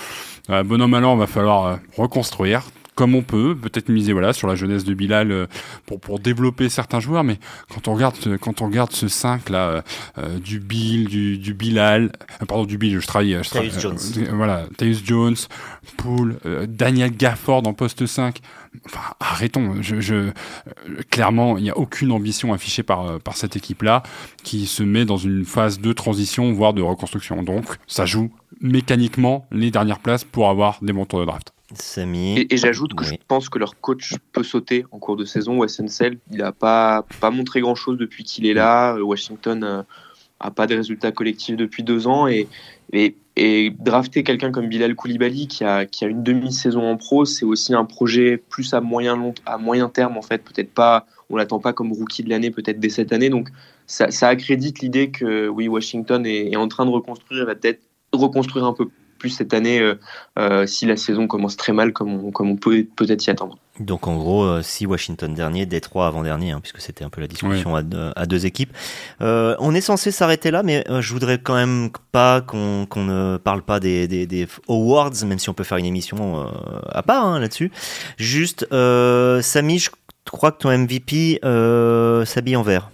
bonhomme 0.65 0.95
allant, 0.95 1.17
va 1.17 1.27
falloir 1.27 1.79
reconstruire 1.97 2.63
comme 2.95 3.15
on 3.15 3.23
peut, 3.23 3.57
peut-être 3.57 3.89
miser 3.89 4.13
voilà 4.13 4.33
sur 4.33 4.47
la 4.49 4.55
jeunesse 4.55 4.85
de 4.85 4.95
Bilal 4.95 5.33
euh, 5.33 5.47
pour 5.87 6.01
pour 6.01 6.19
développer 6.19 6.69
certains 6.69 7.01
joueurs, 7.01 7.25
mais 7.25 7.39
quand 7.73 7.89
on 7.89 7.95
regarde 7.95 8.17
quand 8.39 8.61
on 8.61 8.67
regarde 8.67 8.93
ce 8.93 9.09
5 9.09 9.49
là 9.49 9.83
euh, 10.19 10.39
du 10.39 10.61
Bill, 10.61 11.09
du, 11.09 11.39
du 11.39 11.55
Bilal, 11.55 12.13
euh, 12.41 12.47
pardon 12.47 12.65
du 12.65 12.79
Bill, 12.79 13.01
je 13.01 13.07
travaille, 13.07 13.39
je 13.43 13.49
travaille 13.49 13.71
Jones. 13.79 13.99
voilà, 14.33 14.67
Tyus 14.77 15.03
Jones, 15.05 15.37
Poole, 15.97 16.37
Daniel 16.69 17.17
Gafford 17.17 17.67
en 17.67 17.73
poste 17.73 18.07
5. 18.07 18.39
Enfin, 18.87 19.15
arrêtons. 19.21 19.83
Je, 19.83 20.01
je 20.01 20.31
clairement, 21.11 21.59
il 21.59 21.65
n'y 21.65 21.71
a 21.71 21.77
aucune 21.77 22.11
ambition 22.11 22.53
affichée 22.53 22.83
par 22.83 23.21
par 23.21 23.37
cette 23.37 23.57
équipe-là 23.57 24.03
qui 24.43 24.67
se 24.67 24.83
met 24.83 25.05
dans 25.05 25.19
une 25.19 25.45
phase 25.45 25.81
de 25.81 25.93
transition, 25.93 26.53
voire 26.53 26.73
de 26.73 26.83
reconstruction. 26.83 27.43
Donc, 27.43 27.65
ça 27.87 28.07
joue 28.07 28.31
mécaniquement 28.61 29.47
les 29.51 29.71
dernières 29.71 29.99
places 29.99 30.25
pour 30.25 30.49
avoir 30.49 30.79
des 30.83 30.93
tours 31.07 31.21
de 31.21 31.27
draft. 31.27 31.53
Samy. 31.77 32.39
Et, 32.39 32.55
et 32.55 32.57
j'ajoute 32.57 32.95
que 32.95 33.05
Oui. 33.05 33.11
je 33.21 33.27
pense 33.27 33.49
que 33.49 33.59
leur 33.59 33.81
coach 33.81 34.15
peut 34.33 34.43
sauter 34.43 34.85
en 34.91 34.99
cours 34.99 35.17
de 35.17 35.25
saison. 35.25 35.59
Wes 35.59 35.81
Unseld, 35.81 36.19
il 36.31 36.39
n'a 36.39 36.53
pas, 36.53 37.05
pas 37.21 37.31
montré 37.31 37.61
grand-chose 37.61 37.99
depuis 37.99 38.25
qu'il 38.25 38.47
est 38.47 38.55
là. 38.55 38.95
Euh, 38.97 39.03
Washington 39.03 39.63
euh, 39.65 39.83
a 40.41 40.51
pas 40.51 40.67
de 40.67 40.75
résultats 40.75 41.13
collectifs 41.13 41.57
depuis 41.57 41.83
deux 41.83 42.07
ans. 42.07 42.27
Et, 42.27 42.49
et, 42.93 43.17
et 43.37 43.71
drafter 43.79 44.23
quelqu'un 44.25 44.51
comme 44.53 44.69
Bilal 44.69 44.95
Koulibaly, 44.95 45.49
qui 45.49 45.65
a, 45.65 45.87
qui 45.87 46.05
a 46.05 46.09
une 46.09 46.23
demi-saison 46.23 46.83
en 46.83 46.97
pro, 46.97 47.25
c'est 47.25 47.45
aussi 47.47 47.75
un 47.75 47.85
projet 47.85 48.37
plus 48.37 48.75
à 48.75 48.81
moyen, 48.81 49.17
long, 49.17 49.35
à 49.47 49.57
moyen 49.59 49.89
terme, 49.89 50.17
en 50.17 50.23
fait. 50.23 50.43
Peut-être 50.45 50.73
pas, 50.75 51.07
on 51.31 51.37
l'attend 51.37 51.59
pas 51.59 51.73
comme 51.73 51.93
rookie 51.93 52.23
de 52.23 52.29
l'année, 52.29 52.51
peut-être 52.51 52.79
dès 52.81 52.91
cette 52.91 53.13
année. 53.13 53.31
Donc 53.31 53.49
ça, 53.87 54.11
ça 54.11 54.29
accrédite 54.29 54.81
l'idée 54.81 55.11
que 55.11 55.49
oui, 55.49 55.69
Washington 55.69 56.27
est, 56.27 56.53
est 56.53 56.57
en 56.57 56.69
train 56.69 56.85
de 56.85 56.91
reconstruire, 56.91 57.47
va 57.47 57.55
peut-être 57.55 57.81
reconstruire 58.13 58.67
un 58.67 58.75
peu 58.75 58.89
plus 59.23 59.31
cette 59.31 59.55
année 59.55 59.79
euh, 59.79 59.95
euh, 60.39 60.67
si 60.67 60.85
la 60.85 60.97
saison 60.97 61.29
commence 61.29 61.57
très 61.57 61.73
mal 61.73 61.93
comme 61.93 62.25
on, 62.25 62.31
comme 62.33 62.51
on 62.51 62.57
peut 62.57 62.85
peut-être 62.97 63.25
y 63.25 63.31
attendre. 63.31 63.57
Donc 63.79 64.09
en 64.09 64.17
gros, 64.17 64.43
euh, 64.43 64.61
si 64.63 64.85
Washington 64.85 65.33
dernier, 65.33 65.65
Détroit 65.65 66.07
avant-dernier, 66.09 66.51
hein, 66.51 66.61
puisque 66.61 66.81
c'était 66.81 67.05
un 67.05 67.09
peu 67.09 67.21
la 67.21 67.29
discussion 67.29 67.77
à, 67.77 67.83
deux, 67.83 68.11
à, 68.17 68.27
deux, 68.27 68.45
équipes. 68.45 68.73
Euh, 69.23 69.55
on 69.61 69.75
est 69.75 69.81
censé 69.81 70.11
s'arrêter 70.11 70.51
là, 70.51 70.63
mais 70.63 70.85
je 71.01 71.13
voudrais 71.13 71.39
quand 71.39 71.55
même 71.55 71.91
pas 72.11 72.41
qu'on 72.43 72.87
qu 72.91 72.99
ne 72.99 73.39
parle 73.39 73.63
pas 73.63 73.81
des, 73.81 74.09
des, 74.09 74.27
des, 74.27 74.47
awards, 74.69 75.13
même 75.25 75.39
si 75.39 75.49
on 75.49 75.55
peut 75.55 75.65
faire 75.65 75.79
une 75.79 75.87
émission 75.87 76.43
euh, 76.43 76.47
à 76.91 77.03
part 77.03 77.25
hein, 77.25 77.39
là-dessus. 77.39 77.71
Juste, 78.19 78.67
euh, 78.73 79.41
Samy, 79.41 79.79
je 79.79 79.91
crois 80.31 80.53
que 80.53 80.59
ton 80.59 80.77
MVP 80.77 81.41
euh, 81.45 82.25
s'habille 82.25 82.57
en 82.57 82.63
vert. 82.63 82.91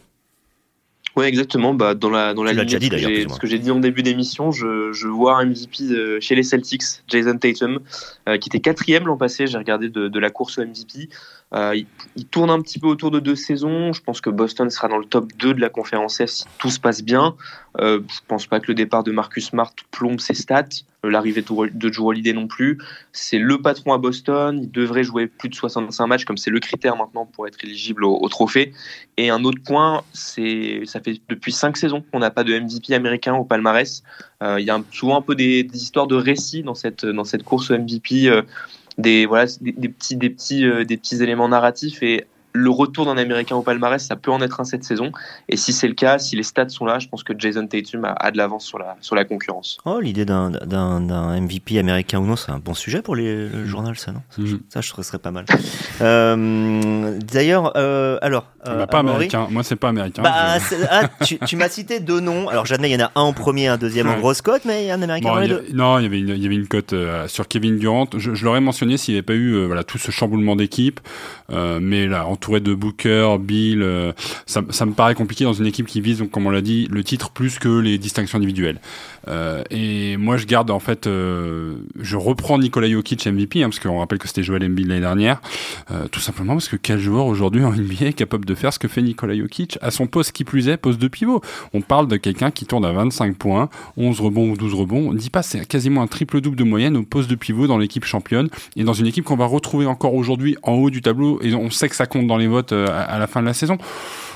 Oui, 1.19 1.25
exactement. 1.25 1.75
Bah, 1.75 1.97
dans 1.97 2.11
la, 2.11 2.33
dans 2.33 2.45
la 2.45 2.53
ligne 2.53 2.79
dit, 2.79 2.89
d'ailleurs. 2.89 3.35
Ce 3.35 3.41
que 3.41 3.49
j'ai 3.49 3.59
dit 3.59 3.73
en 3.73 3.81
début 3.81 4.05
d'émission, 4.05 4.53
je, 4.53 4.93
je, 4.93 5.09
vois 5.09 5.37
un 5.37 5.47
MVP 5.47 5.89
de, 5.89 6.21
chez 6.21 6.37
les 6.37 6.45
Celtics, 6.45 6.85
Jason 7.09 7.37
Tatum, 7.37 7.81
euh, 8.29 8.39
qui 8.39 8.49
était 8.49 8.61
quatrième 8.61 9.05
l'an 9.05 9.17
passé. 9.17 9.49
J'ai 9.49 9.59
regardé 9.59 9.89
de, 9.89 10.07
de, 10.07 10.19
la 10.21 10.31
course 10.31 10.59
au 10.59 10.63
MVP. 10.63 11.09
Euh, 11.55 11.75
il, 11.75 11.87
il, 12.15 12.25
tourne 12.27 12.51
un 12.51 12.61
petit 12.61 12.79
peu 12.79 12.87
autour 12.87 13.11
de 13.11 13.19
deux 13.19 13.35
saisons. 13.35 13.93
Je 13.93 14.01
pense 14.01 14.21
que 14.21 14.31
Boston 14.31 14.71
sera 14.71 14.87
dans 14.87 14.99
le 14.99 15.07
top 15.07 15.33
2 15.39 15.55
de 15.55 15.61
la 15.61 15.71
conférence 15.71 16.19
F 16.25 16.27
si 16.27 16.45
tout 16.59 16.71
se 16.71 16.79
passe 16.79 17.03
bien. 17.03 17.35
Euh, 17.81 18.01
je 18.09 18.21
pense 18.29 18.47
pas 18.47 18.61
que 18.61 18.69
le 18.69 18.75
départ 18.75 19.03
de 19.03 19.11
Marcus 19.11 19.47
Smart 19.47 19.73
plombe 19.91 20.21
ses 20.21 20.35
stats. 20.35 20.69
Euh, 21.05 21.11
L'arrivée 21.11 21.43
de 21.43 21.93
Joe 21.93 22.07
Holiday 22.07 22.33
non 22.33 22.49
plus. 22.49 22.79
C'est 23.13 23.39
le 23.39 23.61
patron 23.61 23.93
à 23.93 23.99
Boston. 23.99 24.59
Il 24.63 24.71
devrait 24.71 25.05
jouer 25.05 25.27
plus 25.27 25.49
de 25.49 25.55
65 25.55 26.07
matchs, 26.07 26.25
comme 26.25 26.37
c'est 26.37 26.51
le 26.51 26.61
critère 26.61 26.97
maintenant 26.97 27.27
pour 27.27 27.47
être 27.47 27.63
éligible 27.65 28.05
au, 28.05 28.29
trophée. 28.29 28.73
Et 29.17 29.31
un 29.31 29.45
autre 29.45 29.63
point, 29.65 30.03
c'est 30.13 30.83
ça 30.85 31.01
fait 31.01 31.21
depuis 31.29 31.53
cinq 31.53 31.77
saisons 31.77 32.03
qu'on 32.13 32.19
n'a 32.19 32.31
pas 32.31 32.45
de 32.45 32.59
MVP 32.59 32.95
américain 32.95 33.35
au 33.35 33.45
palmarès. 33.45 34.03
Euh, 34.43 34.59
il 34.59 34.67
y 34.67 34.71
a 34.71 34.81
souvent 34.93 35.19
un 35.19 35.23
peu 35.23 35.35
des, 35.35 35.69
histoires 35.73 36.07
de 36.07 36.17
récits 36.17 36.63
dans 36.63 36.75
cette 36.75 37.07
dans 37.07 37.25
cette 37.25 37.45
course 37.45 37.71
au 37.71 37.79
MVP. 37.79 38.29
Euh, 38.29 38.43
des 38.99 39.27
voilà 39.27 39.47
des, 39.61 39.89
petits 39.89 40.17
des 40.17 40.29
petits 40.29 40.65
des 40.85 40.97
petits 40.97 41.23
éléments 41.23 41.49
narratifs 41.49 42.03
et 42.03 42.27
le 42.53 42.71
retour 42.71 43.05
d'un 43.07 43.17
américain 43.19 43.57
au 43.57 43.63
palmarès 43.63 44.05
ça 44.05 44.17
peut 44.17 44.31
en 44.31 44.41
être 44.41 44.61
un 44.61 44.65
cette 44.65 44.85
saison. 44.85 45.13
Et 45.49 45.57
si 45.57 45.73
c'est 45.73 45.89
le 45.89 45.95
cas 45.95 46.19
si 46.19 46.37
les 46.37 46.43
stats 46.43 46.69
sont 46.69 46.87
là 46.87 46.99
je 46.99 47.09
pense 47.09 47.23
que 47.23 47.33
Jason 47.37 47.67
Tatum 47.67 48.05
a, 48.05 48.13
a 48.13 48.31
de 48.31 48.37
l'avance 48.37 48.65
sur 48.65 48.79
la 48.79 48.97
sur 49.01 49.15
la 49.17 49.25
concurrence. 49.25 49.79
Oh 49.85 50.01
l'idée 50.01 50.25
d'un 50.25 50.51
d'un 50.51 51.41
MVP 51.41 51.79
américain 51.79 52.19
ou 52.19 52.27
non 52.27 52.37
c'est 52.37 52.51
un 52.53 52.59
bon 52.59 52.75
sujet 52.75 53.03
pour 53.03 53.17
les, 53.17 53.49
le 53.49 53.67
journal 53.67 53.97
ça 53.97 54.13
non? 54.13 54.23
Ça, 54.31 54.43
Mm. 54.43 54.61
ça 54.69 54.81
je 54.81 54.91
trouve 54.91 55.05
serait 55.05 55.19
pas 55.19 55.31
mal. 55.31 55.45
Euh, 56.01 57.19
d'ailleurs 57.33 57.73
euh, 57.77 58.19
alors 58.23 58.47
bah, 58.65 58.87
pas 58.87 58.99
Amaury, 59.01 59.17
américain. 59.17 59.47
Moi 59.51 59.63
c'est 59.65 59.77
pas 59.77 59.89
américain 59.89 60.23
bah, 60.23 60.59
ah, 60.91 61.09
tu, 61.25 61.39
tu 61.39 61.57
m'as 61.57 61.69
cité 61.69 61.99
deux 62.01 62.21
noms. 62.21 62.49
Alors 62.49 62.67
j'admets 62.67 62.91
il 62.91 62.99
y 62.99 63.03
en 63.03 63.07
a 63.07 63.11
un 63.17 63.23
en 63.23 63.33
premier 63.33 63.67
un 63.67 63.79
deuxième 63.79 64.07
ouais. 64.09 64.15
en 64.15 64.19
grosse 64.19 64.43
cote 64.43 64.63
mais 64.65 64.85
il 64.85 64.87
y 64.87 64.91
a 64.91 64.95
un 64.95 65.03
américain 65.03 65.29
bon, 65.31 65.35
dans 65.35 65.41
les 65.41 65.49
y 65.49 65.53
a, 65.53 65.57
deux. 65.57 65.67
non 65.75 65.99
il 65.99 66.03
y 66.05 66.07
avait 66.07 66.19
une, 66.21 66.29
il 66.29 66.43
y 66.43 66.47
avait 66.47 66.55
une 66.55 66.69
cote 66.69 66.93
euh, 66.93 67.27
sur 67.29 67.49
Kevin 67.49 67.79
Durant. 67.79 68.07
Je, 68.17 68.35
je 68.35 68.45
l'aurais 68.45 68.61
mentionné 68.61 68.97
s'il 68.97 69.15
n'y 69.15 69.19
avait 69.19 69.25
pas 69.27 69.35
eu 69.35 69.55
euh, 69.55 69.67
voilà 69.67 69.83
tout 69.85 69.99
ce 69.99 70.11
chamboulement 70.11 70.55
d'équipe. 70.57 71.01
Euh, 71.51 71.79
mais 71.81 72.07
là 72.07 72.27
entouré 72.49 72.61
de 72.61 72.75
Booker 72.75 73.37
Bill 73.41 73.83
euh, 73.83 74.13
ça, 74.47 74.63
me 74.63 74.93
paraît 74.93 75.15
compliqué 75.15 75.45
dans 75.45 75.53
une 75.53 75.67
équipe 75.67 75.87
qui 75.87 76.01
vise 76.01 76.25
comme 76.33 76.47
on 76.47 76.51
l'a 76.51 76.63
dit 76.63 76.89
le 76.91 77.05
titre 77.05 77.31
plus 77.31 77.59
que 77.59 77.69
les 77.69 77.99
distinctions 77.99 78.39
individuelles. 78.39 78.81
Euh, 79.27 79.63
et 79.71 80.17
moi 80.17 80.39
je 80.39 80.47
garde 80.47 80.71
en 80.71 80.79
fait 80.79 81.07
euh, 81.07 81.77
je 82.01 82.17
reprends 82.17 82.59
Nikola 82.59 82.89
Jokic 82.89 83.27
MVP 83.27 83.63
hein, 83.63 83.69
parce 83.69 83.81
qu'on 83.81 83.99
rappelle 83.99 84.19
que 84.19 84.27
c'était 84.27 84.43
Joel 84.43 84.65
Embiid 84.65 84.87
l'année 84.87 85.01
dernière 85.01 85.41
tout 86.11 86.21
simplement 86.21 86.55
parce 86.55 86.69
que 86.69 86.77
quel 86.77 86.99
joueur 86.99 87.27
aujourd'hui 87.27 87.65
en 87.65 87.73
NBA 87.73 88.07
est 88.07 88.13
capable 88.13 88.45
de 88.45 88.55
faire 88.55 88.73
ce 88.73 88.79
que 88.79 88.89
fait 88.89 89.03
Nikola 89.03 89.37
Jokic 89.37 89.79
à 89.83 89.91
son 89.91 90.07
poste 90.07 90.33
qui 90.33 90.45
plus 90.45 90.69
est 90.69 90.77
poste 90.77 91.01
de 91.01 91.09
pivot. 91.09 91.43
On 91.75 91.81
parle 91.81 92.09
de 92.09 92.17
quelqu'un 92.17 92.51
qui 92.51 92.65
tourne 92.65 92.85
à 92.85 92.93
25 92.93 93.37
points 93.37 93.69
11 93.97 94.21
rebonds 94.21 94.51
ou 94.51 94.57
12 94.57 94.75
rebonds 94.75 95.09
on 95.11 95.13
dit 95.13 95.31
pas 95.31 95.43
c'est 95.43 95.67
quasiment 95.67 96.03
un 96.03 96.07
triple 96.07 96.41
double 96.41 96.57
de 96.57 96.65
moyenne 96.65 96.97
au 96.97 97.03
poste 97.03 97.29
de 97.29 97.35
pivot 97.35 97.67
dans 97.67 97.79
l'équipe 97.79 98.05
championne 98.05 98.49
et 98.77 98.85
dans 98.85 98.93
une 98.93 99.07
équipe 99.07 99.25
qu'on 99.25 99.37
va 99.37 99.47
retrouver 99.47 99.87
encore 99.87 100.15
aujourd'hui 100.15 100.57
en 100.63 100.73
haut 100.73 100.91
du 100.91 101.03
tableau 101.03 101.41
et 101.43 101.55
on 101.55 101.71
sait 101.71 101.89
que 101.89 101.97
ça 101.97 102.07
compte 102.07 102.28
dans 102.29 102.37
les 102.37 102.47
votes 102.47 102.73
euh, 102.73 102.87
à, 102.87 103.01
à 103.01 103.19
la 103.19 103.27
fin 103.27 103.41
de 103.41 103.47
la 103.47 103.55
saison 103.55 103.79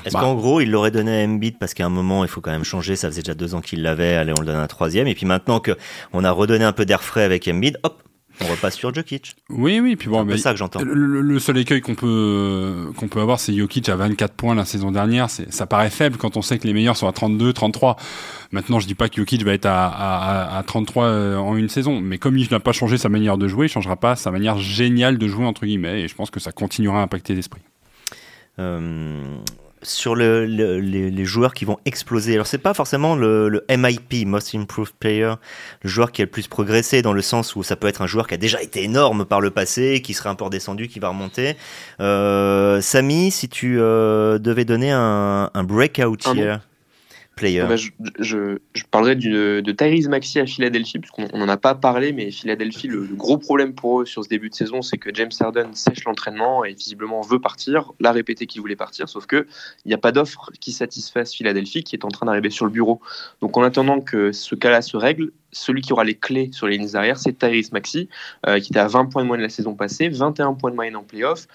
est-ce 0.05 0.15
bah. 0.15 0.21
qu'en 0.21 0.35
gros, 0.35 0.61
il 0.61 0.71
l'aurait 0.71 0.91
donné 0.91 1.23
à 1.23 1.25
Embiid 1.25 1.59
parce 1.59 1.75
qu'à 1.75 1.87
un 1.87 1.89
moment, 1.89 2.25
il 2.25 2.29
faut 2.29 2.41
quand 2.41 2.51
même 2.51 2.65
changer. 2.65 2.97
Ça 2.97 3.09
faisait 3.09 3.23
déjà 3.23 3.35
deux 3.35 3.55
ans 3.55 3.61
qu'il 3.61 3.83
l'avait. 3.83 4.15
Allez, 4.15 4.33
on 4.37 4.41
le 4.41 4.47
donne 4.47 4.57
à 4.57 4.63
un 4.63 4.67
troisième. 4.67 5.07
Et 5.07 5.15
puis 5.15 5.27
maintenant 5.27 5.61
que 5.61 5.77
on 6.13 6.25
a 6.25 6.31
redonné 6.31 6.65
un 6.65 6.73
peu 6.73 6.85
d'air 6.85 7.03
frais 7.03 7.23
avec 7.23 7.47
Embiid, 7.47 7.79
hop, 7.83 8.03
on 8.41 8.47
repasse 8.47 8.77
sur 8.77 8.93
Jokic. 8.95 9.37
Oui, 9.51 9.79
oui, 9.81 9.95
puis 9.95 10.09
bon, 10.09 10.27
c'est 10.31 10.39
ça 10.39 10.53
que 10.53 10.59
j'entends. 10.59 10.83
Le, 10.83 11.21
le, 11.21 11.39
seul 11.39 11.59
écueil 11.59 11.81
qu'on 11.81 11.95
peut 11.95 12.91
qu'on 12.97 13.07
peut 13.09 13.21
avoir, 13.21 13.39
c'est 13.39 13.55
Jokic 13.55 13.89
à 13.89 13.97
24 13.97 14.35
points 14.35 14.55
la 14.55 14.65
saison 14.65 14.91
dernière. 14.91 15.29
Ça 15.31 15.67
paraît 15.67 15.91
faible 15.91 16.17
quand 16.17 16.37
on 16.37 16.43
sait 16.43 16.59
que 16.59 16.67
les 16.67 16.73
meilleurs 16.73 16.97
sont 16.97 17.07
à 17.07 17.13
32, 17.13 17.53
33. 17.53 17.97
Maintenant, 18.51 18.81
je 18.81 18.87
dis 18.87 18.95
pas 18.95 19.09
que 19.09 19.17
Jokic 19.17 19.45
va 19.45 19.53
être 19.53 19.67
à, 19.67 19.87
à, 19.87 20.59
à 20.59 20.63
33 20.63 21.05
euh, 21.05 21.37
en 21.37 21.57
une 21.57 21.69
saison, 21.69 22.01
mais 22.01 22.19
comme 22.19 22.39
il 22.39 22.49
n'a 22.51 22.61
pas 22.61 22.73
changé 22.73 22.97
sa 22.97 23.09
manière 23.09 23.39
de 23.39 23.49
jouer, 23.49 23.67
il 23.67 23.69
changera 23.69 23.97
pas 23.97 24.17
sa 24.17 24.31
manière 24.31 24.59
géniale 24.59 25.19
de 25.19 25.29
jouer 25.29 25.45
entre 25.45 25.67
guillemets. 25.67 26.01
Et 26.03 26.09
je 26.09 26.15
pense 26.15 26.31
que 26.31 26.41
ça 26.41 26.53
continuera 26.53 27.01
à 27.01 27.03
impacter 27.03 27.35
l'esprit. 27.35 27.61
Euh, 28.63 29.23
sur 29.85 30.15
le, 30.15 30.45
les, 30.45 31.25
joueurs 31.25 31.55
qui 31.55 31.65
vont 31.65 31.79
exploser. 31.85 32.35
Alors 32.35 32.47
c'est 32.47 32.59
pas 32.59 32.73
forcément 32.73 33.17
le, 33.17 33.65
MIP, 33.69 34.27
Most 34.27 34.55
Improved 34.55 34.95
Player, 34.95 35.33
le 35.83 35.91
joueur 35.91 36.13
qui 36.13 36.23
a 36.23 36.25
le 36.25 36.31
plus 36.31 36.47
progressé 36.47 37.03
dans 37.03 37.13
le 37.13 37.21
sens 37.21 37.57
où 37.57 37.65
ça 37.65 37.75
peut 37.75 37.89
être 37.89 38.01
un 38.01 38.07
joueur 38.07 38.29
qui 38.29 38.35
a 38.35 38.37
déjà 38.37 38.63
été 38.63 38.85
énorme 38.85 39.25
par 39.25 39.41
le 39.41 39.51
passé, 39.51 40.01
qui 40.01 40.15
serait 40.15 40.29
un 40.29 40.37
peu 40.37 40.45
redescendu, 40.45 40.87
qui 40.87 41.01
va 41.01 41.09
remonter. 41.09 41.57
Euh, 42.01 42.81
Samy, 42.81 43.33
si 43.33 43.49
tu 43.49 43.81
euh, 43.81 44.39
devais 44.39 44.65
donner 44.65 44.93
un, 44.93 45.51
un 45.53 45.65
breakout 45.65 46.19
here 46.33 46.61
je, 48.19 48.59
parlerai 48.91 49.17
de 49.17 49.73
Tyrese 49.73 50.09
Maxi 50.09 50.39
à 50.39 50.47
Philadelphie, 50.47 50.99
puisqu'on 50.99 51.37
n'en 51.37 51.49
a 51.49 51.57
pas 51.57 51.75
parlé, 51.75 52.13
mais 52.13 52.31
Philadelphie, 52.31 52.89
le, 52.89 53.03
gros 53.03 53.39
problème 53.39 53.75
pour 53.75 54.03
eux 54.03 54.07
sur 54.07 54.23
ce 54.23 54.29
début 54.29 54.51
de 54.51 54.55
saison, 54.55 54.83
c'est 54.83 54.99
que 54.99 55.11
James 55.15 55.31
Harden 55.41 55.71
sèche 55.73 56.05
l'entraînement 56.05 56.65
et 56.65 56.75
visiblement 56.75 57.21
veut 57.23 57.41
partir, 57.41 57.93
l'a 58.01 58.13
répété 58.13 58.47
qu'il 58.47 58.61
voulait 58.61 58.77
partir, 58.77 59.09
sauf 59.09 59.27
que 59.27 59.47
il 59.85 59.89
n'y 59.89 59.95
a 59.95 59.99
pas 59.99 60.13
d'offre 60.13 60.51
qui 60.61 60.73
satisfasse 60.73 61.35
Philadelphie, 61.35 61.83
qui 61.83 61.97
est 61.97 62.05
en 62.05 62.09
train 62.09 62.27
d'arriver 62.27 62.51
sur 62.51 62.65
le 62.65 62.71
bureau. 62.71 63.01
Donc 63.41 63.57
en 63.57 63.63
attendant 63.63 64.01
que 64.01 64.33
ce 64.33 64.55
cas-là 64.55 64.83
se 64.83 64.97
règle, 64.97 65.33
celui 65.53 65.83
qui 65.83 65.93
aura 65.93 66.05
les 66.05 66.15
clés 66.15 66.51
sur 66.53 66.67
les 66.67 66.79
lignes 66.79 66.97
arrière, 66.97 67.19
c'est 67.19 67.39
Tyrese 67.39 67.73
Maxi, 67.73 68.09
euh, 68.47 68.59
qui 68.59 68.73
était 68.73 68.81
à 68.81 68.89
20 68.89 69.07
points 69.07 69.23
de 69.23 69.29
moyenne 69.29 69.43
la 69.43 69.51
saison 69.51 69.75
passée, 69.75 70.09
21 70.09 70.55
points 70.55 70.71
de 70.71 70.77
moyenne 70.77 70.97
en 70.97 71.03
playoff, 71.03 71.47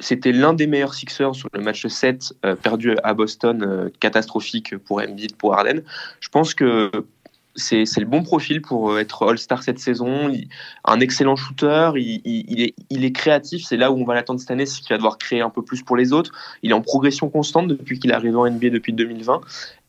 c'était 0.00 0.32
l'un 0.32 0.54
des 0.54 0.66
meilleurs 0.66 0.94
Sixers 0.94 1.34
sur 1.34 1.48
le 1.52 1.60
match 1.60 1.86
7 1.86 2.32
euh, 2.44 2.56
perdu 2.56 2.96
à 3.04 3.14
Boston, 3.14 3.62
euh, 3.62 3.88
catastrophique 4.00 4.76
pour 4.78 5.00
Embiid, 5.00 5.36
pour 5.36 5.54
Harden. 5.54 5.82
Je 6.20 6.28
pense 6.30 6.54
que 6.54 6.90
c'est 7.56 7.84
le 7.98 8.06
bon 8.06 8.22
profil 8.22 8.62
pour 8.62 8.92
euh, 8.92 8.98
être 8.98 9.28
All-Star 9.28 9.62
cette 9.62 9.78
saison. 9.78 10.32
un 10.84 11.00
excellent 11.00 11.36
shooter, 11.36 11.92
il, 11.96 12.62
est, 12.62 12.74
il 12.88 13.04
est, 13.04 13.12
créatif. 13.12 13.64
C'est 13.64 13.76
là 13.76 13.92
où 13.92 13.98
on 14.00 14.04
va 14.04 14.14
l'attendre 14.14 14.40
cette 14.40 14.50
année, 14.50 14.66
c'est 14.66 14.80
qu'il 14.80 14.94
va 14.94 14.96
devoir 14.96 15.18
créer 15.18 15.40
un 15.40 15.50
peu 15.50 15.62
plus 15.62 15.82
pour 15.82 15.96
les 15.96 16.12
autres. 16.12 16.32
Il 16.62 16.70
est 16.70 16.74
en 16.74 16.80
progression 16.80 17.28
constante 17.28 17.68
depuis 17.68 17.98
qu'il 17.98 18.10
est 18.10 18.14
arrivé 18.14 18.34
en 18.34 18.48
NBA 18.48 18.70
depuis 18.70 18.92
2020. 18.92 19.40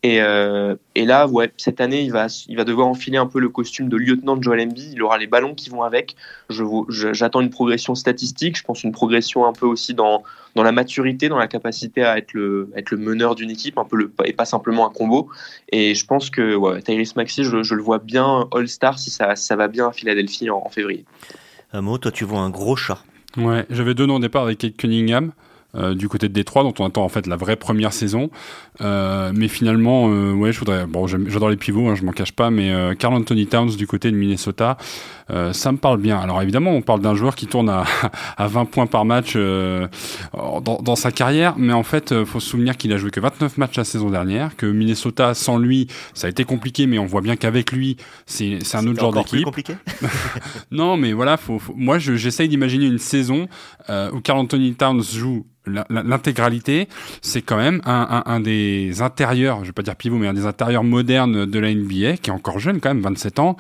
Et, 0.04 0.20
euh, 0.20 0.76
et, 0.96 1.06
là, 1.06 1.28
ouais, 1.28 1.52
cette 1.58 1.80
année, 1.80 2.02
il 2.02 2.12
va, 2.12 2.26
il 2.48 2.58
va 2.58 2.64
devoir 2.64 2.88
enfiler 2.88 3.18
un 3.18 3.28
peu 3.28 3.40
le 3.40 3.50
costume 3.50 3.88
de 3.88 3.98
lieutenant 3.98 4.36
de 4.36 4.42
Joel 4.42 4.60
Embiid. 4.62 4.94
Il 4.94 5.04
aura 5.04 5.20
les 5.20 5.28
ballons 5.28 5.54
qui 5.54 5.70
vont 5.70 5.84
avec. 5.84 6.16
J'attends 6.50 7.42
une 7.42 7.52
progression 7.52 7.94
statistique. 7.94 8.58
Je 8.58 8.64
pense 8.64 8.84
une 8.84 8.94
progression 8.94 9.46
un 9.46 9.54
peu 9.54 9.68
aussi 9.68 9.94
dans, 9.94 10.24
dans 10.56 10.64
la 10.64 10.72
maturité, 10.72 11.30
dans 11.30 11.38
la 11.38 11.48
capacité 11.48 12.04
à 12.04 12.18
être 12.18 12.34
le, 12.34 12.72
être 12.76 12.90
le 12.90 12.98
meneur 12.98 13.36
d'une 13.36 13.52
équipe, 13.52 13.78
un 13.78 13.86
peu 13.86 13.96
le, 13.96 14.12
et 14.26 14.34
pas 14.34 14.46
simplement 14.46 14.88
un 14.88 14.92
combo. 14.92 15.30
Et 15.72 15.94
je 15.94 16.06
pense 16.06 16.32
que 16.32 16.56
ouais, 16.56 16.82
Tyrese 16.82 17.16
Maxi, 17.16 17.44
je, 17.44 17.62
je, 17.62 17.76
le 17.76 17.84
vois 17.84 18.00
bien 18.00 18.48
All-Star 18.54 18.98
si 18.98 19.12
ça, 19.12 19.36
ça 19.36 19.56
va 19.56 19.68
bien 19.68 19.90
à 19.90 19.92
Philadelphie 19.92 20.50
en, 20.50 20.68
février. 20.70 21.06
Mo, 21.74 22.00
toi, 22.00 22.12
tu 22.12 22.26
vois 22.26 22.40
un 22.40 22.50
gros 22.50 22.76
chat. 22.76 23.04
Ouais, 23.38 23.66
j'avais 23.70 23.94
deux 23.94 24.08
noms 24.08 24.16
au 24.16 24.20
départ 24.20 24.44
avec 24.44 24.58
Kate 24.58 24.76
Cunningham. 24.78 25.32
Euh, 25.74 25.96
du 25.96 26.10
côté 26.10 26.28
de 26.28 26.34
Détroit, 26.34 26.64
dont 26.64 26.74
on 26.80 26.86
attend 26.86 27.04
en 27.04 27.08
fait 27.08 27.28
la 27.28 27.38
vraie 27.38 27.56
première 27.56 27.94
saison. 27.94 28.30
Euh, 28.82 29.32
mais 29.34 29.48
finalement, 29.48 30.10
euh, 30.10 30.34
ouais, 30.34 30.52
je 30.52 30.60
voudrais. 30.60 30.86
Bon, 30.86 31.08
j'adore 31.08 31.50
les 31.50 31.56
pivots, 31.56 31.88
hein, 31.88 31.96
je 31.96 32.04
m'en 32.04 32.12
cache 32.12 32.34
pas, 32.34 32.50
mais 32.50 32.74
Carl 33.00 33.14
Anthony 33.14 33.48
Towns 33.48 33.78
du 33.78 33.88
côté 33.88 34.12
de 34.12 34.18
Minnesota, 34.18 34.78
ça 35.54 35.72
me 35.72 35.78
parle 35.78 36.00
bien. 36.00 36.20
Alors 36.20 36.42
évidemment, 36.42 36.72
on 36.72 36.82
parle 36.82 37.00
d'un 37.00 37.16
joueur 37.16 37.36
qui 37.36 37.48
tourne 37.48 37.70
à, 37.70 37.86
à 38.38 38.48
20 38.48 38.66
points 38.66 38.86
par 38.86 39.06
match 39.06 39.38
dans, 39.38 40.60
dans, 40.62 40.96
sa 40.96 41.12
carrière, 41.12 41.56
mais 41.58 41.72
en 41.72 41.84
fait, 41.84 42.24
faut 42.26 42.42
se 42.42 42.50
souvenir 42.50 42.76
qu'il 42.76 42.92
a 42.92 42.98
joué 42.98 43.12
que 43.12 43.22
29 43.22 43.58
matchs 43.58 43.78
la 43.78 43.86
saison 43.86 44.10
dernière, 44.10 44.58
que 44.58 44.66
Minnesota 44.66 45.34
sans 45.34 45.58
lui, 45.58 45.88
ça 46.14 46.28
a 46.28 46.30
été 46.30 46.44
compliqué, 46.44 46.86
mais 46.86 47.00
on 47.00 47.06
voit 47.06 47.22
bien 47.22 47.38
qu'avec 47.38 47.72
lui, 47.72 47.96
c'est 48.26 48.60
un 48.74 48.86
autre 48.88 49.00
genre 49.00 49.14
d'équipe. 49.14 49.46
compliqué? 49.46 49.76
Non, 50.72 50.98
mais 50.98 51.14
voilà, 51.14 51.38
faut, 51.38 51.60
faut... 51.60 51.74
moi, 51.76 51.98
j'essaye 51.98 52.50
d'imaginer 52.50 52.88
une 52.88 53.00
saison 53.00 53.48
où 53.90 54.20
Carl 54.20 54.40
Anthony 54.40 54.74
Towns 54.74 55.04
joue 55.04 55.46
l'intégralité, 55.66 56.88
c'est 57.22 57.42
quand 57.42 57.58
même 57.58 57.82
un, 57.86 58.24
un, 58.26 58.32
un, 58.32 58.40
des 58.40 59.02
intérieurs, 59.02 59.60
je 59.62 59.68
vais 59.68 59.74
pas 59.74 59.84
dire 59.84 59.96
pivot, 59.96 60.18
mais 60.18 60.28
un 60.28 60.34
des 60.34 60.48
intérieurs 60.48 60.84
modernes 60.84 61.46
de 61.46 61.60
la 61.60 61.74
NBA, 61.74 62.18
qui 62.18 62.30
est 62.30 62.34
encore 62.34 62.60
jeune 62.60 62.80
quand 62.80 62.90
même, 62.90 63.02
27 63.02 63.40
ans. 63.40 63.58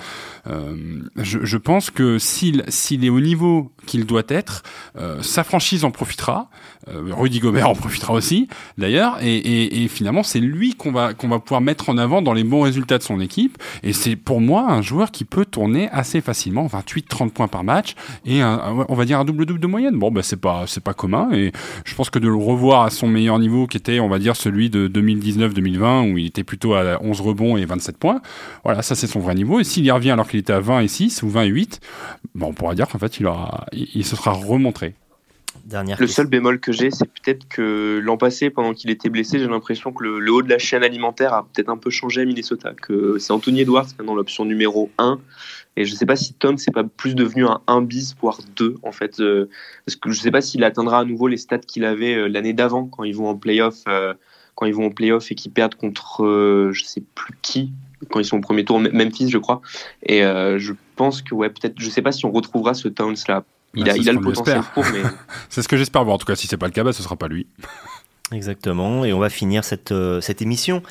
Euh, 0.48 0.76
je, 1.18 1.40
je, 1.44 1.58
pense 1.58 1.92
que 1.92 2.18
s'il 2.18 2.64
s'il 2.70 3.06
est 3.06 3.10
au 3.10 3.20
niveau 3.20 3.72
qu'il 3.86 4.06
doit 4.06 4.24
être, 4.28 4.64
euh, 4.98 5.22
sa 5.22 5.44
franchise 5.44 5.86
en 5.86 5.92
profitera. 5.92 6.50
Euh, 6.88 7.12
Rudy 7.12 7.40
Gobert 7.40 7.70
en 7.70 7.76
profitera 7.76 8.14
aussi, 8.14 8.48
d'ailleurs. 8.78 9.22
Et, 9.22 9.36
et, 9.36 9.84
et, 9.84 9.88
finalement, 9.88 10.24
c'est 10.24 10.40
lui 10.40 10.74
qu'on 10.74 10.92
va 10.92 11.14
qu'on 11.14 11.28
va 11.28 11.40
pouvoir 11.40 11.62
mettre 11.62 11.90
en 11.90 11.98
avant 11.98 12.24
dans 12.24 12.34
les 12.34 12.44
bons 12.44 12.62
résultats 12.62 12.98
de 12.98 13.04
son 13.04 13.20
équipe. 13.20 13.62
Et 13.84 13.94
c'est 13.94 14.16
pour 14.16 14.42
moi 14.42 14.72
un 14.72 14.82
joueur 14.82 15.12
qui 15.12 15.24
peut 15.24 15.46
tourner 15.46 15.90
assez 15.92 16.22
facilement, 16.22 16.66
28-30 16.66 17.30
points 17.30 17.48
par 17.48 17.64
match 17.64 17.94
et 18.26 18.42
un, 18.42 18.86
on 18.90 18.96
va 18.96 19.06
dire 19.06 19.20
un 19.20 19.26
double 19.26 19.46
double 19.46 19.60
de 19.60 19.68
moyenne. 19.68 20.00
Bon, 20.00 20.10
ben 20.10 20.24
c'est 20.24 20.42
pas 20.42 20.64
c'est 20.66 20.84
pas 20.84 20.94
commun 20.94 21.30
et 21.32 21.52
pense 21.96 22.10
que 22.10 22.20
de 22.20 22.28
le 22.28 22.36
revoir 22.36 22.84
à 22.84 22.90
son 22.90 23.08
meilleur 23.08 23.40
niveau, 23.40 23.68
qui 23.68 23.78
était, 23.78 24.00
on 24.00 24.08
va 24.08 24.20
dire, 24.20 24.36
celui 24.36 24.70
de 24.70 24.88
2019-2020, 24.88 26.12
où 26.12 26.18
il 26.18 26.28
était 26.28 26.44
plutôt 26.44 26.74
à 26.74 27.02
11 27.02 27.22
rebonds 27.22 27.58
et 27.58 27.66
27 27.66 27.98
points, 27.98 28.22
voilà, 28.64 28.82
ça 28.82 28.96
c'est 28.96 29.08
son 29.08 29.20
vrai 29.20 29.36
niveau. 29.36 29.60
Et 29.60 29.64
s'il 29.64 29.86
y 29.86 29.92
revient 29.92 30.12
alors 30.12 30.28
qu'il 30.28 30.40
était 30.40 30.54
à 30.54 30.60
20 30.60 30.82
et 30.82 30.88
6 30.88 31.24
ou 31.24 31.30
20 31.30 31.44
et 31.44 31.48
8, 31.48 31.80
bon, 32.36 32.48
on 32.48 32.54
pourra 32.54 32.76
dire 32.76 32.88
qu'en 32.88 33.00
fait, 33.00 33.20
il, 33.20 33.28
il, 33.74 34.06
se 34.06 34.16
sera 34.16 34.32
remontré. 34.32 34.96
Dernière 35.66 36.00
le 36.00 36.08
seul 36.08 36.28
bémol 36.28 36.60
que 36.60 36.72
j'ai, 36.72 36.92
c'est 36.92 37.06
peut-être 37.06 37.48
que 37.48 38.00
l'an 38.04 38.18
passé, 38.18 38.50
pendant 38.50 38.74
qu'il 38.74 38.90
était 38.90 39.10
blessé, 39.10 39.40
j'ai 39.40 39.48
l'impression 39.48 39.92
que 39.92 40.04
le, 40.04 40.32
haut 40.32 40.42
de 40.42 40.50
la 40.50 40.58
chaîne 40.58 40.84
alimentaire 40.84 41.34
a 41.34 41.44
peut-être 41.44 41.70
un 41.70 41.78
peu 41.78 41.90
changé 41.90 42.22
à 42.22 42.26
Minnesota, 42.26 42.74
que 42.74 43.18
c'est 43.20 43.34
Anthony 43.34 43.62
Edwards 43.62 43.88
maintenant 43.98 44.16
l'option 44.16 44.46
numéro 44.46 44.90
1 44.98 45.20
et 45.78 45.86
je 45.86 45.94
ne 45.94 45.98
sais 45.98 46.06
pas 46.06 46.16
si 46.16 46.34
Tom 46.34 46.58
c'est 46.58 46.72
pas 46.72 46.84
plus 46.84 47.16
devenu 47.16 47.46
un 47.46 47.62
1 47.68 47.82
bis 47.82 48.16
voire 48.20 48.40
2 48.56 48.76
en 48.84 48.92
fait. 48.92 49.20
Euh, 49.20 49.50
parce 49.86 49.96
que 49.96 50.12
je 50.12 50.18
ne 50.18 50.24
sais 50.24 50.32
pas 50.32 50.42
s'il 50.42 50.64
atteindra 50.64 51.00
à 51.00 51.06
nouveau 51.06 51.28
les 51.28 51.38
stats 51.38 51.60
qu'il 51.60 51.86
avait 51.86 52.16
euh, 52.16 52.28
l'année 52.28 52.54
d'avant 52.54 52.86
quand 52.86 53.04
ils 53.04 53.16
vont 53.16 53.30
en 53.30 53.38
playoff, 53.38 53.84
euh, 53.88 54.14
quand 54.56 54.66
ils 54.66 54.74
vont 54.74 54.88
en 54.88 54.92
playoff 54.92 55.32
et 55.32 55.36
qu'ils 55.36 55.52
perdent 55.52 55.76
contre 55.76 56.24
je 56.72 56.84
ne 56.84 56.88
sais 56.88 57.04
plus 57.16 57.34
qui 57.42 57.72
quand 58.10 58.20
ils 58.20 58.26
sont 58.26 58.38
au 58.38 58.42
premier 58.42 58.66
tour, 58.66 58.80
Memphis 58.80 59.30
je 59.30 59.38
crois. 59.38 59.62
Et 60.04 60.22
je 60.22 60.74
pense 60.96 61.22
que 61.22 61.36
ouais 61.36 61.50
peut-être, 61.50 61.76
je 61.78 61.90
sais 61.90 62.02
pas 62.02 62.12
si 62.12 62.26
on 62.26 62.32
retrouvera 62.32 62.74
ce 62.74 62.88
Towns 62.88 63.16
là. 63.28 63.44
Il 63.74 63.86
bah, 63.86 63.94
a, 63.94 63.98
il 63.98 64.10
a 64.10 64.14
le 64.14 64.20
potentiel 64.20 64.62
pour, 64.74 64.84
mais 64.86 65.02
c'est 65.50 65.62
ce 65.62 65.68
que 65.68 65.78
j'espère 65.78 66.04
voir. 66.04 66.16
En 66.16 66.18
tout 66.18 66.26
cas, 66.26 66.36
si 66.36 66.48
c'est 66.48 66.58
pas 66.58 66.68
le 66.68 66.74
cas, 66.74 66.84
bah, 66.84 66.94
ce 66.94 67.04
sera 67.04 67.16
pas 67.16 67.28
lui. 67.28 67.48
Exactement, 68.32 69.04
et 69.04 69.12
on 69.12 69.20
va 69.20 69.30
finir 69.30 69.66
cette, 69.66 69.92
euh, 69.92 70.22
cette 70.22 70.42
émission 70.42 70.82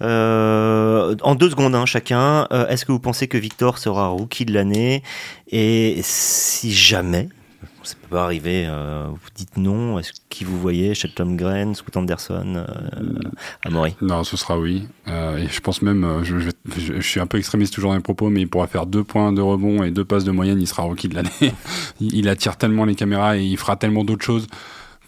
euh, 0.00 1.14
en 1.20 1.34
deux 1.34 1.50
secondes 1.50 1.74
hein, 1.74 1.84
chacun. 1.84 2.48
Euh, 2.52 2.66
est-ce 2.68 2.86
que 2.86 2.92
vous 2.92 3.00
pensez 3.00 3.28
que 3.28 3.36
Victor 3.36 3.76
sera 3.76 4.08
rookie 4.08 4.46
de 4.46 4.54
l'année? 4.54 5.02
Et 5.50 6.00
si 6.02 6.72
jamais, 6.72 7.28
ça 7.86 7.94
peut 7.94 8.08
pas 8.08 8.24
arriver, 8.24 8.68
vous 9.08 9.28
dites 9.34 9.56
non, 9.56 9.98
est-ce 9.98 10.12
qui 10.28 10.44
vous 10.44 10.58
voyez 10.58 10.92
Tom 11.14 11.36
Green, 11.36 11.74
Scoot 11.74 11.96
Anderson, 11.96 12.66
Amaury 13.64 13.96
Non, 14.00 14.24
ce 14.24 14.36
sera 14.36 14.58
oui. 14.58 14.88
et 15.06 15.48
je 15.48 15.60
pense 15.60 15.82
même, 15.82 16.20
je, 16.22 16.36
je, 16.76 17.00
suis 17.00 17.20
un 17.20 17.26
peu 17.26 17.38
extrémiste 17.38 17.74
toujours 17.74 17.90
dans 17.90 17.96
mes 17.96 18.02
propos, 18.02 18.28
mais 18.28 18.42
il 18.42 18.48
pourra 18.48 18.66
faire 18.66 18.86
deux 18.86 19.04
points 19.04 19.32
de 19.32 19.40
rebond 19.40 19.82
et 19.82 19.90
deux 19.90 20.04
passes 20.04 20.24
de 20.24 20.32
moyenne, 20.32 20.60
il 20.60 20.66
sera 20.66 20.82
rookie 20.82 21.08
de 21.08 21.14
l'année. 21.14 21.30
il 22.00 22.28
attire 22.28 22.56
tellement 22.56 22.84
les 22.84 22.94
caméras 22.94 23.36
et 23.38 23.44
il 23.44 23.56
fera 23.56 23.76
tellement 23.76 24.04
d'autres 24.04 24.24
choses 24.24 24.46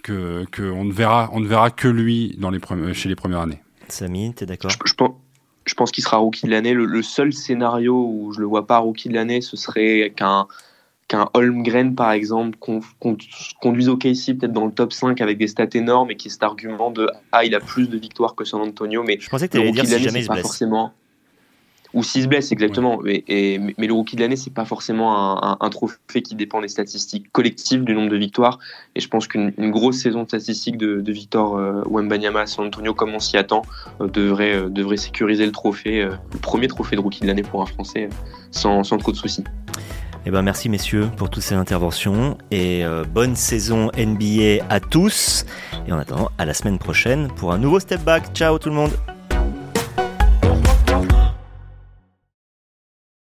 que, 0.03 0.71
on 0.71 0.85
ne 0.85 0.93
verra 0.93 1.31
on 1.33 1.41
ne 1.41 1.47
verra 1.47 1.71
que 1.71 1.89
lui 1.89 2.37
dans 2.39 2.51
les 2.51 2.61
chez 2.95 3.09
les 3.09 3.17
premières 3.17 3.41
années. 3.41 3.61
Samy, 3.89 4.35
es 4.41 4.47
d'accord? 4.47 4.71
Je, 4.71 4.95
pense, 4.95 5.13
je 5.65 5.75
pense 5.75 5.91
qu'il 5.91 6.05
sera 6.05 6.19
rookie 6.19 6.47
de 6.47 6.51
l'année. 6.51 6.75
Le, 6.75 7.03
seul 7.03 7.33
scénario 7.33 7.95
où 7.95 8.33
je 8.33 8.41
le 8.41 8.47
vois 8.47 8.67
pas 8.67 8.79
rookie 8.79 9.09
de 9.09 9.15
l'année, 9.15 9.41
ce 9.41 9.57
serait 9.57 10.13
qu'un 10.15 10.47
qu'un 11.09 11.29
Holmgren 11.35 11.95
par 11.95 12.13
exemple 12.13 12.59
conduise 13.61 13.89
au 13.89 13.97
KC 13.97 14.35
peut-être 14.39 14.53
dans 14.53 14.67
le 14.67 14.73
top 14.73 14.93
5 14.93 15.21
avec 15.21 15.39
des 15.39 15.49
stats 15.49 15.69
énormes 15.75 16.11
et 16.11 16.17
qui 16.17 16.29
est 16.29 16.31
cet 16.31 16.43
argument 16.43 16.91
de 16.91 17.09
ah 17.33 17.45
il 17.45 17.55
a 17.55 17.61
plus 17.61 17.89
de 17.89 17.99
victoires 17.99 18.35
que 18.35 18.45
San 18.45 18.61
Antonio 18.61 19.03
mais 19.03 19.19
je 19.19 19.29
pensais 19.29 19.49
que 19.49 19.59
dire 19.59 19.87
si 19.87 19.99
jamais 19.99 20.21
il 20.21 20.25
se 20.25 20.31
blesse. 20.31 20.43
forcément 20.43 20.93
ou 21.95 22.03
s'il 22.03 22.23
se 22.23 22.29
blesse, 22.29 22.53
exactement. 22.53 23.01
Et, 23.07 23.59
mais 23.79 23.87
le 23.87 23.93
rookie 23.93 24.17
de 24.17 24.21
l'année, 24.21 24.37
c'est 24.37 24.53
pas 24.53 24.65
forcément 24.65 25.63
un, 25.63 25.71
trophée 25.71 26.23
qui 26.23 26.35
dépend 26.35 26.61
des 26.61 26.69
statistiques 26.69 27.33
collectives 27.33 27.85
du 27.85 27.95
nombre 27.95 28.11
de 28.11 28.17
victoires. 28.17 28.59
Et 28.95 29.01
je 29.01 29.09
pense 29.09 29.27
qu'une 29.27 29.53
grosse 29.71 29.99
saison 29.99 30.27
statistique 30.27 30.77
de, 30.77 31.01
de 31.01 31.13
Victor 31.13 31.57
euh, 31.57 31.83
Wembanyama 31.87 32.43
à 32.43 32.47
San 32.47 32.67
Antonio, 32.67 32.93
comme 32.93 33.15
on 33.15 33.19
s'y 33.19 33.37
attend, 33.37 33.63
euh, 34.01 34.07
devrait, 34.07 34.55
euh, 34.55 34.69
devrait 34.69 34.99
sécuriser 34.99 35.47
le 35.47 35.53
trophée, 35.53 36.03
le 36.03 36.39
premier 36.41 36.69
trophée 36.69 36.97
de 36.97 37.01
rookie 37.01 37.21
de 37.21 37.27
l'année 37.27 37.43
pour 37.43 37.63
un 37.63 37.67
Français, 37.67 38.09
sans, 38.51 38.85
sans 38.85 38.99
trop 38.99 39.13
de 39.13 39.17
soucis. 39.17 39.45
Eh 40.29 40.31
ben 40.31 40.43
merci 40.43 40.69
messieurs 40.69 41.09
pour 41.17 41.31
toutes 41.31 41.43
ces 41.43 41.55
interventions 41.55 42.37
et 42.51 42.85
bonne 43.15 43.35
saison 43.35 43.91
NBA 43.97 44.63
à 44.69 44.79
tous. 44.79 45.47
Et 45.87 45.93
en 45.93 45.99
attendant, 45.99 46.31
à 46.37 46.45
la 46.45 46.53
semaine 46.53 46.79
prochaine 46.79 47.29
pour 47.29 47.51
un 47.51 47.57
nouveau 47.57 47.81
step 47.81 48.03
back. 48.03 48.25
Ciao 48.35 48.59
tout 48.59 48.69
le 48.69 48.75
monde. 48.75 48.91